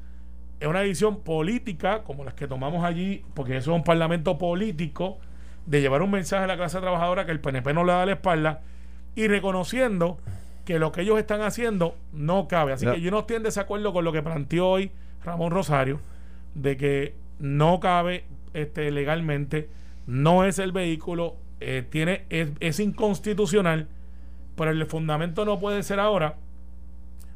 es 0.60 0.66
una 0.68 0.80
decisión 0.80 1.20
política, 1.20 2.02
como 2.02 2.24
las 2.24 2.34
que 2.34 2.46
tomamos 2.48 2.84
allí, 2.84 3.24
porque 3.34 3.56
eso 3.56 3.70
es 3.72 3.76
un 3.76 3.84
parlamento 3.84 4.38
político, 4.38 5.18
de 5.66 5.80
llevar 5.80 6.02
un 6.02 6.10
mensaje 6.10 6.44
a 6.44 6.46
la 6.46 6.56
clase 6.56 6.80
trabajadora 6.80 7.26
que 7.26 7.32
el 7.32 7.40
PNP 7.40 7.72
no 7.74 7.84
le 7.84 7.92
da 7.92 8.06
la 8.06 8.12
espalda 8.12 8.62
y 9.14 9.28
reconociendo 9.28 10.18
que 10.64 10.78
lo 10.78 10.92
que 10.92 11.02
ellos 11.02 11.18
están 11.18 11.42
haciendo 11.42 11.94
no 12.12 12.48
cabe. 12.48 12.72
Así 12.72 12.86
que 12.86 13.00
yo 13.00 13.10
no 13.10 13.20
estoy 13.20 13.36
en 13.36 13.42
desacuerdo 13.42 13.92
con 13.92 14.04
lo 14.04 14.12
que 14.12 14.22
planteó 14.22 14.68
hoy 14.68 14.90
Ramón 15.24 15.50
Rosario, 15.50 16.00
de 16.54 16.76
que 16.76 17.14
no 17.38 17.80
cabe 17.80 18.24
este, 18.54 18.90
legalmente, 18.90 19.68
no 20.06 20.44
es 20.44 20.58
el 20.58 20.72
vehículo, 20.72 21.36
eh, 21.60 21.84
tiene, 21.88 22.24
es, 22.30 22.48
es 22.60 22.80
inconstitucional, 22.80 23.88
pero 24.58 24.72
el 24.72 24.84
fundamento 24.86 25.46
no 25.46 25.58
puede 25.58 25.82
ser 25.82 26.00
ahora. 26.00 26.34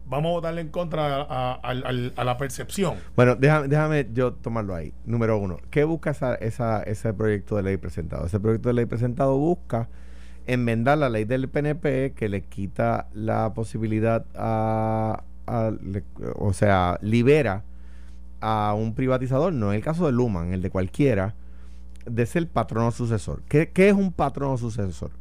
Vamos 0.04 0.30
a 0.30 0.32
votarle 0.32 0.61
en 0.61 0.68
contra 0.68 1.22
a, 1.22 1.74
la 2.24 2.37
percepción. 2.37 2.96
Bueno, 3.16 3.37
déjame, 3.37 3.68
déjame 3.68 4.08
yo 4.12 4.35
tomarlo 4.35 4.74
ahí. 4.74 4.92
Número 5.06 5.38
uno, 5.38 5.58
¿qué 5.70 5.85
busca 5.85 6.11
ese 6.40 7.14
proyecto 7.14 7.56
de 7.56 7.62
ley 7.62 7.76
presentado? 7.78 8.26
Ese 8.26 8.38
proyecto 8.38 8.68
de 8.68 8.74
ley 8.74 8.85
presentado 8.85 9.38
busca 9.38 9.88
enmendar 10.46 10.98
la 10.98 11.08
ley 11.08 11.24
del 11.24 11.48
PNP 11.48 12.12
que 12.14 12.28
le 12.28 12.42
quita 12.42 13.08
la 13.14 13.54
posibilidad 13.54 14.26
a, 14.35 15.22
o 16.35 16.52
sea, 16.52 16.98
libera 17.00 17.62
a 18.40 18.74
un 18.76 18.94
privatizador, 18.94 19.52
no 19.52 19.70
en 19.70 19.76
el 19.76 19.85
caso 19.85 20.04
de 20.04 20.12
Luman, 20.12 20.52
el 20.52 20.62
de 20.62 20.70
cualquiera, 20.70 21.37
de 22.04 22.26
ser 22.26 22.48
patrono 22.48 22.90
sucesor. 22.90 23.42
¿Qué, 23.48 23.70
qué 23.70 23.88
es 23.88 23.94
un 23.94 24.12
patrono 24.12 24.58
sucesor? 24.58 25.12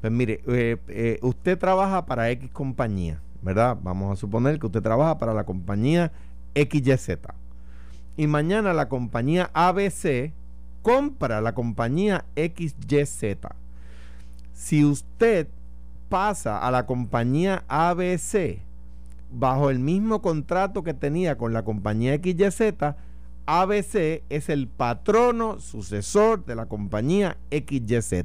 Pues 0.00 0.12
mire, 0.12 0.40
eh, 0.46 0.76
eh, 0.88 1.18
usted 1.22 1.58
trabaja 1.58 2.06
para 2.06 2.30
X 2.30 2.50
compañía, 2.52 3.20
¿verdad? 3.42 3.76
Vamos 3.82 4.12
a 4.12 4.16
suponer 4.16 4.58
que 4.58 4.66
usted 4.66 4.82
trabaja 4.82 5.18
para 5.18 5.34
la 5.34 5.44
compañía 5.44 6.12
XYZ. 6.54 7.18
Y 8.16 8.26
mañana 8.26 8.72
la 8.72 8.88
compañía 8.88 9.50
ABC 9.52 10.32
compra 10.82 11.40
la 11.40 11.54
compañía 11.54 12.24
XYZ. 12.36 13.38
Si 14.52 14.84
usted 14.84 15.48
pasa 16.08 16.58
a 16.58 16.70
la 16.70 16.86
compañía 16.86 17.64
ABC 17.68 18.60
bajo 19.30 19.70
el 19.70 19.78
mismo 19.80 20.22
contrato 20.22 20.82
que 20.82 20.94
tenía 20.94 21.36
con 21.36 21.52
la 21.52 21.64
compañía 21.64 22.16
XYZ, 22.16 22.94
ABC 23.46 24.22
es 24.28 24.48
el 24.48 24.66
patrono 24.66 25.60
sucesor 25.60 26.44
de 26.44 26.54
la 26.54 26.66
compañía 26.66 27.36
XYZ. 27.50 28.24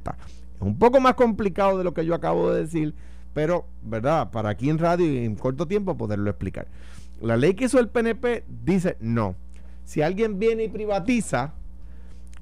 Un 0.61 0.77
poco 0.77 0.99
más 0.99 1.15
complicado 1.15 1.77
de 1.77 1.83
lo 1.83 1.93
que 1.93 2.05
yo 2.05 2.13
acabo 2.13 2.51
de 2.51 2.61
decir, 2.61 2.93
pero, 3.33 3.65
¿verdad? 3.83 4.31
Para 4.31 4.49
aquí 4.49 4.69
en 4.69 4.77
radio 4.77 5.05
y 5.05 5.25
en 5.25 5.35
corto 5.35 5.67
tiempo 5.67 5.97
poderlo 5.97 6.29
explicar. 6.29 6.67
La 7.21 7.37
ley 7.37 7.53
que 7.53 7.65
hizo 7.65 7.79
el 7.79 7.89
PNP 7.89 8.43
dice 8.63 8.97
no. 8.99 9.35
Si 9.85 10.01
alguien 10.01 10.39
viene 10.39 10.63
y 10.63 10.69
privatiza, 10.69 11.53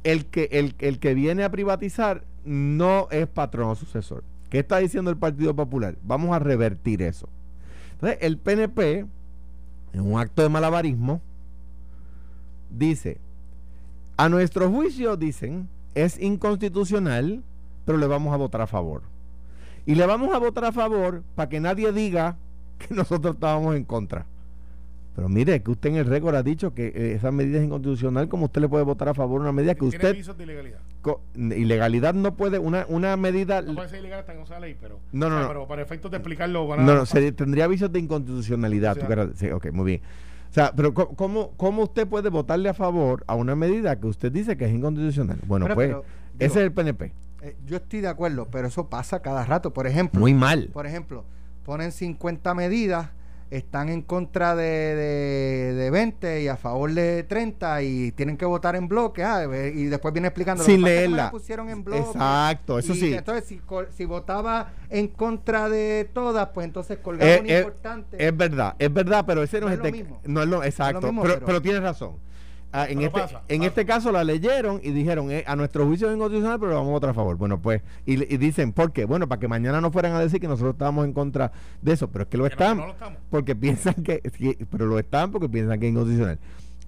el 0.03 0.25
que, 0.25 0.49
el, 0.51 0.75
el 0.79 0.99
que 0.99 1.13
viene 1.13 1.43
a 1.43 1.51
privatizar 1.51 2.23
no 2.45 3.07
es 3.11 3.27
patrono 3.27 3.75
sucesor. 3.75 4.23
¿Qué 4.49 4.59
está 4.59 4.77
diciendo 4.79 5.11
el 5.11 5.17
Partido 5.17 5.55
Popular? 5.55 5.95
Vamos 6.03 6.35
a 6.35 6.39
revertir 6.39 7.01
eso. 7.01 7.29
Entonces, 7.93 8.17
el 8.21 8.37
PNP, 8.37 9.05
en 9.93 10.01
un 10.01 10.19
acto 10.19 10.41
de 10.41 10.49
malabarismo, 10.49 11.21
dice, 12.69 13.19
a 14.17 14.29
nuestro 14.29 14.69
juicio, 14.69 15.17
dicen, 15.17 15.67
es 15.95 16.19
inconstitucional, 16.19 17.43
pero 17.89 17.97
le 17.97 18.05
vamos 18.05 18.31
a 18.31 18.37
votar 18.37 18.61
a 18.61 18.67
favor. 18.67 19.01
Y 19.87 19.95
le 19.95 20.05
vamos 20.05 20.31
a 20.31 20.37
votar 20.37 20.63
a 20.65 20.71
favor 20.71 21.23
para 21.33 21.49
que 21.49 21.59
nadie 21.59 21.91
diga 21.91 22.37
que 22.77 22.93
nosotros 22.93 23.33
estábamos 23.33 23.75
en 23.75 23.83
contra. 23.83 24.27
Pero 25.15 25.27
mire, 25.27 25.63
que 25.63 25.71
usted 25.71 25.89
en 25.89 25.95
el 25.95 26.05
récord 26.05 26.35
ha 26.35 26.43
dicho 26.43 26.75
que 26.75 26.89
eh, 26.89 27.13
esa 27.15 27.31
medida 27.31 27.57
es 27.57 27.63
inconstitucional, 27.65 28.29
como 28.29 28.45
usted 28.45 28.61
le 28.61 28.69
puede 28.69 28.83
votar 28.83 29.09
a 29.09 29.15
favor 29.15 29.41
una 29.41 29.51
medida 29.51 29.73
que 29.73 29.79
Tiene 29.79 29.95
usted... 29.95 30.13
visos 30.15 30.37
de 30.37 30.43
ilegalidad. 30.43 30.77
ilegalidad 31.33 32.13
no 32.13 32.35
puede, 32.35 32.59
una, 32.59 32.85
una 32.89 33.17
medida... 33.17 33.63
No 33.63 33.73
puede 33.73 33.89
ser 33.89 34.01
ilegal 34.01 34.19
hasta 34.19 34.33
que 34.33 34.39
no 34.39 34.45
sea 34.45 34.59
ley, 34.59 34.77
pero. 34.79 34.99
No, 35.11 35.27
no, 35.27 35.37
o 35.37 35.39
sea, 35.39 35.41
no. 35.41 35.47
Pero 35.47 35.67
para 35.67 35.81
efectos 35.81 36.11
de 36.11 36.17
explicarlo, 36.17 36.67
van 36.67 36.81
a- 36.81 36.83
No, 36.83 36.93
no, 36.93 37.05
se- 37.07 37.31
tendría 37.31 37.63
avisos 37.65 37.91
de 37.91 37.97
inconstitucionalidad. 38.01 38.97
Sí. 38.99 39.01
quieras- 39.07 39.29
sí, 39.33 39.49
ok, 39.49 39.71
muy 39.71 39.85
bien. 39.85 40.01
O 40.51 40.53
sea, 40.53 40.73
pero 40.75 40.93
¿cómo, 40.93 41.53
¿cómo 41.57 41.81
usted 41.81 42.07
puede 42.07 42.29
votarle 42.29 42.69
a 42.69 42.75
favor 42.75 43.23
a 43.25 43.33
una 43.33 43.55
medida 43.55 43.99
que 43.99 44.05
usted 44.05 44.31
dice 44.31 44.57
que 44.57 44.65
es 44.65 44.71
inconstitucional? 44.75 45.39
Bueno, 45.47 45.65
Pero- 45.65 45.75
pues 45.75 45.87
pero, 45.89 46.03
ese 46.37 46.47
digo, 46.47 46.59
es 46.59 46.65
el 46.67 46.71
PNP. 46.71 47.11
Eh, 47.41 47.55
yo 47.65 47.77
estoy 47.77 48.01
de 48.01 48.07
acuerdo, 48.09 48.47
pero 48.51 48.67
eso 48.67 48.89
pasa 48.89 49.21
cada 49.21 49.45
rato. 49.45 49.71
Por 49.73 49.87
ejemplo, 49.87 50.19
Muy 50.19 50.33
mal. 50.33 50.69
por 50.73 50.85
ejemplo, 50.85 51.23
ponen 51.63 51.91
50 51.91 52.53
medidas, 52.53 53.09
están 53.49 53.89
en 53.89 54.03
contra 54.03 54.55
de, 54.55 54.63
de, 54.63 55.73
de 55.73 55.89
20 55.89 56.43
y 56.43 56.47
a 56.47 56.55
favor 56.57 56.93
de 56.93 57.23
30 57.23 57.81
y 57.81 58.11
tienen 58.11 58.37
que 58.37 58.45
votar 58.45 58.75
en 58.75 58.87
bloque. 58.87 59.23
ah, 59.23 59.43
eh, 59.51 59.71
y 59.75 59.85
después 59.85 60.13
viene 60.13 60.27
explicando. 60.27 60.63
Sin 60.63 60.81
"Lo 60.81 60.85
que 60.87 60.91
pasa 60.91 60.93
es 60.95 60.99
leerla". 61.09 61.23
la 61.25 61.31
pusieron 61.31 61.69
en 61.69 61.83
bloque. 61.83 62.01
Exacto, 62.01 62.77
eso 62.77 62.93
Y 62.93 62.99
sí. 62.99 63.13
Entonces, 63.13 63.45
si, 63.45 63.59
si 63.95 64.05
votaba 64.05 64.73
en 64.89 65.07
contra 65.07 65.67
de 65.69 66.07
todas, 66.13 66.49
pues 66.49 66.65
entonces 66.65 66.99
colgaba 66.99 67.31
Eh, 67.31 67.39
un 67.41 67.49
importante. 67.49 68.27
Es 68.27 68.37
verdad, 68.37 68.75
es 68.77 68.93
verdad, 68.93 69.23
pero 69.25 69.41
ese 69.41 69.59
no, 69.59 69.65
No 69.67 69.71
es, 69.73 69.77
es 69.79 69.83
de- 69.83 69.91
mismo. 69.93 70.21
No 70.25 70.43
es 70.43 70.47
lo 70.47 70.63
exacto. 70.63 71.07
mismo, 71.07 71.21
pero, 71.23 71.33
pero- 71.35 71.45
pero 71.47 71.61
tienes 71.61 71.81
razón. 71.81 72.17
Ah, 72.71 72.83
en 72.87 72.99
Pero 72.99 73.07
este, 73.07 73.19
pasa, 73.21 73.41
en 73.47 73.57
pasa. 73.59 73.67
este 73.69 73.85
caso 73.85 74.11
la 74.11 74.23
leyeron 74.23 74.79
y 74.83 74.91
dijeron, 74.91 75.31
eh, 75.31 75.43
a 75.47 75.55
nuestro 75.55 75.85
juicio 75.87 76.07
es 76.09 76.15
inconstitucional, 76.15 76.59
pero 76.59 76.71
lo 76.73 76.77
vamos 76.77 76.89
a 76.89 76.93
votar 76.93 77.09
a 77.09 77.13
favor. 77.15 77.35
Bueno, 77.37 77.59
pues, 77.59 77.81
y, 78.05 78.13
y 78.31 78.37
dicen, 78.37 78.73
¿por 78.73 78.91
qué? 78.91 79.05
Bueno, 79.05 79.27
para 79.27 79.39
que 79.39 79.47
mañana 79.47 79.81
no 79.81 79.91
fueran 79.91 80.13
a 80.13 80.19
decir 80.19 80.39
que 80.39 80.47
nosotros 80.47 80.73
estábamos 80.73 81.05
en 81.05 81.13
contra 81.13 81.51
de 81.81 81.93
eso, 81.93 82.09
pero 82.09 82.23
es 82.23 82.29
que 82.29 82.37
lo 82.37 82.43
no- 82.43 82.49
no 82.49 82.51
estamos. 82.91 83.17
porque 83.31 83.55
piensan 83.55 83.95
que, 83.95 84.21
pero 84.69 84.85
lo 84.85 84.99
están 84.99 85.31
porque 85.31 85.49
piensan 85.49 85.79
que 85.79 85.87
es 85.87 85.91
inconstitucional. 85.91 86.37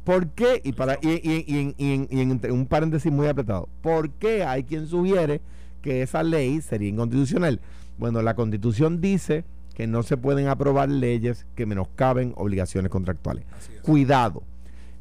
¿Por 0.04 0.28
qué? 0.30 0.62
Y 0.63 0.74
para 0.74 1.00
y, 1.02 1.10
y- 1.10 1.46
y 1.48 1.60
en- 1.60 1.76
y 1.78 1.94
en- 1.94 2.08
y 2.12 2.22
en 2.22 2.32
entre 2.32 2.52
un 2.52 2.65
paréntesis 2.67 3.12
muy 3.12 3.28
apretado. 3.28 3.67
¿Por 3.82 4.10
qué 4.12 4.44
hay 4.44 4.63
quien 4.63 4.88
sugiere 4.88 5.41
que 5.82 6.02
esa 6.04 6.22
ley 6.22 6.62
sería 6.62 6.89
inconstitucional? 6.89 7.60
Bueno, 7.98 8.22
la 8.22 8.36
Constitución 8.36 9.02
dice 9.02 9.46
que 9.76 9.88
no 9.88 10.04
se 10.04 10.17
pueden 10.17 10.48
aprobar 10.48 10.89
leyes 10.89 11.46
que 11.56 11.65
menoscaben 11.65 12.34
obligaciones 12.36 12.91
contractuales. 12.91 13.46
Cuidado. 13.82 14.44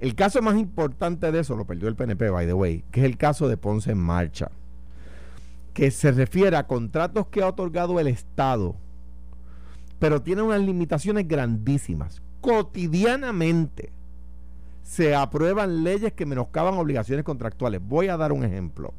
El 0.00 0.14
caso 0.14 0.42
más 0.42 0.56
importante 0.56 1.30
de 1.30 1.40
eso 1.40 1.54
lo 1.56 1.66
perdió 1.66 1.88
el 1.88 1.94
PNP, 1.94 2.30
by 2.30 2.46
the 2.46 2.54
way, 2.54 2.84
que 2.90 3.00
es 3.00 3.06
el 3.06 3.16
caso 3.16 3.48
de 3.48 3.56
Ponce 3.56 3.92
en 3.92 3.98
Marcha, 3.98 4.50
que 5.74 5.90
se 5.90 6.10
refiere 6.10 6.56
a 6.56 6.66
contratos 6.66 7.26
que 7.28 7.42
ha 7.42 7.48
otorgado 7.48 8.00
el 8.00 8.08
Estado 8.08 8.76
pero 10.00 10.22
tiene 10.22 10.42
unas 10.42 10.60
limitaciones 10.62 11.28
grandísimas. 11.28 12.20
Cotidianamente 12.40 13.92
se 14.82 15.14
aprueban 15.14 15.84
leyes 15.84 16.12
que 16.14 16.26
menoscaban 16.26 16.74
obligaciones 16.74 17.24
contractuales. 17.24 17.80
Voy 17.86 18.08
a 18.08 18.16
dar 18.16 18.32
un 18.32 18.42
ejemplo. 18.42 18.92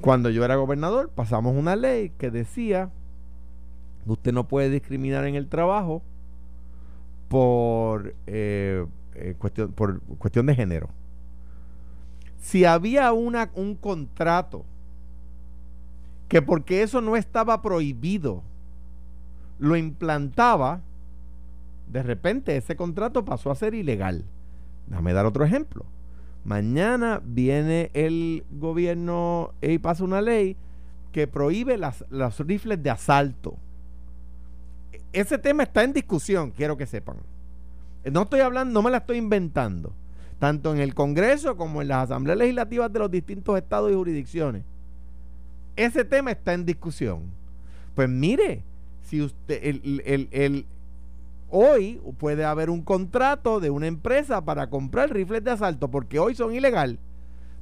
Cuando 0.00 0.30
yo 0.30 0.44
era 0.44 0.56
gobernador, 0.56 1.08
pasamos 1.08 1.56
una 1.56 1.74
ley 1.74 2.12
que 2.18 2.30
decía 2.30 2.90
usted 4.04 4.32
no 4.32 4.46
puede 4.46 4.68
discriminar 4.68 5.24
en 5.24 5.36
el 5.36 5.48
trabajo 5.48 6.02
por, 7.32 8.14
eh, 8.26 8.84
eh, 9.14 9.34
cuestión, 9.38 9.72
por 9.72 10.02
cuestión 10.18 10.44
de 10.44 10.54
género. 10.54 10.90
Si 12.42 12.66
había 12.66 13.10
una, 13.14 13.50
un 13.54 13.74
contrato 13.74 14.66
que 16.28 16.42
porque 16.42 16.82
eso 16.82 17.00
no 17.00 17.16
estaba 17.16 17.62
prohibido, 17.62 18.42
lo 19.58 19.76
implantaba, 19.76 20.82
de 21.90 22.02
repente 22.02 22.54
ese 22.54 22.76
contrato 22.76 23.24
pasó 23.24 23.50
a 23.50 23.54
ser 23.54 23.72
ilegal. 23.72 24.26
Déjame 24.88 25.14
dar 25.14 25.24
otro 25.24 25.42
ejemplo. 25.42 25.86
Mañana 26.44 27.22
viene 27.24 27.90
el 27.94 28.44
gobierno 28.50 29.54
y 29.62 29.78
pasa 29.78 30.04
una 30.04 30.20
ley 30.20 30.54
que 31.12 31.26
prohíbe 31.26 31.78
las, 31.78 32.04
los 32.10 32.40
rifles 32.40 32.82
de 32.82 32.90
asalto. 32.90 33.56
Ese 35.12 35.38
tema 35.38 35.64
está 35.64 35.82
en 35.82 35.92
discusión, 35.92 36.50
quiero 36.50 36.76
que 36.76 36.86
sepan. 36.86 37.16
No 38.10 38.22
estoy 38.22 38.40
hablando, 38.40 38.72
no 38.72 38.82
me 38.82 38.90
la 38.90 38.98
estoy 38.98 39.18
inventando. 39.18 39.92
Tanto 40.38 40.74
en 40.74 40.80
el 40.80 40.94
Congreso 40.94 41.56
como 41.56 41.82
en 41.82 41.88
las 41.88 42.04
asambleas 42.04 42.38
legislativas 42.38 42.92
de 42.92 42.98
los 42.98 43.10
distintos 43.10 43.56
estados 43.56 43.92
y 43.92 43.94
jurisdicciones. 43.94 44.64
Ese 45.76 46.04
tema 46.04 46.32
está 46.32 46.52
en 46.52 46.64
discusión. 46.64 47.22
Pues 47.94 48.08
mire, 48.08 48.64
si 49.02 49.22
usted, 49.22 49.60
el, 49.62 50.02
el, 50.04 50.28
el, 50.32 50.66
hoy 51.50 52.00
puede 52.18 52.44
haber 52.44 52.70
un 52.70 52.82
contrato 52.82 53.60
de 53.60 53.70
una 53.70 53.86
empresa 53.86 54.44
para 54.44 54.68
comprar 54.68 55.12
rifles 55.12 55.44
de 55.44 55.50
asalto 55.50 55.88
porque 55.88 56.18
hoy 56.18 56.34
son 56.34 56.54
ilegal, 56.54 56.98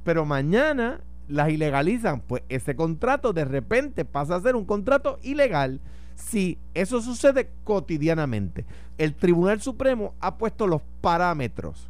pero 0.03 0.25
mañana 0.25 1.01
las 1.27 1.49
ilegalizan, 1.49 2.21
pues 2.21 2.43
ese 2.49 2.75
contrato 2.75 3.33
de 3.33 3.45
repente 3.45 4.05
pasa 4.05 4.35
a 4.35 4.41
ser 4.41 4.55
un 4.55 4.65
contrato 4.65 5.19
ilegal. 5.23 5.79
Si 6.21 6.57
eso 6.73 7.01
sucede 7.01 7.49
cotidianamente, 7.63 8.65
el 8.97 9.15
Tribunal 9.15 9.61
Supremo 9.61 10.13
ha 10.19 10.37
puesto 10.37 10.67
los 10.67 10.81
parámetros. 11.01 11.89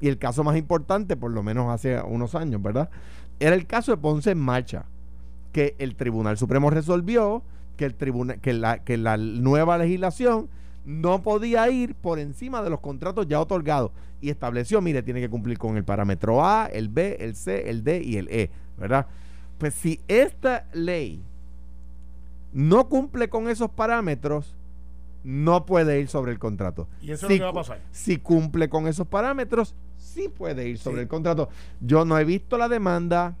Y 0.00 0.08
el 0.08 0.18
caso 0.18 0.44
más 0.44 0.56
importante, 0.56 1.16
por 1.16 1.30
lo 1.30 1.42
menos 1.42 1.68
hace 1.68 2.00
unos 2.02 2.34
años, 2.34 2.62
¿verdad? 2.62 2.90
Era 3.40 3.54
el 3.54 3.66
caso 3.66 3.90
de 3.92 3.98
Ponce 3.98 4.30
en 4.30 4.38
Marcha, 4.38 4.84
que 5.52 5.74
el 5.78 5.96
Tribunal 5.96 6.38
Supremo 6.38 6.70
resolvió 6.70 7.42
que, 7.76 7.86
el 7.86 7.94
que, 8.40 8.52
la, 8.52 8.78
que 8.78 8.96
la 8.96 9.16
nueva 9.16 9.78
legislación 9.78 10.48
no 10.84 11.22
podía 11.22 11.68
ir 11.68 11.94
por 11.94 12.18
encima 12.18 12.62
de 12.62 12.70
los 12.70 12.80
contratos 12.80 13.26
ya 13.26 13.40
otorgados 13.40 13.90
y 14.20 14.30
estableció, 14.30 14.80
mire, 14.80 15.02
tiene 15.02 15.20
que 15.20 15.28
cumplir 15.28 15.58
con 15.58 15.76
el 15.76 15.84
parámetro 15.84 16.44
A, 16.44 16.66
el 16.66 16.88
B, 16.88 17.16
el 17.20 17.34
C, 17.34 17.68
el 17.68 17.82
D 17.82 18.02
y 18.02 18.16
el 18.16 18.28
E, 18.28 18.50
¿verdad? 18.78 19.06
Pues 19.58 19.74
si 19.74 20.00
esta 20.08 20.66
ley 20.72 21.22
no 22.56 22.88
cumple 22.88 23.28
con 23.28 23.50
esos 23.50 23.68
parámetros, 23.70 24.56
no 25.24 25.66
puede 25.66 26.00
ir 26.00 26.08
sobre 26.08 26.32
el 26.32 26.38
contrato. 26.38 26.88
¿Y 27.02 27.10
eso 27.10 27.26
si, 27.26 27.34
es 27.34 27.40
lo 27.40 27.42
que 27.42 27.52
va 27.52 27.60
a 27.60 27.62
pasar? 27.62 27.80
Si 27.92 28.16
cumple 28.16 28.70
con 28.70 28.88
esos 28.88 29.06
parámetros, 29.06 29.74
sí 29.98 30.30
puede 30.30 30.66
ir 30.66 30.78
sobre 30.78 31.02
el 31.02 31.08
contrato. 31.08 31.50
Yo 31.82 32.06
no 32.06 32.18
he 32.18 32.24
visto 32.24 32.56
la 32.56 32.70
demanda 32.70 33.36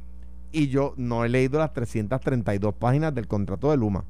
y 0.52 0.68
yo 0.68 0.92
no 0.98 1.24
he 1.24 1.30
leído 1.30 1.58
las 1.58 1.72
332 1.72 2.74
páginas 2.74 3.14
del 3.14 3.26
contrato 3.26 3.70
de 3.70 3.78
Luma. 3.78 4.04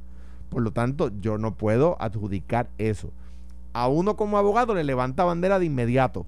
Por 0.49 0.63
lo 0.63 0.73
tanto, 0.73 1.13
yo 1.21 1.39
no 1.39 1.55
puedo 1.55 1.97
adjudicar 2.01 2.69
eso. 2.77 3.13
A 3.75 3.87
uno 3.87 4.17
como 4.17 4.39
abogado 4.39 4.75
le 4.75 4.83
levanta 4.83 5.23
bandera 5.23 5.61
de 5.61 5.67
inmediato, 5.67 6.27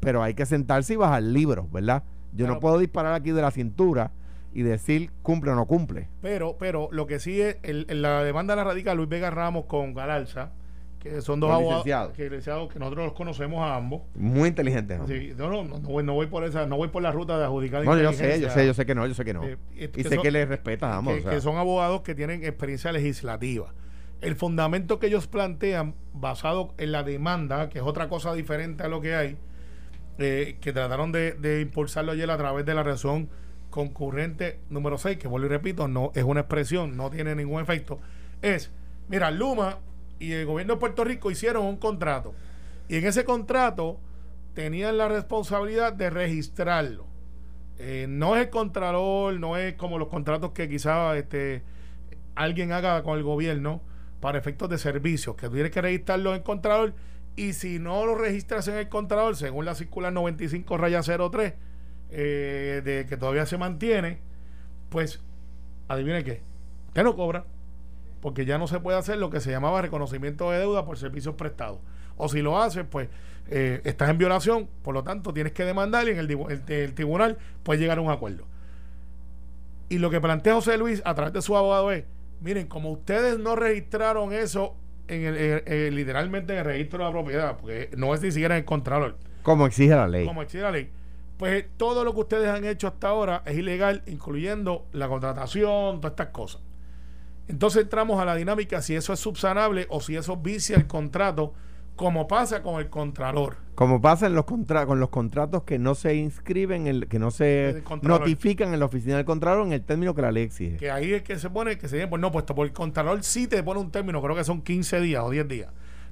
pero 0.00 0.24
hay 0.24 0.34
que 0.34 0.44
sentarse 0.44 0.94
y 0.94 0.96
bajar 0.96 1.22
libros, 1.22 1.70
¿verdad? 1.70 2.02
Yo 2.34 2.48
no 2.48 2.58
puedo 2.58 2.80
disparar 2.80 3.14
aquí 3.14 3.30
de 3.30 3.42
la 3.42 3.52
cintura 3.52 4.10
y 4.54 4.62
decir 4.62 5.10
cumple 5.22 5.50
o 5.52 5.54
no 5.54 5.66
cumple. 5.66 6.08
Pero, 6.20 6.56
pero 6.58 6.88
lo 6.92 7.06
que 7.06 7.18
sí 7.18 7.40
es, 7.40 7.56
el, 7.62 7.86
la 8.02 8.22
demanda 8.22 8.54
la 8.56 8.64
radica 8.64 8.94
Luis 8.94 9.08
Vega 9.08 9.30
Ramos 9.30 9.64
con 9.66 9.94
Galarza, 9.94 10.52
que 11.00 11.20
son 11.20 11.40
dos 11.40 11.50
abogados 11.50 11.84
licenciados. 11.84 12.12
que, 12.12 12.24
licenciados 12.24 12.72
que 12.72 12.78
nosotros 12.78 13.06
los 13.06 13.14
conocemos 13.14 13.60
a 13.60 13.74
ambos. 13.76 14.02
Muy 14.14 14.48
inteligente. 14.48 14.98
¿no? 14.98 15.06
Sí, 15.08 15.32
no, 15.36 15.48
no, 15.50 15.64
no, 15.64 15.78
no 15.78 15.88
voy, 15.88 16.04
no 16.04 16.14
voy 16.14 16.26
por 16.26 16.44
esa, 16.44 16.66
no 16.66 16.76
voy 16.76 16.88
por 16.88 17.02
la 17.02 17.10
ruta 17.10 17.38
de 17.38 17.44
adjudicar 17.44 17.84
No, 17.84 17.98
yo 17.98 18.12
sé, 18.12 18.40
yo 18.40 18.50
sé, 18.50 18.66
yo 18.66 18.72
sé 18.74 18.86
que 18.86 18.94
no, 18.94 19.06
yo 19.06 19.14
sé 19.14 19.24
que 19.24 19.34
no. 19.34 19.42
Eh, 19.42 19.56
eh, 19.76 19.84
y 19.84 19.88
que 19.88 20.02
sé 20.04 20.14
son- 20.14 20.22
que 20.22 20.30
le 20.30 20.44
respetas, 20.46 20.90
vamos. 20.90 21.14
que, 21.14 21.20
o 21.20 21.22
sea. 21.24 21.30
que 21.32 21.40
son 21.40 21.56
abogados 21.56 22.02
que 22.02 22.14
tienen 22.14 22.44
experiencia 22.44 22.92
legislativa. 22.92 23.74
El 24.20 24.36
fundamento 24.36 25.00
que 25.00 25.08
ellos 25.08 25.26
plantean, 25.26 25.96
basado 26.12 26.74
en 26.78 26.92
la 26.92 27.02
demanda, 27.02 27.68
que 27.68 27.78
es 27.80 27.84
otra 27.84 28.08
cosa 28.08 28.32
diferente 28.34 28.84
a 28.84 28.88
lo 28.88 29.00
que 29.00 29.16
hay, 29.16 29.36
eh, 30.18 30.56
que 30.60 30.72
trataron 30.72 31.10
de, 31.10 31.32
de 31.32 31.60
impulsarlo 31.62 32.12
ayer 32.12 32.30
a 32.30 32.36
través 32.36 32.64
de 32.64 32.74
la 32.74 32.84
razón 32.84 33.28
concurrente 33.72 34.60
número 34.70 34.98
6, 34.98 35.18
que 35.18 35.26
vuelvo 35.26 35.46
y 35.46 35.48
repito, 35.48 35.88
no 35.88 36.12
es 36.14 36.22
una 36.22 36.40
expresión, 36.40 36.96
no 36.96 37.10
tiene 37.10 37.34
ningún 37.34 37.60
efecto, 37.60 37.98
es, 38.42 38.70
mira, 39.08 39.32
Luma 39.32 39.78
y 40.20 40.32
el 40.32 40.46
gobierno 40.46 40.74
de 40.74 40.80
Puerto 40.80 41.02
Rico 41.02 41.30
hicieron 41.32 41.64
un 41.64 41.78
contrato, 41.78 42.34
y 42.88 42.96
en 42.96 43.06
ese 43.06 43.24
contrato 43.24 43.98
tenían 44.54 44.98
la 44.98 45.08
responsabilidad 45.08 45.92
de 45.94 46.10
registrarlo. 46.10 47.06
Eh, 47.78 48.06
no 48.08 48.36
es 48.36 48.42
el 48.42 48.50
contralor, 48.50 49.40
no 49.40 49.56
es 49.56 49.74
como 49.74 49.98
los 49.98 50.08
contratos 50.08 50.52
que 50.52 50.68
quizá 50.68 51.16
este, 51.16 51.62
alguien 52.34 52.72
haga 52.72 53.02
con 53.02 53.16
el 53.16 53.24
gobierno 53.24 53.80
para 54.20 54.38
efectos 54.38 54.68
de 54.68 54.78
servicios, 54.78 55.34
que 55.34 55.48
tienes 55.48 55.72
que 55.72 55.80
registrarlo 55.80 56.30
en 56.30 56.36
el 56.36 56.42
contralor 56.42 56.94
y 57.34 57.54
si 57.54 57.78
no 57.78 58.04
lo 58.04 58.14
registras 58.14 58.68
en 58.68 58.76
el 58.76 58.88
contralor, 58.88 59.36
según 59.36 59.64
la 59.64 59.74
circular 59.74 60.12
95 60.12 60.76
raya 60.76 61.00
03, 61.02 61.54
eh, 62.12 62.82
de 62.84 63.06
que 63.06 63.16
todavía 63.16 63.46
se 63.46 63.58
mantiene, 63.58 64.18
pues 64.90 65.20
adivine 65.88 66.22
qué, 66.24 66.42
usted 66.88 67.02
no 67.02 67.16
cobra, 67.16 67.44
porque 68.20 68.44
ya 68.44 68.58
no 68.58 68.66
se 68.68 68.78
puede 68.80 68.98
hacer 68.98 69.18
lo 69.18 69.30
que 69.30 69.40
se 69.40 69.50
llamaba 69.50 69.82
reconocimiento 69.82 70.50
de 70.50 70.58
deuda 70.58 70.84
por 70.84 70.96
servicios 70.98 71.34
prestados. 71.34 71.78
O 72.16 72.28
si 72.28 72.40
lo 72.42 72.60
haces, 72.62 72.84
pues 72.88 73.08
eh, 73.48 73.80
estás 73.84 74.10
en 74.10 74.18
violación, 74.18 74.68
por 74.82 74.94
lo 74.94 75.02
tanto 75.02 75.32
tienes 75.32 75.52
que 75.52 75.64
demandar 75.64 76.06
y 76.06 76.10
en 76.12 76.18
el, 76.18 76.28
dibu- 76.28 76.50
el- 76.50 76.72
el 76.72 76.94
tribunal 76.94 77.38
puede 77.64 77.80
llegar 77.80 77.98
a 77.98 78.00
un 78.02 78.10
acuerdo. 78.10 78.44
Y 79.88 79.98
lo 79.98 80.10
que 80.10 80.20
plantea 80.20 80.54
José 80.54 80.78
Luis 80.78 81.02
a 81.04 81.14
través 81.14 81.32
de 81.34 81.42
su 81.42 81.56
abogado 81.56 81.90
es, 81.92 82.04
miren, 82.40 82.66
como 82.66 82.90
ustedes 82.92 83.38
no 83.38 83.56
registraron 83.56 84.32
eso 84.32 84.74
en 85.08 85.24
el, 85.24 85.36
eh, 85.38 85.90
literalmente 85.92 86.52
en 86.54 86.60
el 86.60 86.64
registro 86.64 87.00
de 87.00 87.04
la 87.04 87.10
propiedad, 87.10 87.56
porque 87.58 87.90
no 87.96 88.14
es 88.14 88.22
ni 88.22 88.30
siquiera 88.30 88.54
en 88.54 88.60
el 88.60 88.64
contralor, 88.64 89.18
Como 89.42 89.66
exige 89.66 89.94
la 89.94 90.06
ley. 90.08 90.24
como 90.26 90.42
exige 90.42 90.62
la 90.62 90.70
ley, 90.70 90.90
pues 91.42 91.64
todo 91.76 92.04
lo 92.04 92.14
que 92.14 92.20
ustedes 92.20 92.46
han 92.48 92.64
hecho 92.64 92.86
hasta 92.86 93.08
ahora 93.08 93.42
es 93.46 93.58
ilegal, 93.58 94.04
incluyendo 94.06 94.86
la 94.92 95.08
contratación, 95.08 95.96
todas 96.00 96.12
estas 96.12 96.28
cosas. 96.28 96.62
Entonces 97.48 97.82
entramos 97.82 98.20
a 98.20 98.24
la 98.24 98.36
dinámica 98.36 98.80
si 98.80 98.94
eso 98.94 99.12
es 99.12 99.18
subsanable 99.18 99.88
o 99.90 100.00
si 100.00 100.14
eso 100.14 100.36
vicia 100.36 100.76
el 100.76 100.86
contrato, 100.86 101.52
como 101.96 102.28
pasa 102.28 102.62
con 102.62 102.78
el 102.80 102.88
contralor. 102.88 103.56
Como 103.74 104.00
pasa 104.00 104.28
en 104.28 104.36
los 104.36 104.44
contra 104.44 104.86
con 104.86 105.00
los 105.00 105.08
contratos 105.08 105.64
que 105.64 105.80
no 105.80 105.96
se 105.96 106.14
inscriben, 106.14 106.82
en 106.82 106.86
el- 106.86 107.08
que 107.08 107.18
no 107.18 107.32
se 107.32 107.82
notifican 108.02 108.72
en 108.72 108.78
la 108.78 108.86
oficina 108.86 109.16
del 109.16 109.24
contralor 109.24 109.66
en 109.66 109.72
el 109.72 109.82
término 109.84 110.14
que 110.14 110.22
la 110.22 110.30
ley 110.30 110.44
exige. 110.44 110.76
Que 110.76 110.92
ahí 110.92 111.12
es 111.12 111.22
que 111.24 111.40
se 111.40 111.50
pone, 111.50 111.76
que 111.76 111.88
se 111.88 111.96
dice, 111.96 112.06
pues 112.06 112.22
no, 112.22 112.30
puesto 112.30 112.54
por 112.54 112.68
el 112.68 112.72
contralor 112.72 113.20
sí 113.24 113.48
te 113.48 113.60
pone 113.64 113.80
un 113.80 113.90
término, 113.90 114.22
creo 114.22 114.36
que 114.36 114.44
son 114.44 114.62
15 114.62 115.00
días 115.00 115.24
o 115.24 115.30
10 115.30 115.48
días. 115.48 115.70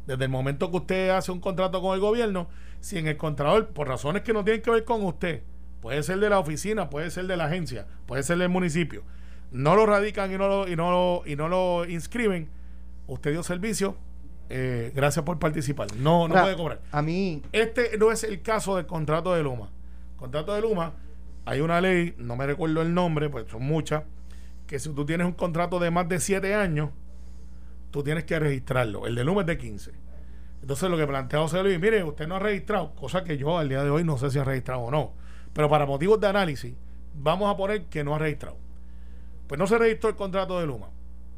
Desde 0.09 0.25
el 0.25 0.31
momento 0.31 0.73
que 0.73 0.79
usted 0.79 1.11
hace 1.11 1.31
un 1.31 1.38
contrato 1.38 1.81
con 1.81 1.95
el 1.95 2.01
gobierno, 2.01 2.49
si 2.81 2.99
en 2.99 3.07
el 3.07 3.16
contralor, 3.16 3.69
por 3.69 3.88
razones 3.88 4.23
que 4.23 4.33
no 4.33 4.45
tienen 4.45 4.62
que 4.62 4.71
ver 4.71 4.85
con 4.85 5.05
usted, 5.05 5.43
puede 5.81 6.03
ser 6.03 6.19
de 6.19 6.29
la 6.29 6.38
oficina, 6.38 6.90
puede 6.90 7.11
ser 7.11 7.27
de 7.27 7.37
la 7.37 7.47
agencia, 7.47 7.87
puede 8.07 8.23
ser 8.23 8.38
del 8.38 8.49
municipio, 8.49 9.03
no 9.51 9.75
lo 9.77 9.87
radican 9.87 10.33
y 10.33 10.38
no 10.38 10.49
lo, 10.49 10.69
y 10.69 10.77
no 10.77 10.90
lo, 10.90 11.23
y 11.27 11.37
no 11.37 11.49
lo 11.49 11.85
inscriben, 11.87 12.49
usted 13.07 13.33
dio 13.33 13.43
servicio, 13.43 13.97
eh, 14.49 14.93
gracias 14.95 15.25
por 15.25 15.38
participar. 15.38 15.95
No, 15.97 16.27
no 16.27 16.35
Ahora, 16.35 16.43
puede 16.43 16.57
cobrar. 16.57 16.81
A 16.90 17.03
mí, 17.03 17.43
Este 17.53 17.97
no 17.99 18.11
es 18.11 18.25
el 18.25 18.43
caso 18.43 18.77
del 18.77 18.87
contrato 18.87 19.33
de 19.35 19.43
Luma. 19.43 19.71
Contrato 20.16 20.55
de 20.55 20.61
Luma, 20.61 20.93
hay 21.45 21.61
una 21.61 21.81
ley, 21.81 22.14
no 22.19 22.37
me 22.37 22.47
recuerdo 22.47 22.83
el 22.83 22.93
nombre, 22.93 23.31
pues 23.31 23.47
son 23.49 23.62
muchas, 23.62 24.03
que 24.66 24.79
si 24.79 24.88
tú 24.90 25.07
tienes 25.07 25.27
un 25.27 25.33
contrato 25.33 25.79
de 25.79 25.90
más 25.90 26.09
de 26.09 26.21
7 26.21 26.55
años, 26.55 26.90
tú 27.90 28.03
tienes 28.03 28.25
que 28.25 28.38
registrarlo. 28.38 29.07
El 29.07 29.14
de 29.14 29.25
Luma 29.25 29.43
es 29.43 29.47
de 29.47 29.59
15. 29.59 29.93
Entonces 30.62 30.90
lo 30.90 30.96
que 30.96 31.07
plantea 31.07 31.40
José 31.40 31.62
Luis, 31.62 31.81
mire, 31.81 32.05
usted 32.05 32.27
no 32.29 32.37
ha 32.37 32.38
registrado, 32.38 32.94
cosa 32.94 33.25
que 33.25 33.38
yo 33.38 33.57
al 33.59 33.68
día 33.68 33.83
de 33.83 33.90
hoy 33.90 34.05
no 34.05 34.18
sé 34.18 34.31
si 34.31 34.38
ha 34.38 34.44
registrado 34.44 34.81
o 34.83 34.90
no. 34.90 35.12
Pero 35.53 35.68
para 35.68 35.87
motivos 35.87 36.20
de 36.20 36.27
análisis, 36.29 36.75
vamos 37.14 37.53
a 37.53 37.57
poner 37.57 37.85
que 37.87 38.05
no 38.05 38.14
ha 38.14 38.18
registrado. 38.18 38.57
Pues 39.46 39.59
no 39.59 39.66
se 39.66 39.79
registró 39.79 40.11
el 40.11 40.16
contrato 40.16 40.61
de 40.61 40.66
Luma. 40.66 40.88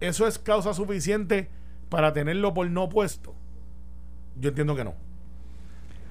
¿Eso 0.00 0.26
es 0.26 0.38
causa 0.38 0.74
suficiente 0.74 1.48
para 1.88 2.12
tenerlo 2.12 2.52
por 2.52 2.68
no 2.68 2.88
puesto? 2.88 3.34
Yo 4.38 4.48
entiendo 4.50 4.74
que 4.74 4.84
no. 4.84 4.94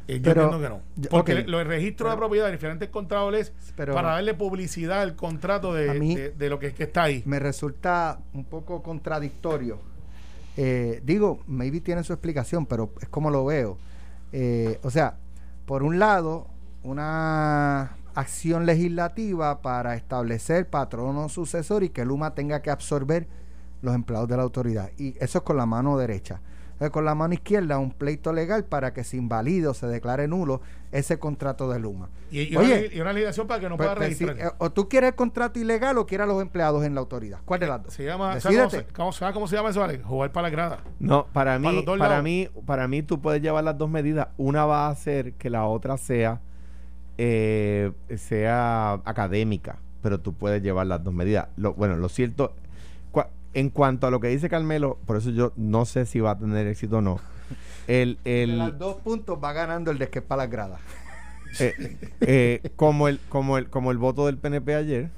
Eh, 0.07 0.15
yo 0.19 0.23
Pero- 0.33 0.43
entiendo 0.45 0.63
que 0.63 0.73
no. 1.03 1.09
Porque 1.09 1.43
los 1.43 1.67
registros 1.67 2.09
de 2.11 2.17
propiedad 2.17 2.45
de 2.47 2.53
diferentes 2.53 2.89
contratos 2.89 3.51
Pero- 3.75 3.93
para 3.93 4.11
darle 4.11 4.33
publicidad 4.33 5.01
al 5.01 5.15
contrato 5.15 5.73
de, 5.73 5.89
A 5.91 5.93
mí- 5.93 6.15
de- 6.15 6.31
de 6.31 6.49
lo 6.49 6.57
que, 6.59 6.73
que 6.73 6.83
está 6.83 7.03
ahí. 7.03 7.21
me 7.25 7.39
resulta 7.39 8.19
un 8.33 8.45
poco 8.45 8.81
contradictorio. 8.81 9.79
Eh, 10.63 11.01
digo, 11.03 11.39
maybe 11.47 11.81
tiene 11.81 12.03
su 12.03 12.13
explicación, 12.13 12.67
pero 12.67 12.91
es 13.01 13.09
como 13.09 13.31
lo 13.31 13.43
veo. 13.43 13.79
Eh, 14.31 14.79
o 14.83 14.91
sea, 14.91 15.17
por 15.65 15.81
un 15.81 15.97
lado, 15.97 16.45
una 16.83 17.97
acción 18.13 18.67
legislativa 18.67 19.63
para 19.63 19.95
establecer 19.95 20.69
patrono 20.69 21.29
sucesor 21.29 21.81
y 21.81 21.89
que 21.89 22.05
Luma 22.05 22.35
tenga 22.35 22.61
que 22.61 22.69
absorber 22.69 23.27
los 23.81 23.95
empleados 23.95 24.29
de 24.29 24.37
la 24.37 24.43
autoridad. 24.43 24.91
Y 24.99 25.15
eso 25.19 25.39
es 25.39 25.43
con 25.43 25.57
la 25.57 25.65
mano 25.65 25.97
derecha. 25.97 26.41
Entonces, 26.81 26.93
con 26.93 27.05
la 27.05 27.13
mano 27.13 27.35
izquierda, 27.35 27.77
un 27.77 27.91
pleito 27.91 28.33
legal 28.33 28.63
para 28.65 28.91
que 28.91 29.03
se 29.03 29.15
invalide 29.15 29.67
o 29.67 29.73
se 29.75 29.85
declare 29.85 30.27
nulo 30.27 30.61
ese 30.91 31.19
contrato 31.19 31.69
de 31.69 31.77
Luma. 31.77 32.09
Y, 32.31 32.51
y 32.51 32.55
Oye, 32.57 32.87
una, 32.87 32.95
y 32.95 33.01
una 33.01 33.13
legislación 33.13 33.45
para 33.45 33.59
que 33.59 33.69
no 33.69 33.77
Pues, 33.77 33.85
pueda 33.87 33.95
pues, 33.97 34.09
registrar. 34.19 34.39
eh, 34.39 34.51
o 34.57 34.71
tú 34.71 34.89
quieres 34.89 35.09
el 35.09 35.15
contrato 35.15 35.59
ilegal 35.59 35.99
o 35.99 36.07
quieres 36.07 36.25
a 36.25 36.27
los 36.27 36.41
empleados 36.41 36.83
en 36.83 36.95
la 36.95 37.01
autoridad. 37.01 37.37
¿Cuál 37.45 37.59
de 37.59 37.67
las 37.67 37.83
dos? 37.83 37.93
se 37.93 38.03
llama, 38.03 38.39
¿sabes 38.39 38.57
cómo, 38.57 38.63
Decídete. 38.71 38.87
se, 38.89 38.93
cómo, 38.95 39.11
sabes 39.11 39.33
cómo 39.35 39.47
se 39.47 39.55
llama 39.57 39.69
eso, 39.69 39.83
Alex? 39.83 40.03
Jugar 40.03 40.31
para 40.31 40.47
la 40.47 40.49
grada. 40.49 40.79
No, 40.99 41.27
para 41.31 41.59
mí, 41.59 41.85
para 41.99 42.23
mí, 42.23 42.49
para 42.65 42.87
mí 42.87 43.03
tú 43.03 43.21
puedes 43.21 43.43
llevar 43.43 43.63
las 43.63 43.77
dos 43.77 43.87
medidas. 43.87 44.29
Una 44.37 44.65
va 44.65 44.87
a 44.87 44.89
hacer 44.89 45.33
que 45.33 45.51
la 45.51 45.65
otra 45.67 45.97
sea 45.97 46.41
eh, 47.19 47.91
sea 48.17 48.93
académica, 49.05 49.77
pero 50.01 50.19
tú 50.19 50.33
puedes 50.33 50.63
llevar 50.63 50.87
las 50.87 51.03
dos 51.03 51.13
medidas. 51.13 51.47
Lo, 51.57 51.75
bueno, 51.75 51.95
lo 51.97 52.09
cierto, 52.09 52.55
En 53.53 53.69
cuanto 53.69 54.07
a 54.07 54.11
lo 54.11 54.19
que 54.19 54.27
dice 54.29 54.49
Carmelo, 54.49 54.97
por 55.05 55.17
eso 55.17 55.29
yo 55.31 55.51
no 55.57 55.85
sé 55.85 56.05
si 56.05 56.19
va 56.19 56.31
a 56.31 56.37
tener 56.39 56.67
éxito 56.67 56.97
o 56.97 57.01
no. 57.01 57.19
El, 57.87 58.17
De 58.23 58.43
el, 58.43 58.57
los 58.57 58.77
dos 58.77 58.95
puntos 58.97 59.37
va 59.43 59.51
ganando 59.53 59.91
el 59.91 59.97
de 59.97 60.09
que 60.09 60.19
es 60.19 60.25
para 60.25 60.43
las 60.43 60.51
gradas. 60.51 60.79
eh, 61.59 61.97
eh, 62.21 62.71
como 62.77 63.09
el 63.09 63.19
como 63.27 63.57
el 63.57 63.69
como 63.69 63.91
el 63.91 63.97
voto 63.97 64.25
del 64.27 64.37
PNP 64.37 64.73
ayer 64.75 65.09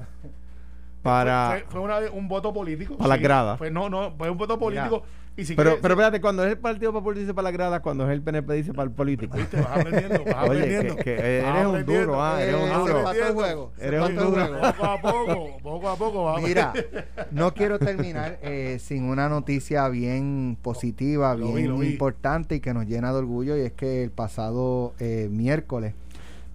para 1.03 1.49
Fue, 1.51 1.65
fue 1.69 1.79
una- 1.81 1.99
un 2.11 2.27
voto 2.27 2.51
político. 2.53 2.97
Para 2.97 3.09
las 3.09 3.21
gradas. 3.21 3.57
Pues 3.59 3.71
no, 3.71 3.89
no, 3.89 4.13
fue 4.17 4.29
un 4.29 4.37
voto 4.37 4.57
político. 4.57 5.03
Y 5.35 5.45
si 5.45 5.55
pero 5.55 5.71
quieres- 5.71 5.81
pero 5.81 5.93
espérate 5.95 6.21
cuando 6.21 6.43
es 6.45 6.51
el 6.51 6.59
Partido 6.59 6.93
Popular 6.93 7.17
dice 7.19 7.33
para 7.33 7.45
la 7.45 7.51
grada 7.51 7.81
cuando 7.81 8.05
es 8.05 8.11
el 8.11 8.21
PNP 8.21 8.53
dice 8.53 8.71
para 8.71 8.83
el 8.83 8.91
político 8.91 9.35
Viste, 9.35 9.59
vas 9.59 9.79
aprendiendo, 9.79 10.23
vas 10.25 10.47
Oye, 10.47 10.59
aprendiendo. 10.61 10.95
que- 10.97 11.03
que 11.03 11.41
Vas 11.43 11.55
eres 11.55 11.65
un 11.65 11.85
duro, 11.87 12.23
ah, 12.23 12.39
eres 12.43 12.55
un 12.55 12.61
Eh, 12.61 12.73
duro. 12.75 13.11
el 13.11 13.33
juego. 13.33 13.71
Eres 13.79 14.09
un 14.09 14.15
duro. 14.15 14.47
Poco 14.61 14.85
a 14.85 15.01
poco, 15.01 15.57
poco 15.63 15.89
a 15.89 15.95
poco. 15.95 16.35
Mira, 16.39 16.71
no 17.31 17.51
quiero 17.55 17.79
terminar 17.79 18.37
eh, 18.43 18.77
sin 18.79 19.05
una 19.05 19.27
noticia 19.27 19.89
bien 19.89 20.55
positiva, 20.61 21.33
Lo 21.35 21.47
bien 21.47 21.55
vi, 21.55 21.63
lo 21.67 21.77
vi. 21.79 21.87
importante 21.87 22.55
y 22.55 22.59
que 22.59 22.75
nos 22.75 22.85
llena 22.85 23.11
de 23.11 23.17
orgullo 23.17 23.57
y 23.57 23.61
es 23.61 23.71
que 23.73 24.03
el 24.03 24.11
pasado 24.11 24.93
eh, 24.99 25.29
miércoles 25.31 25.95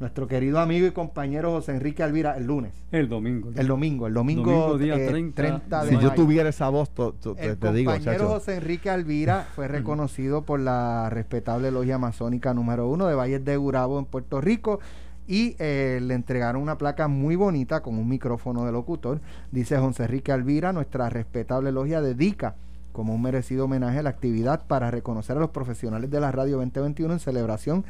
nuestro 0.01 0.27
querido 0.29 0.61
amigo 0.61 0.87
y 0.87 0.93
compañero 0.93 1.51
José 1.53 1.73
Enrique 1.73 2.03
Alvira, 2.03 2.37
el 2.37 2.45
lunes, 2.47 2.73
El 2.93 3.09
domingo. 3.09 3.51
el 3.57 3.67
domingo, 3.67 4.07
el 4.07 4.15
domingo, 4.15 4.45
Domingo, 4.51 4.79
día 4.79 4.95
eh, 4.97 5.33
30 5.35 5.85
de 5.85 5.91
si 5.91 5.99
yo 5.99 6.13
tuviera 6.13 6.49
esa 6.49 6.69
voz 6.69 6.91
to- 6.91 7.13
to- 7.15 7.35
te, 7.35 7.47
El 7.47 7.57
te 7.59 7.73
digo 7.73 7.91
compañero 7.93 8.13
chacho, 8.25 8.29
José 8.29 8.57
Enrique 8.57 8.91
Alvira 8.91 9.47
fue 9.57 9.67
reconocido 9.67 10.43
por 10.43 10.61
la 10.61 11.11
respetable 11.11 11.71
logia 11.73 11.97
amazónica 11.97 12.55
número 12.55 12.89
uno 12.89 13.07
de 13.09 13.15
Valles 13.17 13.45
de 13.45 13.57
Gurabo 13.57 13.99
en 13.99 14.05
Puerto 14.05 14.41
Rico 14.41 14.79
y 15.27 15.57
eh, 15.59 15.99
le 16.03 16.15
entregaron 16.15 16.63
una 16.63 16.79
placa 16.79 17.07
muy 17.09 17.37
bonita 17.37 17.81
con 17.83 17.99
un 17.99 18.09
micrófono 18.09 18.65
de 18.65 18.73
locutor. 18.73 19.21
Dice 19.53 19.77
José 19.79 20.05
Enrique 20.05 20.33
Alvira, 20.33 20.73
nuestra 20.73 21.11
respetable 21.11 21.71
logia 21.73 22.01
dedica 22.01 22.55
como 22.93 23.15
un 23.15 23.23
merecido 23.23 23.67
homenaje 23.67 23.99
a 23.99 24.03
la 24.03 24.11
actividad 24.11 24.67
para 24.67 24.91
reconocer 24.91 25.37
a 25.37 25.41
los 25.41 25.51
profesionales 25.51 26.11
de 26.11 26.19
la 26.21 26.33
radio 26.33 26.57
2021 26.57 27.13
en 27.13 27.21
celebración 27.21 27.85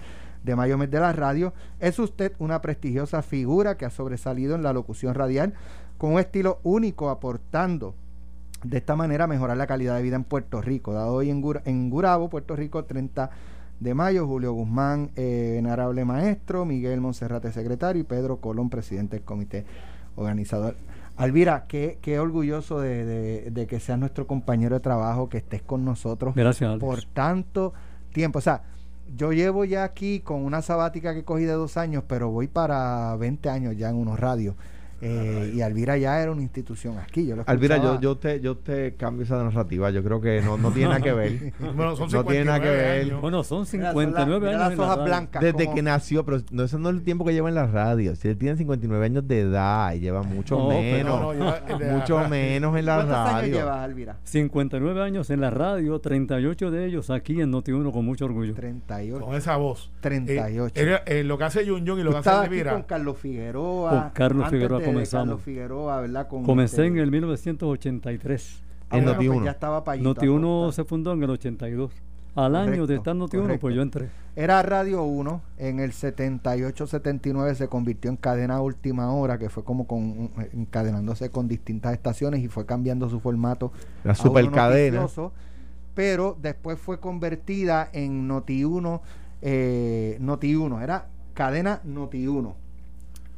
de 0.49 0.57
Mayo 0.57 0.79
Mes 0.79 0.91
de 0.91 0.99
la 0.99 1.13
Radio. 1.13 1.53
Es 1.79 1.99
usted 1.99 2.33
una 2.39 2.61
prestigiosa 2.63 3.21
figura 3.23 3.77
que 3.77 3.85
ha 3.85 3.91
sobresalido 3.91 4.55
en 4.55 4.63
la 4.63 4.73
locución 4.73 5.15
radial 5.15 5.53
con 5.99 6.15
un 6.15 6.19
estilo 6.21 6.59
único 6.63 7.11
aportando 7.11 7.95
de 8.65 8.79
esta 8.79 8.97
manera 8.97 9.27
mejorar 9.27 9.57
la 9.57 9.67
calidad 9.67 9.97
de 9.97 10.03
vida 10.03 10.17
en 10.17 10.25
Puerto 10.25 10.61
Rico. 10.63 10.93
Dado 10.93 11.13
hoy 11.15 11.31
en, 11.31 11.43
Gur- 11.43 11.61
en 11.67 11.91
Gurabo, 11.91 12.29
Puerto 12.31 12.57
Rico, 12.57 12.85
30 12.85 13.31
de 13.79 13.95
mayo, 13.95 14.27
Julio 14.27 14.53
Guzmán, 14.53 15.11
eh, 15.17 15.53
venerable 15.57 16.05
maestro, 16.05 16.65
Miguel 16.65 17.01
Monserrate, 17.01 17.53
secretario, 17.53 18.01
y 18.01 18.05
Pedro 18.05 18.39
Colón, 18.39 18.71
presidente 18.71 19.17
del 19.17 19.25
comité 19.25 19.65
organizador. 20.17 20.75
Alvira, 21.17 21.67
qué, 21.69 21.99
qué 22.01 22.19
orgulloso 22.21 22.81
de, 22.81 23.05
de- 23.05 23.51
de 23.51 23.67
que 23.67 23.81
seas 23.81 23.99
nuestro 23.99 24.27
compañero 24.27 24.77
de 24.77 24.81
trabajo, 24.81 25.29
que 25.29 25.37
estés 25.39 25.63
con 25.63 25.85
nosotros 25.85 26.35
Gracias, 26.35 26.79
por 26.79 27.05
tanto 27.05 27.75
tiempo. 28.13 28.39
O 28.39 28.43
sea, 28.43 28.63
yo 29.17 29.33
llevo 29.33 29.65
ya 29.65 29.85
aquí 29.85 30.21
con 30.21 30.45
una 30.45 30.63
sabática 30.63 31.15
que 31.15 31.25
cogí 31.25 31.45
de 31.45 31.53
dos 31.53 31.77
años, 31.77 32.05
pero 32.07 32.31
voy 32.31 32.49
para 32.49 33.17
20 33.17 33.49
años 33.49 33.77
ya 33.77 33.89
en 33.91 33.97
unos 33.97 34.19
radios. 34.19 34.55
Eh, 35.01 35.53
y 35.55 35.61
Alvira 35.61 35.97
ya 35.97 36.21
era 36.21 36.33
una 36.33 36.43
institución 36.43 36.99
aquí. 36.99 37.27
Yo 37.27 37.37
lo 37.37 37.45
Alvira, 37.47 37.99
yo, 38.01 38.17
te 38.17 38.41
yo 38.41 38.57
te 38.57 38.95
cambio 38.95 39.25
esa 39.25 39.43
narrativa. 39.43 39.91
Yo 39.91 40.03
creo 40.03 40.21
que 40.21 40.41
no, 40.43 40.59
no 40.59 40.71
tiene 40.73 40.89
nada 40.89 41.01
que 41.01 41.13
ver. 41.13 41.53
Bueno, 41.75 41.95
son 41.97 42.11
no 42.11 42.25
tiene 42.25 42.45
nada 42.47 42.59
que 42.61 42.67
59 42.67 42.77
ver. 42.83 43.01
años. 43.05 43.21
Bueno, 43.21 43.45
son 43.45 43.59
Mira, 43.73 43.93
son 43.93 44.03
59 44.03 44.47
las- 44.47 44.53
mira 44.55 44.67
años. 44.67 44.79
las 44.79 44.79
hojas 44.87 44.97
radio. 44.99 45.05
blancas. 45.05 45.43
Desde 45.43 45.65
como- 45.65 45.75
que 45.77 45.83
nació, 45.83 46.25
pero 46.25 46.39
no, 46.51 46.63
eso 46.65 46.79
no 46.79 46.89
es 46.91 46.97
el 46.97 47.03
tiempo 47.03 47.25
que 47.25 47.33
lleva 47.33 47.49
en 47.49 47.55
la 47.55 47.67
radio. 47.67 48.17
Si 48.17 48.29
él 48.29 48.37
tiene 48.39 48.57
59 48.57 49.05
años 49.07 49.29
de 49.29 49.41
edad 49.41 49.93
y 49.95 50.01
lleva 50.01 50.23
mucho 50.23 50.59
No, 50.59 50.69
pero 50.71 50.81
menos, 50.81 51.21
no, 51.21 51.33
no, 51.33 51.33
lleva- 51.35 51.79
de- 51.79 51.93
mucho 51.93 52.29
menos 52.29 52.77
en 52.77 52.87
la 52.87 52.95
¿Cuántos 52.97 53.17
años 53.17 53.33
radio. 53.35 53.55
llevas, 53.55 53.79
Alvira? 53.79 54.17
59 54.25 55.03
años 55.03 55.31
en 55.31 55.41
la 55.41 55.51
radio, 55.51 55.99
38 56.01 56.71
de 56.71 56.87
ellos 56.87 57.11
aquí 57.11 57.41
en 57.41 57.53
Noti1 57.53 57.93
con 57.93 58.05
mucho 58.05 58.25
orgullo. 58.25 58.55
38. 58.55 59.25
Con 59.25 59.35
esa 59.37 59.57
voz. 59.57 59.91
38. 60.01 60.73
Eh, 60.81 61.01
eh, 61.07 61.25
lo 61.25 61.39
que 61.39 61.45
hace 61.45 61.67
Jun 61.67 61.87
Jun 61.87 62.01
y 62.01 62.03
lo 62.03 62.11
que 62.13 62.17
hace 62.19 62.45
Elvira. 62.47 62.73
con 62.73 62.83
Carlos 62.83 63.17
Figueroa. 63.19 63.91
Con 63.91 64.11
Carlos 64.11 64.49
Figueroa 64.51 64.83
comenzamos. 64.93 65.27
Carlos 65.27 65.43
Figueroa, 65.43 66.01
¿verdad? 66.01 66.29
Con 66.29 66.45
Comencé 66.45 66.77
este- 66.77 66.87
en 66.87 66.99
el 66.99 67.11
1983. 67.11 68.63
Ah, 68.91 68.97
en 68.99 69.05
bueno, 69.05 69.17
pues 69.19 69.29
Noti1. 69.29 69.45
ya 69.45 69.51
estaba 69.51 69.85
Payito 69.85 70.15
Noti1 70.15 70.63
Acosta. 70.63 70.83
se 70.83 70.89
fundó 70.89 71.13
en 71.13 71.23
el 71.23 71.31
82. 71.31 71.93
Al 72.35 72.55
año 72.55 72.87
de 72.87 72.95
estar 72.97 73.17
Noti1, 73.17 73.41
correcto. 73.43 73.61
pues 73.61 73.75
yo 73.75 73.83
entré. 73.83 74.09
Era 74.37 74.63
Radio 74.63 75.03
1, 75.03 75.43
en 75.57 75.81
el 75.81 75.93
78-79 75.93 77.55
se 77.57 77.67
convirtió 77.69 78.11
en 78.11 78.17
cadena 78.17 78.61
última 78.61 79.13
hora, 79.13 79.39
que 79.39 79.49
fue 79.51 79.65
como 79.65 79.87
con, 79.89 80.31
encadenándose 80.53 81.31
con 81.31 81.49
distintas 81.49 81.93
estaciones 81.95 82.41
y 82.43 82.49
fue 82.49 82.65
cambiando 82.65 83.09
su 83.09 83.19
formato. 83.21 83.73
La 84.05 84.15
supercadena. 84.15 85.07
Pero 85.95 86.37
después 86.41 86.79
fue 86.79 87.01
convertida 87.01 87.89
en 87.93 88.29
Noti1, 88.29 89.01
eh, 89.43 90.17
Noti1, 90.21 90.81
era 90.83 91.09
cadena 91.35 91.81
Noti1. 91.85 92.55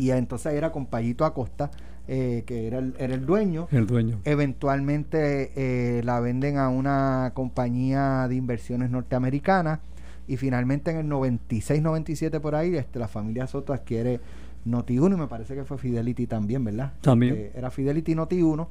Y 0.01 0.11
entonces 0.13 0.55
era 0.55 0.73
con 0.73 0.87
Payito 0.87 1.25
Acosta, 1.25 1.71
eh, 2.09 2.43
que 2.47 2.67
era 2.67 2.79
el, 2.79 2.95
era 2.99 3.15
el 3.15 3.27
dueño. 3.27 3.69
El 3.71 3.87
dueño. 3.87 4.21
Eventualmente 4.25 5.53
eh, 5.57 6.03
la 6.05 6.21
venden 6.21 6.57
a 6.59 6.69
una 6.69 7.33
compañía 7.35 8.27
de 8.29 8.35
inversiones 8.37 8.91
norteamericana 8.91 9.81
y 10.27 10.37
finalmente 10.37 10.91
en 10.91 10.99
el 10.99 11.07
96-97 11.07 12.41
por 12.41 12.55
ahí 12.55 12.75
este, 12.77 12.99
la 12.99 13.09
familia 13.09 13.47
Soto 13.47 13.73
adquiere 13.73 14.21
Noti1 14.67 15.15
y 15.15 15.17
me 15.17 15.27
parece 15.27 15.55
que 15.55 15.65
fue 15.65 15.77
Fidelity 15.79 16.27
también, 16.27 16.65
¿verdad? 16.65 16.93
También. 17.01 17.35
Este, 17.37 17.59
era 17.59 17.71
Fidelity 17.71 18.15
Noti1 18.15 18.67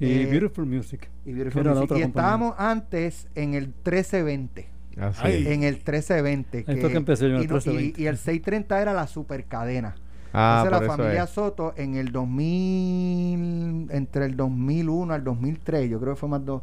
Y 0.00 0.04
eh, 0.12 0.26
Beautiful 0.26 0.66
Music. 0.66 1.08
y, 1.24 1.32
Beautiful 1.32 1.60
Era 1.62 1.70
la 1.74 1.80
Music. 1.80 1.90
otra 1.92 1.98
Y 1.98 2.02
compañía. 2.02 2.24
estábamos 2.26 2.54
antes 2.58 3.28
en 3.34 3.54
el 3.54 3.66
1320 3.66 4.66
Así 4.98 5.26
en 5.48 5.62
el 5.62 5.74
1320 5.74 6.64
Ahí 6.66 6.80
fue 6.80 6.90
que 6.90 6.96
empecé 6.96 7.24
yo 7.28 7.36
en 7.36 7.36
el 7.36 7.44
y, 7.44 7.46
no- 7.48 7.54
y- 7.56 7.60
1320. 7.60 8.02
y 8.02 8.06
el 8.06 8.16
630 8.16 8.80
era 8.82 8.92
la 8.94 9.06
supercadena 9.06 9.94
Ah, 10.32 10.62
entonces 10.64 10.78
por 10.78 10.86
la 10.88 10.94
eso 10.94 11.02
familia 11.02 11.24
es. 11.24 11.30
Soto 11.30 11.74
en 11.76 11.94
el 11.94 12.12
2000, 12.12 13.88
entre 13.90 14.26
el 14.26 14.36
2001 14.36 15.14
al 15.14 15.24
2003, 15.24 15.88
yo 15.90 16.00
creo 16.00 16.14
que 16.14 16.20
fue 16.20 16.28
más 16.28 16.44
do, 16.44 16.62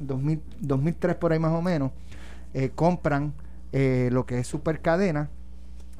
2000, 0.00 0.42
2003 0.60 1.16
por 1.16 1.32
ahí 1.32 1.38
más 1.38 1.52
o 1.52 1.62
menos, 1.62 1.92
eh, 2.54 2.70
compran 2.74 3.32
eh, 3.72 4.10
lo 4.12 4.26
que 4.26 4.38
es 4.38 4.46
Supercadena 4.46 5.30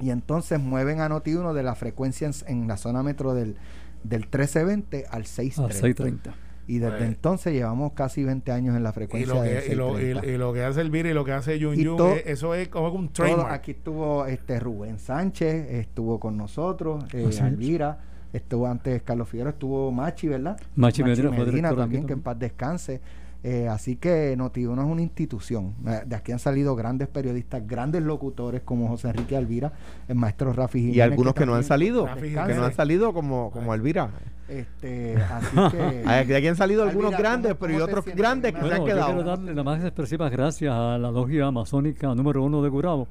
y 0.00 0.10
entonces 0.10 0.60
mueven 0.60 1.00
a 1.00 1.08
Noti1 1.08 1.52
de 1.52 1.62
la 1.62 1.74
frecuencia 1.74 2.26
en, 2.28 2.34
en 2.46 2.68
la 2.68 2.76
zona 2.76 3.02
metro 3.02 3.34
del, 3.34 3.56
del 4.04 4.22
1320 4.22 5.06
al 5.10 5.22
A 5.22 5.24
630. 5.24 5.72
630. 5.72 6.51
Y 6.68 6.78
desde 6.78 6.96
Pues- 6.98 7.08
entonces 7.08 7.52
llevamos 7.52 7.92
casi 7.92 8.22
20 8.24 8.52
años 8.52 8.76
en 8.76 8.82
la 8.84 8.90
Y 8.90 8.92
frecuencia 8.92 9.34
lo, 9.34 9.42
del 9.42 9.62
que, 9.62 9.72
y, 9.72 9.74
lo, 9.74 9.90
y- 9.98 10.02
630. 10.02 10.26
y 10.26 10.38
lo 10.38 10.52
que 10.52 10.62
hace 10.64 10.80
Elvira 10.80 11.10
y 11.10 11.14
lo 11.14 11.24
que 11.24 11.32
hace 11.32 11.60
Jun 11.60 11.78
Y 11.78 11.84
Jun, 11.84 11.96
to- 11.96 12.12
eh, 12.14 12.22
eso 12.26 12.54
es 12.54 12.68
como 12.68 12.88
un 12.90 13.08
Todo- 13.08 13.26
trademark. 13.26 13.52
aquí 13.52 13.70
estuvo 13.72 14.26
este 14.26 14.60
Rubén 14.60 14.98
Sánchez, 14.98 15.70
estuvo 15.72 16.20
con 16.20 16.36
nosotros, 16.36 17.04
eh, 17.12 17.24
Así 17.28 17.36
es. 17.36 17.42
Alvira, 17.42 17.98
estuvo 18.32 18.66
antes 18.68 19.02
Carlos 19.02 19.28
Figueroa, 19.28 19.52
estuvo 19.52 19.90
Machi, 19.90 20.28
¿verdad? 20.28 20.56
Machi 20.76 21.02
Medina 21.02 21.28
fue 21.32 21.44
director 21.44 21.64
aquí 21.72 21.76
también, 21.76 22.06
que 22.06 22.12
en 22.12 22.20
también. 22.20 22.22
paz 22.22 22.38
descanse. 22.38 23.00
Eh, 23.44 23.66
así 23.66 23.96
que 23.96 24.36
Noti1 24.38 24.84
es 24.84 24.88
una 24.88 25.02
institución. 25.02 25.74
Eh, 25.84 26.02
De 26.06 26.14
aquí 26.14 26.30
han 26.30 26.38
salido 26.38 26.76
grandes 26.76 27.08
periodistas, 27.08 27.66
grandes 27.66 28.00
locutores 28.04 28.62
como 28.62 28.86
José 28.86 29.08
Enrique 29.08 29.36
Alvira, 29.36 29.72
el 30.06 30.14
maestro 30.14 30.52
Rafi 30.52 30.78
Y 30.78 30.82
Jiménez, 30.92 31.02
algunos 31.10 31.34
que 31.34 31.44
no 31.44 31.54
han 31.56 31.62
también 31.62 31.68
salido, 31.68 32.06
que 32.46 32.54
no 32.54 32.64
han 32.64 32.72
salido 32.72 33.12
como, 33.12 33.50
como 33.50 33.74
Elvira. 33.74 34.10
Este, 34.48 35.16
así 35.16 35.56
que 35.70 36.24
De 36.26 36.36
aquí 36.36 36.46
han 36.48 36.56
salido 36.56 36.82
algunos 36.82 37.16
grandes, 37.16 37.52
¿cómo- 37.54 37.60
pero 37.60 37.78
y 37.78 37.80
otros 37.82 38.04
grandes 38.06 38.52
que 38.52 38.58
se 38.60 38.64
han 38.64 38.70
Bueno, 38.70 38.86
yo 38.86 38.94
quiero 38.94 39.06
quedado. 39.08 39.22
darle 39.24 39.54
las 39.54 39.64
más 39.64 39.82
expresivas 39.82 40.30
gracias 40.30 40.72
a 40.74 40.98
la 40.98 41.10
logia 41.10 41.46
amazónica 41.46 42.14
número 42.14 42.42
uno 42.42 42.62
de 42.62 42.68
Gurabo, 42.68 43.08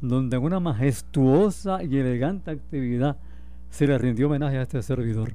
donde 0.00 0.36
en 0.36 0.42
una 0.42 0.60
majestuosa 0.60 1.82
y 1.82 1.96
elegante 1.96 2.50
actividad 2.50 3.16
se 3.70 3.86
le 3.86 3.96
rindió 3.98 4.26
homenaje 4.26 4.58
a 4.58 4.62
este 4.62 4.82
servidor. 4.82 5.32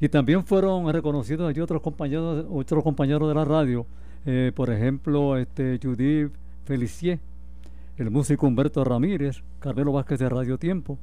Y 0.00 0.08
también 0.08 0.44
fueron 0.44 0.92
reconocidos 0.92 1.48
allí 1.48 1.60
otros 1.60 1.80
compañeros, 1.80 2.44
otros 2.50 2.82
compañeros 2.84 3.28
de 3.28 3.34
la 3.34 3.44
radio, 3.44 3.86
eh, 4.26 4.52
por 4.54 4.70
ejemplo, 4.70 5.36
este 5.36 5.78
Judith 5.82 6.32
Felicier, 6.64 7.18
el 7.96 8.10
músico 8.10 8.46
Humberto 8.46 8.82
Ramírez, 8.84 9.42
Carmelo 9.60 9.92
Vázquez 9.92 10.18
de 10.18 10.28
Radio 10.28 10.58
Tiempo, 10.58 10.98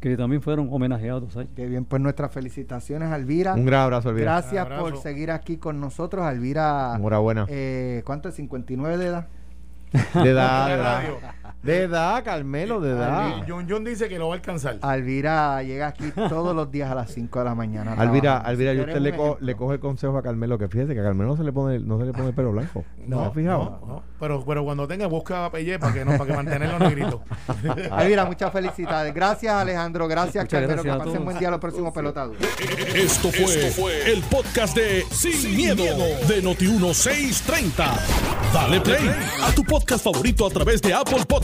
que 0.00 0.16
también 0.16 0.42
fueron 0.42 0.68
homenajeados 0.70 1.36
allí. 1.36 1.48
Qué 1.56 1.66
bien, 1.66 1.84
pues 1.84 2.02
nuestras 2.02 2.32
felicitaciones, 2.32 3.10
Alvira. 3.10 3.54
Un 3.54 3.66
gran 3.66 3.82
abrazo, 3.82 4.10
Elvira. 4.10 4.32
Gracias 4.32 4.64
abrazo. 4.64 4.82
por 4.82 4.96
seguir 4.98 5.30
aquí 5.30 5.56
con 5.56 5.80
nosotros, 5.80 6.24
Alvira. 6.24 6.94
Enhorabuena. 6.96 7.46
Eh, 7.48 8.02
¿Cuánto 8.04 8.28
es? 8.28 8.38
¿59 8.38 8.96
de 8.96 9.06
edad? 9.06 9.28
De 10.14 10.30
edad, 10.30 10.68
de 10.68 10.74
edad. 10.74 11.02
De 11.62 11.82
edad, 11.82 12.22
Carmelo, 12.22 12.80
de 12.80 12.92
edad. 12.92 13.42
Jun 13.48 13.68
Jun 13.68 13.82
dice 13.82 14.08
que 14.08 14.20
lo 14.20 14.28
va 14.28 14.34
a 14.34 14.36
alcanzar. 14.36 14.78
Alvira 14.82 15.60
llega 15.64 15.88
aquí 15.88 16.12
todos 16.14 16.54
los 16.54 16.70
días 16.70 16.88
a 16.92 16.94
las 16.94 17.10
5 17.12 17.40
de 17.40 17.44
la 17.44 17.54
mañana. 17.56 17.94
a 17.94 17.94
Alvira. 18.02 18.38
Alvira, 18.38 18.70
Si 18.70 18.76
yo 18.78 18.84
usted 18.84 19.00
le, 19.00 19.16
co- 19.16 19.36
le 19.40 19.56
coge 19.56 19.74
el 19.74 19.80
consejo 19.80 20.16
a 20.16 20.22
Carmelo, 20.22 20.58
que 20.58 20.68
fíjese 20.68 20.94
que 20.94 21.00
a 21.00 21.02
Carmelo 21.02 21.30
no 21.30 21.36
se 21.36 21.42
le 21.42 21.52
pone, 21.52 21.80
no 21.80 21.98
se 21.98 22.04
le 22.06 22.12
pone 22.12 22.28
el 22.28 22.34
pelo 22.34 22.52
blanco. 22.52 22.84
¿No, 23.06 23.16
No, 23.16 23.24
has 23.26 23.34
fijado? 23.34 23.78
no, 23.80 23.86
no. 23.94 24.02
Pero, 24.20 24.44
pero 24.46 24.64
cuando 24.64 24.86
tenga, 24.86 25.08
busca 25.08 25.50
Pelle 25.50 25.78
para 25.80 25.92
que, 25.92 26.04
no, 26.04 26.12
para 26.12 26.26
que 26.26 26.32
mantenerlo 26.34 26.78
negrito. 26.78 27.22
Alvira, 27.90 28.24
muchas 28.26 28.52
felicidades. 28.52 29.12
Gracias, 29.12 29.52
Alejandro. 29.52 30.06
Gracias, 30.06 30.44
Muchas 30.44 30.60
Carmelo. 30.60 30.82
gracias 30.84 30.94
a 30.94 30.98
que 31.00 31.04
pasen 31.10 31.24
buen 31.24 31.38
día 31.38 31.50
los 31.50 31.60
próximos 31.60 31.92
pelotados. 31.92 32.36
Esto 32.94 33.28
fue, 33.32 34.12
el 34.12 34.22
podcast 34.22 34.76
de 34.76 35.04
Sin, 35.10 35.56
miedo, 35.56 35.82
de 36.28 36.42
Noti1630. 36.44 37.84
Dale 38.54 38.80
play 38.80 39.10
a 39.42 39.52
tu 39.52 39.64
podcast 39.64 40.04
favorito 40.04 40.46
a 40.46 40.50
través 40.50 40.80
de 40.80 40.94
Apple 40.94 41.24